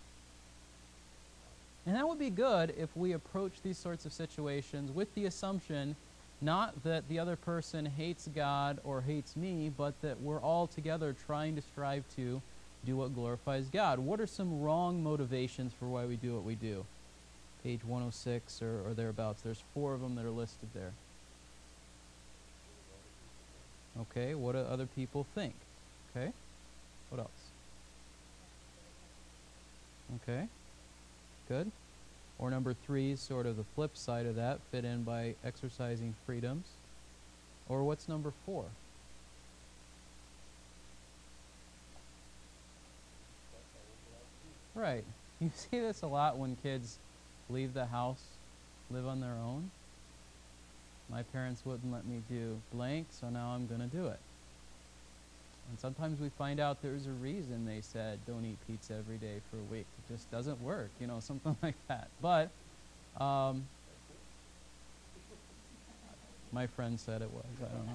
And 1.88 1.96
that 1.96 2.08
would 2.08 2.20
be 2.20 2.30
good 2.30 2.76
if 2.78 2.96
we 2.96 3.14
approach 3.14 3.54
these 3.64 3.80
sorts 3.80 4.06
of 4.06 4.14
situations 4.14 4.92
with 4.92 5.14
the 5.16 5.26
assumption 5.26 5.96
not 6.44 6.84
that 6.84 7.08
the 7.08 7.20
other 7.20 7.36
person 7.36 7.86
hates 7.86 8.28
God 8.36 8.80
or 8.84 9.02
hates 9.02 9.36
me, 9.36 9.72
but 9.76 10.00
that 10.02 10.22
we're 10.22 10.40
all 10.40 10.66
together 10.68 11.16
trying 11.28 11.56
to 11.56 11.62
strive 11.62 12.04
to 12.16 12.42
do 12.84 12.98
what 12.98 13.14
glorifies 13.14 13.68
God. 13.68 14.00
What 14.00 14.20
are 14.20 14.28
some 14.28 14.62
wrong 14.62 15.04
motivations 15.04 15.72
for 15.74 15.86
why 15.86 16.06
we 16.06 16.16
do 16.16 16.34
what 16.34 16.44
we 16.44 16.56
do? 16.56 16.86
Page 17.64 17.84
106 17.84 18.62
or, 18.64 18.82
or 18.88 18.94
thereabouts. 18.96 19.44
There's 19.44 19.64
four 19.76 19.94
of 19.94 20.02
them 20.02 20.16
that 20.16 20.26
are 20.26 20.32
listed 20.32 20.70
there. 20.74 20.94
Okay, 24.00 24.34
what 24.36 24.54
do 24.54 24.60
other 24.60 24.86
people 24.86 25.26
think? 25.36 25.54
Okay, 26.16 26.32
what 27.10 27.20
else? 27.20 27.30
Okay, 30.24 30.48
good. 31.48 31.72
Or 32.40 32.50
number 32.50 32.74
three, 32.74 33.16
sort 33.16 33.46
of 33.46 33.58
the 33.58 33.64
flip 33.76 33.96
side 33.96 34.26
of 34.26 34.36
that, 34.36 34.60
fit 34.72 34.84
in 34.84 35.04
by 35.04 35.36
exercising 35.46 36.16
freedoms. 36.26 36.66
Or 37.70 37.84
what's 37.84 38.10
number 38.10 38.34
four? 38.46 38.66
Right. 44.76 45.04
You 45.42 45.50
see 45.56 45.80
this 45.80 46.04
a 46.04 46.08
lot 46.08 46.38
when 46.38 46.56
kids 46.62 47.00
leave 47.50 47.74
the 47.74 47.88
house, 47.88 48.22
live 48.92 49.08
on 49.08 49.22
their 49.22 49.32
own. 49.32 49.72
My 51.12 51.24
parents 51.24 51.66
wouldn't 51.66 51.92
let 51.92 52.06
me 52.06 52.22
do 52.30 52.62
blank, 52.72 53.08
so 53.10 53.30
now 53.30 53.50
I'm 53.50 53.68
going 53.68 53.82
to 53.82 53.88
do 53.88 54.08
it. 54.08 54.20
And 55.70 55.80
sometimes 55.80 56.20
we 56.20 56.30
find 56.30 56.60
out 56.60 56.82
there's 56.82 57.06
a 57.06 57.12
reason 57.12 57.66
they 57.66 57.82
said 57.82 58.20
don't 58.26 58.46
eat 58.46 58.58
pizza 58.66 58.94
every 58.94 59.18
day 59.18 59.42
for 59.50 59.58
a 59.58 59.64
week. 59.64 59.86
It 59.98 60.14
just 60.14 60.32
doesn't 60.32 60.62
work, 60.62 60.90
you 61.00 61.08
know, 61.08 61.20
something 61.22 61.56
like 61.62 61.76
that. 61.90 62.08
But 62.22 62.50
um, 63.20 63.64
my 66.52 66.68
friend 66.68 67.00
said 67.00 67.22
it 67.22 67.30
was. 67.32 67.46
I 67.60 67.76
don't 67.76 67.88
know. 67.88 67.94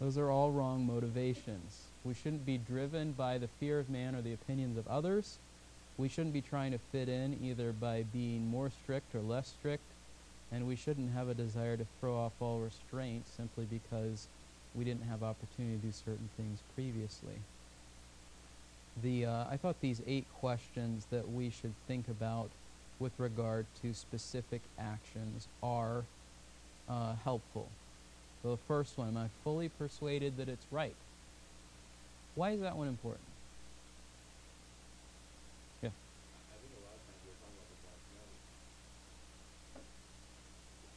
Those 0.00 0.18
are 0.18 0.30
all 0.30 0.50
wrong 0.50 0.86
motivations. 0.86 1.84
We 2.04 2.12
shouldn't 2.12 2.44
be 2.44 2.58
driven 2.58 3.12
by 3.12 3.38
the 3.38 3.48
fear 3.48 3.78
of 3.78 3.88
man 3.88 4.14
or 4.14 4.20
the 4.20 4.34
opinions 4.34 4.76
of 4.76 4.86
others. 4.88 5.38
We 5.98 6.08
shouldn't 6.08 6.34
be 6.34 6.42
trying 6.42 6.72
to 6.72 6.78
fit 6.78 7.08
in 7.08 7.38
either 7.42 7.72
by 7.72 8.04
being 8.12 8.46
more 8.46 8.70
strict 8.70 9.14
or 9.14 9.20
less 9.20 9.48
strict. 9.48 9.82
And 10.52 10.66
we 10.66 10.76
shouldn't 10.76 11.12
have 11.12 11.28
a 11.28 11.34
desire 11.34 11.76
to 11.76 11.86
throw 12.00 12.16
off 12.16 12.32
all 12.40 12.60
restraint 12.60 13.26
simply 13.26 13.64
because 13.64 14.28
we 14.74 14.84
didn't 14.84 15.04
have 15.08 15.22
opportunity 15.22 15.76
to 15.78 15.86
do 15.86 15.92
certain 15.92 16.28
things 16.36 16.60
previously. 16.74 17.40
The, 19.02 19.26
uh, 19.26 19.44
I 19.50 19.56
thought 19.56 19.80
these 19.80 20.00
eight 20.06 20.26
questions 20.40 21.06
that 21.10 21.30
we 21.30 21.50
should 21.50 21.74
think 21.88 22.08
about 22.08 22.50
with 22.98 23.12
regard 23.18 23.66
to 23.82 23.92
specific 23.92 24.60
actions 24.78 25.48
are 25.62 26.04
uh, 26.88 27.14
helpful. 27.24 27.68
So 28.42 28.50
the 28.52 28.62
first 28.68 28.96
one, 28.96 29.08
am 29.08 29.16
I 29.16 29.28
fully 29.44 29.68
persuaded 29.68 30.36
that 30.38 30.48
it's 30.48 30.66
right? 30.70 30.94
Why 32.34 32.50
is 32.50 32.60
that 32.60 32.76
one 32.76 32.88
important? 32.88 33.26
Yeah. 35.82 35.88
I 35.88 36.56
think 36.60 36.72
a 36.76 36.82
lot 36.84 36.94
of 36.94 37.02
times 37.04 37.20
we're 37.24 37.36
talking 37.40 37.56
about 37.56 37.68
this 37.68 37.82
last 37.84 38.06
night. 38.12 38.40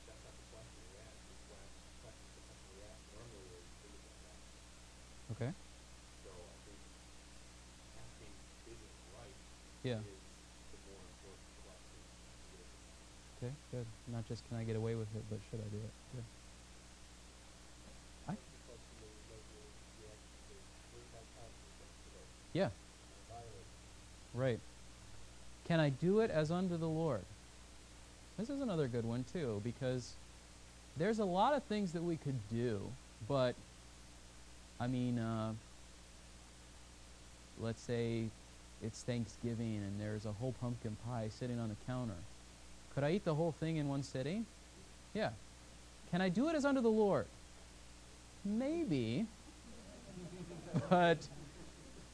That's 0.07 0.23
not 0.23 0.35
the 0.35 0.47
question 0.51 0.79
we 0.83 0.99
ask. 0.99 1.15
The 1.15 1.35
question, 1.47 1.79
question, 2.03 2.27
the 2.35 2.43
question 2.43 2.67
we 2.75 2.83
ask 2.83 2.99
normally 3.15 3.47
is, 3.55 3.65
is 3.87 3.91
it 3.97 4.19
that? 4.23 4.39
Okay. 5.31 5.51
So 6.23 6.31
I 6.31 6.55
think 6.67 6.79
asking, 7.97 8.33
is 8.67 8.79
it 8.79 8.93
right? 9.15 9.23
Yeah. 9.23 9.27
Is 9.27 9.27
the 9.27 9.27
more 9.27 9.27
important 9.29 9.47
question. 9.47 9.78
to 9.78 9.78
get 9.78 9.78
it. 9.97 10.15
Okay. 13.41 13.53
Good. 13.71 13.85
Not 14.11 14.27
just 14.27 14.47
can 14.49 14.57
I 14.57 14.63
get 14.63 14.75
away 14.75 14.95
with 14.95 15.07
it, 15.15 15.23
but 15.29 15.39
should 15.49 15.59
I 15.59 15.69
do 15.71 15.77
it? 15.77 15.93
Good. 16.13 16.23
I. 18.27 18.31
The 18.31 18.37
question 18.67 18.99
that 18.99 19.07
we 19.07 19.21
go 19.31 19.37
through, 19.47 19.67
we 19.97 20.05
ask, 20.11 20.19
is, 20.51 20.59
where's 20.91 21.11
my 21.15 21.23
conscience 21.39 21.95
today? 22.03 22.27
Yeah. 22.53 22.65
Am 22.65 22.71
I 22.71 23.39
violating? 23.39 23.69
Right. 24.35 24.59
Can 25.67 25.79
I 25.79 25.89
do 25.89 26.19
it 26.19 26.31
as 26.31 26.51
unto 26.51 26.77
the 26.77 26.87
Lord? 26.87 27.21
This 28.37 28.49
is 28.49 28.61
another 28.61 28.87
good 28.87 29.05
one 29.05 29.23
too, 29.31 29.61
because 29.63 30.13
there's 30.97 31.19
a 31.19 31.25
lot 31.25 31.53
of 31.53 31.63
things 31.63 31.93
that 31.93 32.03
we 32.03 32.17
could 32.17 32.39
do, 32.51 32.81
but 33.27 33.55
I 34.79 34.87
mean, 34.87 35.19
uh, 35.19 35.53
let's 37.61 37.81
say 37.81 38.23
it's 38.81 39.01
Thanksgiving 39.03 39.77
and 39.77 39.99
there's 39.99 40.25
a 40.25 40.31
whole 40.31 40.53
pumpkin 40.61 40.95
pie 41.05 41.29
sitting 41.29 41.59
on 41.59 41.69
the 41.69 41.75
counter. 41.85 42.13
Could 42.95 43.03
I 43.03 43.11
eat 43.11 43.25
the 43.25 43.35
whole 43.35 43.51
thing 43.51 43.77
in 43.77 43.87
one 43.87 44.03
sitting? 44.03 44.45
Yeah. 45.13 45.29
Can 46.11 46.21
I 46.21 46.29
do 46.29 46.49
it 46.49 46.55
as 46.55 46.65
unto 46.65 46.81
the 46.81 46.89
Lord? 46.89 47.25
Maybe. 48.43 49.25
but 50.89 51.17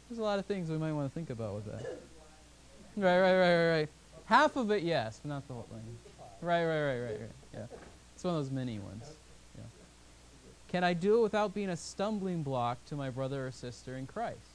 there's 0.09 0.19
a 0.19 0.23
lot 0.23 0.39
of 0.39 0.45
things 0.45 0.69
we 0.69 0.77
might 0.77 0.93
want 0.93 1.09
to 1.09 1.13
think 1.13 1.29
about 1.29 1.55
with 1.55 1.65
that. 1.65 1.99
Right, 2.97 3.19
right, 3.19 3.37
right, 3.37 3.55
right, 3.55 3.71
right. 3.71 3.89
Half 4.25 4.55
of 4.55 4.71
it, 4.71 4.83
yes, 4.83 5.19
but 5.21 5.29
not 5.29 5.47
the 5.47 5.53
whole 5.53 5.67
thing. 5.69 5.83
Right, 6.41 6.65
right, 6.65 6.81
right, 6.81 6.99
right, 6.99 7.19
right. 7.21 7.29
Yeah. 7.53 7.65
It's 8.15 8.23
one 8.23 8.35
of 8.35 8.43
those 8.43 8.51
mini 8.51 8.79
ones. 8.79 9.11
Yeah. 9.57 9.63
Can 10.69 10.83
I 10.83 10.93
do 10.93 11.19
it 11.19 11.21
without 11.21 11.53
being 11.53 11.69
a 11.69 11.77
stumbling 11.77 12.43
block 12.43 12.77
to 12.85 12.95
my 12.95 13.09
brother 13.09 13.47
or 13.47 13.51
sister 13.51 13.97
in 13.97 14.07
Christ? 14.07 14.54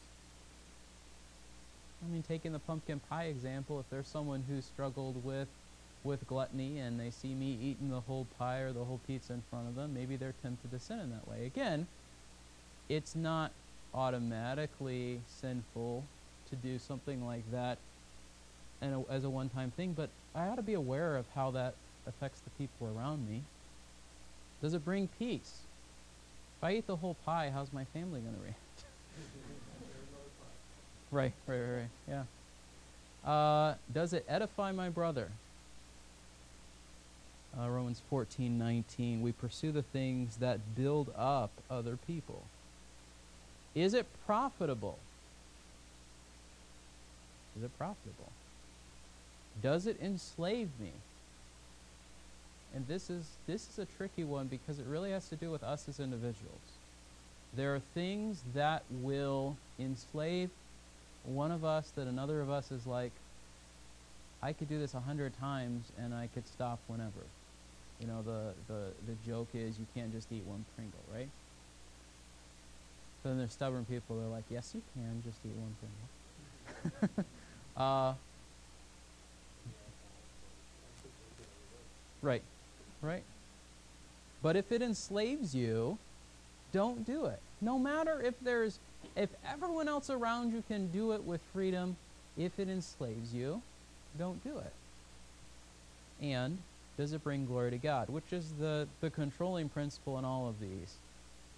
I 2.03 2.13
mean, 2.13 2.23
taking 2.23 2.53
the 2.53 2.59
pumpkin 2.59 3.01
pie 3.11 3.25
example, 3.25 3.79
if 3.79 3.87
there's 3.91 4.09
someone 4.09 4.45
who 4.49 4.61
struggled 4.61 5.25
with 5.25 5.49
with 6.03 6.27
gluttony 6.27 6.79
and 6.79 6.99
they 6.99 7.11
see 7.11 7.35
me 7.35 7.59
eating 7.63 7.91
the 7.91 8.01
whole 8.01 8.27
pie 8.39 8.61
or 8.61 8.73
the 8.73 8.83
whole 8.83 9.01
pizza 9.07 9.35
in 9.35 9.43
front 9.51 9.69
of 9.69 9.75
them, 9.75 9.93
maybe 9.93 10.17
they're 10.17 10.35
tempted 10.43 10.71
to 10.71 10.79
sin 10.79 10.99
in 10.99 11.11
that 11.11 11.29
way. 11.29 11.45
Again, 11.45 11.87
it's 12.89 13.15
not 13.15 13.53
automatically 13.93 15.21
sinful 15.27 16.03
to 16.49 16.57
do 16.57 16.79
something 16.79 17.27
like 17.27 17.43
that 17.53 17.77
and 18.81 19.05
as 19.11 19.25
a 19.25 19.31
one-time 19.31 19.71
thing, 19.73 19.93
but 19.93 20.09
I 20.35 20.47
ought 20.47 20.57
to 20.57 20.63
be 20.63 20.75
aware 20.75 21.17
of 21.17 21.27
how 21.35 21.51
that 21.51 21.75
affects 22.07 22.41
the 22.41 22.51
people 22.51 22.89
around 22.97 23.29
me. 23.29 23.43
Does 24.63 24.75
it 24.75 24.85
bring 24.85 25.09
peace? 25.19 25.61
If 26.59 26.65
I 26.65 26.73
eat 26.75 26.87
the 26.87 26.97
whole 26.97 27.17
pie, 27.27 27.51
how's 27.53 27.73
my 27.73 27.85
family 27.85 28.21
going 28.21 28.35
to 28.35 28.43
react? 28.43 28.57
right, 31.11 31.33
right, 31.47 31.59
right, 31.59 31.89
right. 32.09 32.25
Yeah. 33.25 33.31
Uh, 33.31 33.75
does 33.93 34.13
it 34.13 34.25
edify 34.29 34.73
my 34.73 34.89
brother? 34.89 35.29
Uh, 37.59 37.69
Romans 37.69 38.01
14, 38.09 38.59
19. 38.59 39.23
We 39.23 39.33
pursue 39.33 39.73
the 39.73 39.83
things 39.83 40.37
that 40.37 40.75
build 40.77 41.13
up 41.17 41.51
other 41.71 41.99
people. 42.07 42.43
Is 43.75 43.95
it 43.95 44.07
profitable? 44.27 44.99
Is 47.57 47.65
it 47.65 47.77
profitable? 47.77 48.33
Does 49.63 49.87
it 49.87 49.99
enslave 50.01 50.69
me? 50.81 50.93
And 52.75 52.87
this 52.87 53.11
is 53.11 53.25
this 53.47 53.69
is 53.69 53.79
a 53.81 53.87
tricky 53.97 54.23
one 54.23 54.47
because 54.47 54.79
it 54.79 54.87
really 54.87 55.11
has 55.11 55.29
to 55.29 55.37
do 55.37 55.51
with 55.51 55.65
us 55.65 55.89
as 55.89 55.99
individuals. 55.99 56.79
There 57.57 57.75
are 57.75 57.81
things 57.95 58.43
that 58.55 58.85
will 59.03 59.57
enslave 59.79 60.51
one 61.25 61.51
of 61.51 61.65
us 61.65 61.91
that 61.97 62.07
another 62.07 62.41
of 62.41 62.51
us 62.51 62.71
is 62.71 62.87
like, 62.87 63.13
I 64.43 64.53
could 64.53 64.69
do 64.69 64.79
this 64.79 64.95
a 64.95 65.01
hundred 65.01 65.39
times 65.39 65.93
and 65.99 66.15
I 66.15 66.29
could 66.35 66.47
stop 66.47 66.79
whenever. 66.87 67.27
You 68.01 68.07
know, 68.07 68.23
the, 68.23 68.53
the, 68.73 68.85
the 69.07 69.17
joke 69.27 69.49
is 69.53 69.79
you 69.79 69.87
can't 69.95 70.13
just 70.13 70.33
eat 70.33 70.43
one 70.47 70.65
Pringle, 70.75 71.01
right? 71.13 71.29
But 73.23 73.31
then 73.31 73.39
there's 73.39 73.53
stubborn 73.53 73.85
people 73.85 74.17
that 74.17 74.25
are 74.25 74.29
like, 74.29 74.45
yes, 74.49 74.73
you 74.75 74.83
can 74.95 75.23
just 75.23 75.39
eat 75.45 75.53
one 75.57 75.77
Pringle. 77.13 77.25
uh, 77.77 78.15
right, 82.23 82.43
right. 83.03 83.23
But 84.43 84.57
if 84.57 84.73
it 84.73 84.81
enslaves 84.81 85.55
you, 85.55 85.99
don't 86.73 87.05
do 87.05 87.27
it. 87.27 87.41
No 87.61 87.79
matter 87.79 88.23
if 88.23 88.35
there's, 88.41 88.79
if 89.17 89.31
everyone 89.49 89.89
else 89.89 90.11
around 90.11 90.53
you 90.53 90.63
can 90.69 90.91
do 90.91 91.13
it 91.13 91.23
with 91.25 91.41
freedom, 91.53 91.97
if 92.37 92.59
it 92.59 92.69
enslaves 92.69 93.35
you, 93.35 93.61
don't 94.19 94.43
do 94.45 94.59
it. 94.59 94.73
And 96.23 96.59
does 96.97 97.13
it 97.13 97.25
bring 97.25 97.47
glory 97.47 97.71
to 97.71 97.79
God? 97.79 98.09
Which 98.09 98.33
is 98.33 98.53
the, 98.61 98.87
the 99.01 99.11
controlling 99.11 99.69
principle 99.69 100.19
in 100.19 100.25
all 100.25 100.49
of 100.49 100.61
these 100.61 100.97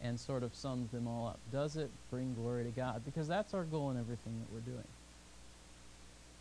and 0.02 0.18
sort 0.18 0.42
of 0.42 0.54
sums 0.54 0.90
them 0.90 1.06
all 1.06 1.28
up. 1.28 1.38
Does 1.52 1.76
it 1.76 1.90
bring 2.10 2.34
glory 2.34 2.64
to 2.64 2.70
God? 2.70 3.02
Because 3.04 3.28
that's 3.28 3.54
our 3.54 3.64
goal 3.64 3.90
in 3.90 3.98
everything 3.98 4.34
that 4.40 4.52
we're 4.52 4.72
doing. 4.72 4.86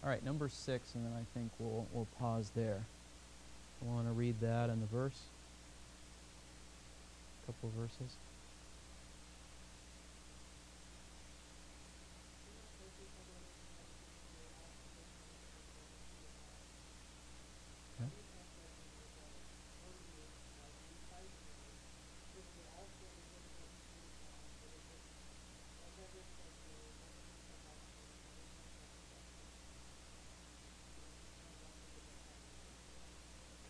All 0.04 0.10
right, 0.10 0.24
number 0.26 0.50
six, 0.50 0.96
and 0.96 1.06
then 1.06 1.14
I 1.14 1.38
think 1.38 1.52
we'll, 1.60 1.86
we'll 1.94 2.08
pause 2.20 2.52
there. 2.56 2.82
I 3.82 3.94
want 3.94 4.08
to 4.08 4.14
read 4.14 4.36
that 4.42 4.70
in 4.70 4.80
the 4.80 4.88
verse. 4.88 5.20
A 7.44 7.46
couple 7.48 7.70
of 7.70 7.76
verses. 7.76 8.16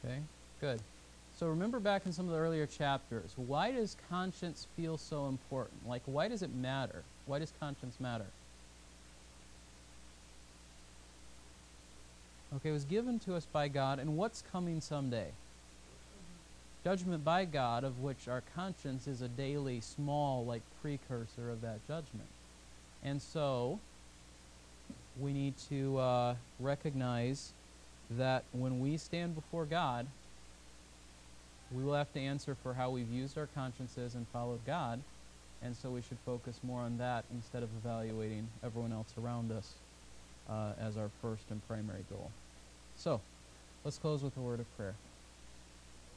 Okay, 0.04 0.20
good. 0.60 0.80
So 1.38 1.48
remember 1.48 1.80
back 1.80 2.06
in 2.06 2.12
some 2.12 2.26
of 2.26 2.32
the 2.32 2.40
earlier 2.40 2.66
chapters, 2.66 3.32
why 3.36 3.72
does 3.72 3.96
conscience 4.10 4.68
feel 4.76 4.98
so 4.98 5.28
important? 5.28 5.88
Like, 5.88 6.02
why 6.06 6.28
does 6.28 6.42
it 6.42 6.54
matter? 6.54 7.04
Why 7.26 7.40
does 7.40 7.54
conscience 7.60 8.00
matter? 8.00 8.26
Okay, 12.56 12.70
it 12.70 12.74
was 12.74 12.84
given 12.84 13.18
to 13.20 13.36
us 13.36 13.46
by 13.46 13.70
God, 13.70 14.00
and 14.00 14.18
what's 14.18 14.44
coming 14.52 14.82
someday? 14.82 15.28
Judgment 16.84 17.24
by 17.24 17.46
God, 17.46 17.84
of 17.84 18.00
which 18.04 18.28
our 18.28 18.44
conscience 18.56 19.08
is 19.08 19.22
a 19.22 19.28
daily, 19.30 19.80
small, 19.80 20.46
like 20.46 20.62
precursor 20.82 21.50
of 21.50 21.62
that 21.62 21.80
judgment. 21.88 22.28
And 23.04 23.22
so, 23.22 23.80
we 25.20 25.32
need 25.32 25.54
to 25.70 25.98
uh, 25.98 26.36
recognize 26.60 27.54
that 28.18 28.44
when 28.52 28.80
we 28.80 28.98
stand 28.98 29.36
before 29.36 29.66
God, 29.66 30.08
we 31.72 31.84
will 31.84 31.94
have 31.94 32.12
to 32.14 32.20
answer 32.20 32.56
for 32.62 32.74
how 32.74 32.90
we've 32.90 33.10
used 33.10 33.38
our 33.38 33.48
consciences 33.56 34.16
and 34.16 34.28
followed 34.34 34.66
God. 34.66 35.00
And 35.64 35.76
so 35.76 35.90
we 35.90 36.02
should 36.02 36.18
focus 36.26 36.60
more 36.64 36.82
on 36.82 36.98
that 36.98 37.24
instead 37.34 37.64
of 37.64 37.70
evaluating 37.84 38.48
everyone 38.64 38.92
else 38.92 39.14
around 39.22 39.52
us 39.52 39.74
uh, 40.50 40.72
as 40.80 40.98
our 40.98 41.10
first 41.22 41.44
and 41.50 41.66
primary 41.68 42.04
goal. 42.10 42.32
So, 42.98 43.22
let's 43.86 43.98
close 43.98 44.24
with 44.24 44.36
a 44.38 44.42
word 44.42 44.60
of 44.60 44.78
prayer. 44.78 44.96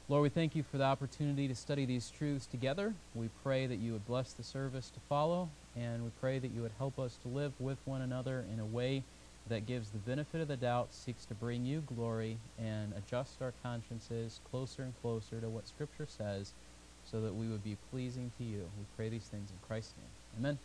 Lord, 0.08 0.22
we 0.22 0.28
thank 0.28 0.56
you 0.56 0.62
for 0.62 0.76
the 0.76 0.84
opportunity 0.84 1.48
to 1.48 1.54
study 1.54 1.86
these 1.86 2.10
truths 2.10 2.46
together. 2.46 2.92
We 3.14 3.30
pray 3.42 3.66
that 3.66 3.76
you 3.76 3.92
would 3.92 4.06
bless 4.06 4.32
the 4.32 4.42
service 4.42 4.90
to 4.90 5.00
follow, 5.08 5.48
and 5.76 6.04
we 6.04 6.10
pray 6.20 6.38
that 6.38 6.50
you 6.50 6.62
would 6.62 6.72
help 6.78 6.98
us 6.98 7.16
to 7.22 7.28
live 7.28 7.52
with 7.58 7.78
one 7.84 8.02
another 8.02 8.44
in 8.52 8.60
a 8.60 8.66
way 8.66 9.02
that 9.46 9.66
gives 9.66 9.90
the 9.90 9.98
benefit 9.98 10.40
of 10.40 10.48
the 10.48 10.56
doubt, 10.56 10.94
seeks 10.94 11.24
to 11.26 11.34
bring 11.34 11.64
you 11.64 11.80
glory, 11.82 12.38
and 12.58 12.92
adjust 12.94 13.42
our 13.42 13.52
consciences 13.62 14.40
closer 14.44 14.82
and 14.82 14.94
closer 15.00 15.40
to 15.40 15.50
what 15.50 15.68
Scripture 15.68 16.06
says 16.06 16.54
so 17.04 17.20
that 17.20 17.34
we 17.34 17.48
would 17.48 17.62
be 17.62 17.76
pleasing 17.76 18.30
to 18.38 18.44
you. 18.44 18.70
We 18.78 18.86
pray 18.96 19.10
these 19.10 19.26
things 19.28 19.50
in 19.50 19.58
Christ's 19.58 19.96
name. 19.98 20.10
Amen. 20.38 20.58